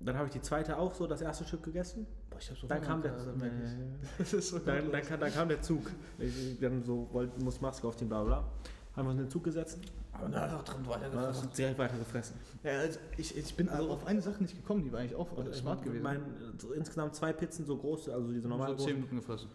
dann 0.00 0.16
habe 0.16 0.26
ich 0.26 0.32
die 0.32 0.42
zweite 0.42 0.76
auch 0.76 0.94
so, 0.94 1.06
das 1.06 1.22
erste 1.22 1.44
Stück 1.44 1.62
gegessen. 1.62 2.06
Boah, 2.28 2.38
ich 2.38 2.50
hab 2.50 2.58
so 2.58 2.66
Dann 2.66 2.82
kam 2.82 3.00
der, 3.00 3.14
Alter, 3.14 3.32
merk 3.32 3.52
ich. 3.64 3.70
äh, 3.70 3.76
Das 4.18 4.32
ist 4.34 4.48
so 4.50 4.58
dann, 4.58 4.92
dann, 4.92 5.02
kam, 5.02 5.18
dann 5.18 5.32
kam 5.32 5.48
der 5.48 5.62
Zug. 5.62 5.90
Ich, 6.18 6.58
dann 6.60 6.82
so, 6.84 7.08
wollte, 7.12 7.42
muss 7.42 7.60
Maske 7.60 7.86
aufziehen, 7.86 8.08
bla 8.08 8.22
bla. 8.22 8.40
bla. 8.40 8.50
Haben 8.96 9.06
wir 9.06 9.10
uns 9.10 9.20
in 9.20 9.26
den 9.26 9.30
Zug 9.30 9.44
gesetzt, 9.44 9.78
Und 10.22 10.32
dann 10.32 10.44
einfach 10.44 10.62
drin 10.64 10.86
weitergefressen. 10.86 11.50
direkt 11.56 11.78
weiter 11.78 11.98
gefressen. 11.98 12.36
Ja, 12.62 12.78
also 12.78 12.98
ich, 13.16 13.36
ich 13.36 13.54
bin 13.56 13.68
also 13.68 13.90
auf 13.90 14.06
eine 14.06 14.22
Sache 14.22 14.42
nicht 14.42 14.54
gekommen, 14.56 14.84
die 14.84 14.92
war 14.92 15.00
eigentlich 15.00 15.16
auch 15.16 15.30
Und 15.32 15.52
smart 15.54 15.82
gewesen. 15.82 16.02
Mein, 16.02 16.20
so 16.58 16.72
insgesamt 16.72 17.14
zwei 17.16 17.32
Pizzen 17.32 17.66
so 17.66 17.76
groß, 17.76 18.08
also 18.10 18.30
diese 18.30 18.48
normalen 18.48 18.78
so 18.78 18.84
10 18.84 18.94
großen. 18.94 18.94
Minuten 19.00 19.16
gefressen. 19.16 19.48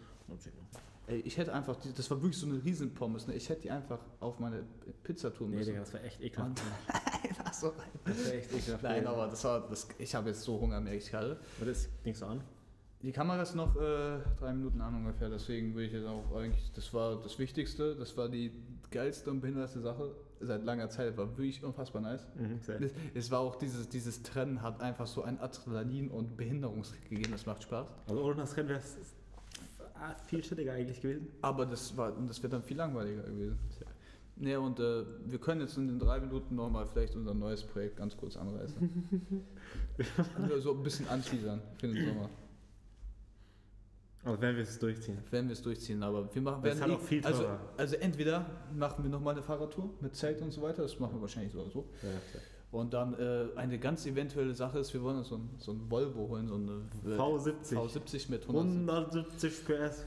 Ey, 1.06 1.20
ich 1.20 1.36
hätte 1.38 1.52
einfach, 1.52 1.74
die, 1.76 1.92
das 1.92 2.08
war 2.10 2.18
wirklich 2.22 2.38
so 2.38 2.46
eine 2.46 2.62
riesen 2.62 2.94
Pommes, 2.94 3.26
ne? 3.26 3.34
Ich 3.34 3.48
hätte 3.48 3.62
die 3.62 3.70
einfach 3.70 3.98
auf 4.20 4.38
meine 4.38 4.62
Pizza 5.02 5.34
tun 5.34 5.50
Nee, 5.50 5.56
müssen. 5.56 5.70
Digga, 5.70 5.80
das 5.80 5.92
war 5.92 6.04
echt 6.04 6.20
ekelhaft. 6.20 6.60
Das 7.50 7.62
war 7.64 7.72
echt 8.32 8.52
ekelhaft. 8.54 8.82
Nein, 8.84 9.06
aber 9.06 9.26
das 9.26 9.42
war, 9.42 9.68
das, 9.68 9.88
ich 9.98 10.14
habe 10.14 10.28
jetzt 10.28 10.42
so 10.42 10.60
Hunger, 10.60 10.80
merke 10.80 10.98
ich 10.98 11.10
gerade. 11.10 11.40
Das 11.64 11.88
nicht 12.04 12.16
so 12.18 12.26
an. 12.26 12.42
Die 13.02 13.12
Kamera 13.12 13.40
ist 13.40 13.54
noch 13.54 13.74
äh, 13.76 14.18
drei 14.38 14.52
Minuten 14.52 14.80
an 14.82 14.94
ungefähr, 14.94 15.30
deswegen 15.30 15.74
würde 15.74 15.86
ich 15.86 15.92
jetzt 15.92 16.06
auch 16.06 16.36
eigentlich, 16.36 16.70
das 16.72 16.92
war 16.92 17.16
das 17.22 17.38
Wichtigste, 17.38 17.96
das 17.96 18.14
war 18.18 18.28
die 18.28 18.52
geilste 18.90 19.30
und 19.30 19.40
behindertste 19.40 19.80
Sache 19.80 20.14
seit 20.40 20.64
langer 20.64 20.90
Zeit, 20.90 21.16
war 21.16 21.28
wirklich 21.28 21.64
unfassbar 21.64 22.02
nice. 22.02 22.26
Mhm. 22.34 22.60
Es, 22.82 22.92
es 23.14 23.30
war 23.30 23.40
auch 23.40 23.56
dieses, 23.56 23.88
dieses 23.88 24.22
Trennen 24.22 24.60
hat 24.60 24.82
einfach 24.82 25.06
so 25.06 25.22
ein 25.22 25.40
Adrenalin 25.40 26.10
und 26.10 26.36
Behinderungskick 26.36 27.08
gegeben, 27.08 27.32
das 27.32 27.46
macht 27.46 27.62
Spaß. 27.62 27.88
Also 28.06 28.22
ohne 28.22 28.36
das 28.36 28.54
Rennen 28.56 28.68
wäre 28.68 28.80
es 28.80 28.96
viel 30.26 30.42
chilliger 30.42 30.72
eigentlich 30.74 31.00
gewesen. 31.00 31.28
Aber 31.40 31.64
das 31.64 31.96
war, 31.96 32.14
und 32.14 32.28
das 32.28 32.42
wäre 32.42 32.50
dann 32.50 32.62
viel 32.62 32.76
langweiliger 32.76 33.22
gewesen. 33.22 33.58
Ja, 34.36 34.58
und 34.58 34.80
äh, 34.80 35.04
wir 35.26 35.38
können 35.38 35.60
jetzt 35.62 35.76
in 35.76 35.86
den 35.86 35.98
drei 35.98 36.18
Minuten 36.20 36.54
nochmal 36.54 36.86
vielleicht 36.86 37.14
unser 37.14 37.34
neues 37.34 37.62
Projekt 37.62 37.96
ganz 37.96 38.16
kurz 38.16 38.36
anreißen. 38.36 39.46
also 40.42 40.60
so 40.60 40.74
ein 40.74 40.82
bisschen 40.82 41.08
anteasern 41.08 41.60
für 41.78 41.88
den 41.88 42.06
Sommer. 42.06 42.30
Also 44.24 44.40
wenn 44.40 44.54
wir 44.54 44.62
es 44.62 44.78
durchziehen. 44.78 45.18
Werden 45.30 45.48
wir 45.48 45.54
es 45.54 45.62
durchziehen, 45.62 46.02
aber 46.02 46.32
wir 46.34 46.42
machen 46.42 46.62
Das 46.62 46.74
ist 46.74 46.82
halt 46.82 46.92
auch 46.92 47.00
viel 47.00 47.24
also, 47.24 47.42
teurer. 47.42 47.60
also 47.76 47.96
entweder 47.96 48.46
machen 48.74 49.02
wir 49.02 49.10
nochmal 49.10 49.34
eine 49.34 49.42
Fahrradtour 49.42 49.90
mit 50.00 50.14
Zelt 50.14 50.42
und 50.42 50.50
so 50.50 50.60
weiter, 50.62 50.82
das 50.82 50.98
machen 50.98 51.14
wir 51.14 51.22
wahrscheinlich 51.22 51.52
so 51.52 51.60
oder 51.60 51.70
so. 51.70 51.88
Ja, 52.02 52.08
Und 52.70 52.92
dann 52.92 53.14
äh, 53.14 53.46
eine 53.56 53.78
ganz 53.78 54.04
eventuelle 54.04 54.54
Sache 54.54 54.78
ist, 54.78 54.92
wir 54.92 55.02
wollen 55.02 55.18
uns 55.18 55.28
so 55.28 55.36
ein, 55.36 55.50
so 55.58 55.72
ein 55.72 55.90
Volvo 55.90 56.28
holen, 56.28 56.48
so 56.48 56.56
eine 56.56 56.82
äh, 57.06 57.18
V70. 57.18 57.74
V70 57.74 58.30
mit 58.30 58.42
100 58.42 59.14
170 59.14 59.64
PS. 59.64 60.04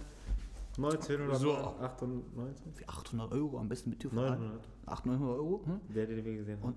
1998. 0.78 1.40
So. 1.40 1.54
98? 1.54 2.74
für 2.74 2.90
800 2.90 3.32
Euro, 3.32 3.60
am 3.60 3.70
besten 3.70 3.92
mit 3.92 4.00
TÜV. 4.00 4.14
900. 4.14 4.60
800, 4.86 5.20
900 5.20 5.38
Euro. 5.38 5.62
Hm? 5.66 5.82
Wer 5.90 6.08
den 6.08 6.26
wir 6.26 6.38
gesehen 6.38 6.58
hat. 6.58 6.66
Und 6.66 6.76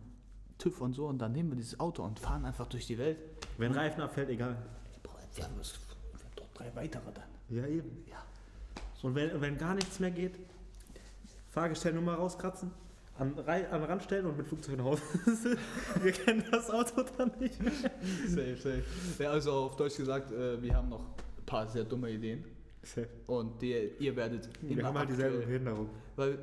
TÜV 0.59 0.81
und 0.81 0.95
so 0.95 1.07
und 1.07 1.19
dann 1.19 1.33
nehmen 1.33 1.51
wir 1.51 1.57
dieses 1.57 1.79
Auto 1.81 2.03
und 2.03 2.19
fahren 2.19 2.45
einfach 2.45 2.67
durch 2.67 2.87
die 2.87 2.99
Welt. 2.99 3.19
Wenn 3.59 3.73
Reifen 3.73 4.03
abfällt, 4.03 4.31
egal. 4.31 4.57
Boah, 5.03 5.13
wir 5.35 5.45
haben, 5.45 5.55
das, 5.59 5.75
haben 5.75 5.86
drei 6.57 6.75
weitere 6.75 7.03
dann. 7.13 7.25
Ja, 7.57 7.67
eben. 7.67 8.05
Ja. 8.11 8.17
Und 9.03 9.15
wenn, 9.15 9.41
wenn 9.41 9.57
gar 9.59 9.75
nichts 9.75 10.01
mehr 10.01 10.11
geht, 10.11 10.35
Fahrgestellnummer 11.51 12.15
rauskratzen, 12.15 12.71
an, 13.19 13.33
Rei- 13.39 13.69
an 13.71 13.81
den 13.81 13.91
Rand 13.91 14.03
stellen 14.03 14.27
und 14.27 14.37
mit 14.37 14.47
Flugzeug 14.47 14.77
nach 14.77 14.85
Hause. 14.85 15.03
wir 16.03 16.13
kennen 16.13 16.45
das 16.51 16.71
Auto 16.71 17.03
dann 17.17 17.31
nicht 17.41 17.63
mehr. 17.63 17.73
Safe, 18.27 18.57
safe. 18.57 18.85
Ja, 19.23 19.31
also 19.31 19.53
auf 19.53 19.77
Deutsch 19.77 19.97
gesagt, 19.97 20.33
äh, 20.33 20.61
wir 20.61 20.75
haben 20.75 20.89
noch 20.91 21.01
ein 21.01 21.45
paar 21.47 21.67
sehr 21.69 21.85
dumme 21.85 22.11
Ideen. 22.11 22.45
Und 23.27 23.61
die, 23.63 23.91
ihr 23.99 24.15
werdet 24.15 24.49
immer 24.63 24.77
Wir 24.77 24.85
haben 24.85 24.99
halt 24.99 25.09
dieselbe 25.09 25.39
Behinderung. 25.39 25.89
Weil 26.15 26.39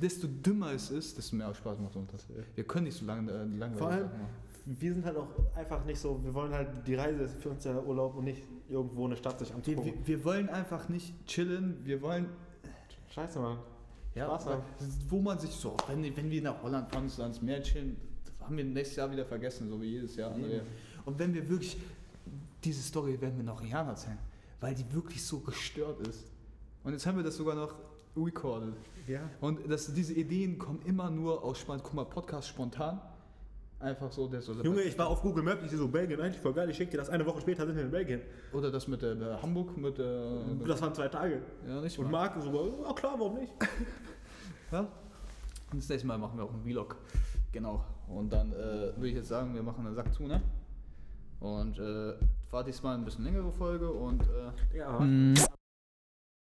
desto 0.00 0.26
dümmer 0.26 0.72
es 0.72 0.90
ist, 0.90 1.16
desto 1.16 1.36
mehr 1.36 1.54
Spaß 1.54 1.78
macht 1.78 1.94
uns 1.96 2.10
das. 2.10 2.26
Wir 2.54 2.64
können 2.64 2.84
nicht 2.86 2.98
so 2.98 3.04
lange 3.04 3.30
äh, 3.30 3.44
langweilige 3.44 3.78
Vor 3.78 3.88
allem- 3.90 4.04
machen. 4.06 4.26
Wir 4.66 4.92
sind 4.94 5.04
halt 5.04 5.16
auch 5.16 5.28
einfach 5.54 5.84
nicht 5.84 6.00
so, 6.00 6.22
wir 6.24 6.34
wollen 6.34 6.52
halt, 6.52 6.86
die 6.86 6.96
Reise 6.96 7.28
für 7.28 7.50
uns 7.50 7.64
ja 7.64 7.80
Urlaub 7.80 8.16
und 8.16 8.24
nicht 8.24 8.42
irgendwo 8.68 9.06
eine 9.06 9.16
Stadt 9.16 9.38
sich 9.38 9.50
Wir, 9.50 9.56
anzugucken. 9.56 9.94
wir, 9.94 10.06
wir 10.06 10.24
wollen 10.24 10.48
einfach 10.48 10.88
nicht 10.88 11.14
chillen, 11.26 11.78
wir 11.84 12.02
wollen 12.02 12.28
Scheiße, 13.14 13.38
Mann. 13.38 13.58
Ja, 14.14 14.26
Spaß 14.26 14.46
aber 14.46 14.54
haben. 14.56 14.64
wo 15.08 15.20
man 15.20 15.38
sich 15.38 15.52
so, 15.52 15.76
wenn, 15.88 16.16
wenn 16.16 16.30
wir 16.30 16.42
nach 16.42 16.62
Holland 16.62 16.90
fahren, 16.90 17.08
so 17.08 17.22
ans 17.22 17.40
Meer 17.40 17.62
chillen, 17.62 17.96
haben 18.40 18.56
wir 18.56 18.64
nächstes 18.64 18.96
Jahr 18.96 19.10
wieder 19.10 19.24
vergessen, 19.24 19.68
so 19.68 19.80
wie 19.80 19.86
jedes 19.86 20.16
Jahr. 20.16 20.36
Eben. 20.36 20.66
Und 21.04 21.18
wenn 21.18 21.32
wir 21.32 21.48
wirklich, 21.48 21.78
diese 22.64 22.82
Story 22.82 23.20
werden 23.20 23.36
wir 23.36 23.44
noch 23.44 23.62
Jahren 23.64 23.88
erzählen, 23.88 24.18
weil 24.60 24.74
die 24.74 24.90
wirklich 24.92 25.24
so 25.24 25.40
gestört 25.40 26.06
ist. 26.06 26.24
Und 26.82 26.92
jetzt 26.92 27.06
haben 27.06 27.16
wir 27.16 27.24
das 27.24 27.36
sogar 27.36 27.54
noch 27.54 27.74
recorded. 28.16 28.74
Ja. 29.06 29.20
Und 29.40 29.60
das, 29.70 29.92
diese 29.92 30.14
Ideen 30.14 30.58
kommen 30.58 30.80
immer 30.84 31.10
nur 31.10 31.42
aus 31.42 31.58
spontan. 31.58 31.82
Guck 31.84 31.94
mal, 31.94 32.04
Podcast 32.04 32.48
spontan. 32.48 33.00
Einfach 33.78 34.10
so, 34.10 34.26
der 34.26 34.40
so. 34.40 34.52
Junge, 34.54 34.80
ich 34.82 34.98
war 34.98 35.06
auf 35.08 35.20
Google 35.20 35.42
Maps, 35.44 35.62
ich 35.64 35.70
sehe 35.70 35.78
so 35.78 35.86
Belgien, 35.88 36.18
eigentlich 36.20 36.40
voll 36.40 36.54
geil, 36.54 36.70
ich 36.70 36.76
schick 36.76 36.90
dir 36.90 36.96
das, 36.96 37.10
eine 37.10 37.26
Woche 37.26 37.42
später 37.42 37.66
sind 37.66 37.76
wir 37.76 37.82
in 37.84 37.90
Belgien. 37.90 38.22
Oder 38.52 38.70
das 38.70 38.88
mit 38.88 39.02
äh, 39.02 39.14
Hamburg, 39.42 39.76
mit. 39.76 39.98
Äh, 39.98 40.64
Das 40.66 40.80
waren 40.80 40.94
zwei 40.94 41.08
Tage. 41.08 41.42
ja, 41.68 41.80
nicht 41.82 41.98
Und. 41.98 42.10
Marc 42.10 42.40
so, 42.42 42.84
ja 42.86 42.92
klar, 42.94 43.14
warum 43.18 43.34
nicht? 43.38 43.52
Ja? 44.72 44.80
Und 45.72 45.80
das 45.80 45.88
nächste 45.88 46.06
Mal 46.08 46.18
machen 46.18 46.38
wir 46.38 46.44
auch 46.44 46.52
einen 46.52 46.62
Vlog. 46.64 46.96
Genau. 47.52 47.84
Und 48.08 48.32
dann 48.32 48.52
äh, 48.52 48.56
würde 48.96 49.08
ich 49.08 49.14
jetzt 49.14 49.28
sagen, 49.28 49.54
wir 49.54 49.62
machen 49.62 49.86
einen 49.86 49.94
Sack 49.94 50.12
zu, 50.12 50.24
ne? 50.24 50.40
Und 51.38 51.78
äh, 51.78 52.14
war 52.50 52.64
diesmal 52.64 52.96
ein 52.96 53.04
bisschen 53.04 53.24
längere 53.24 53.52
Folge 53.52 53.90
und 53.92 54.22
äh, 54.22 54.76
Ja, 54.78 54.98
Mm. 55.00 55.34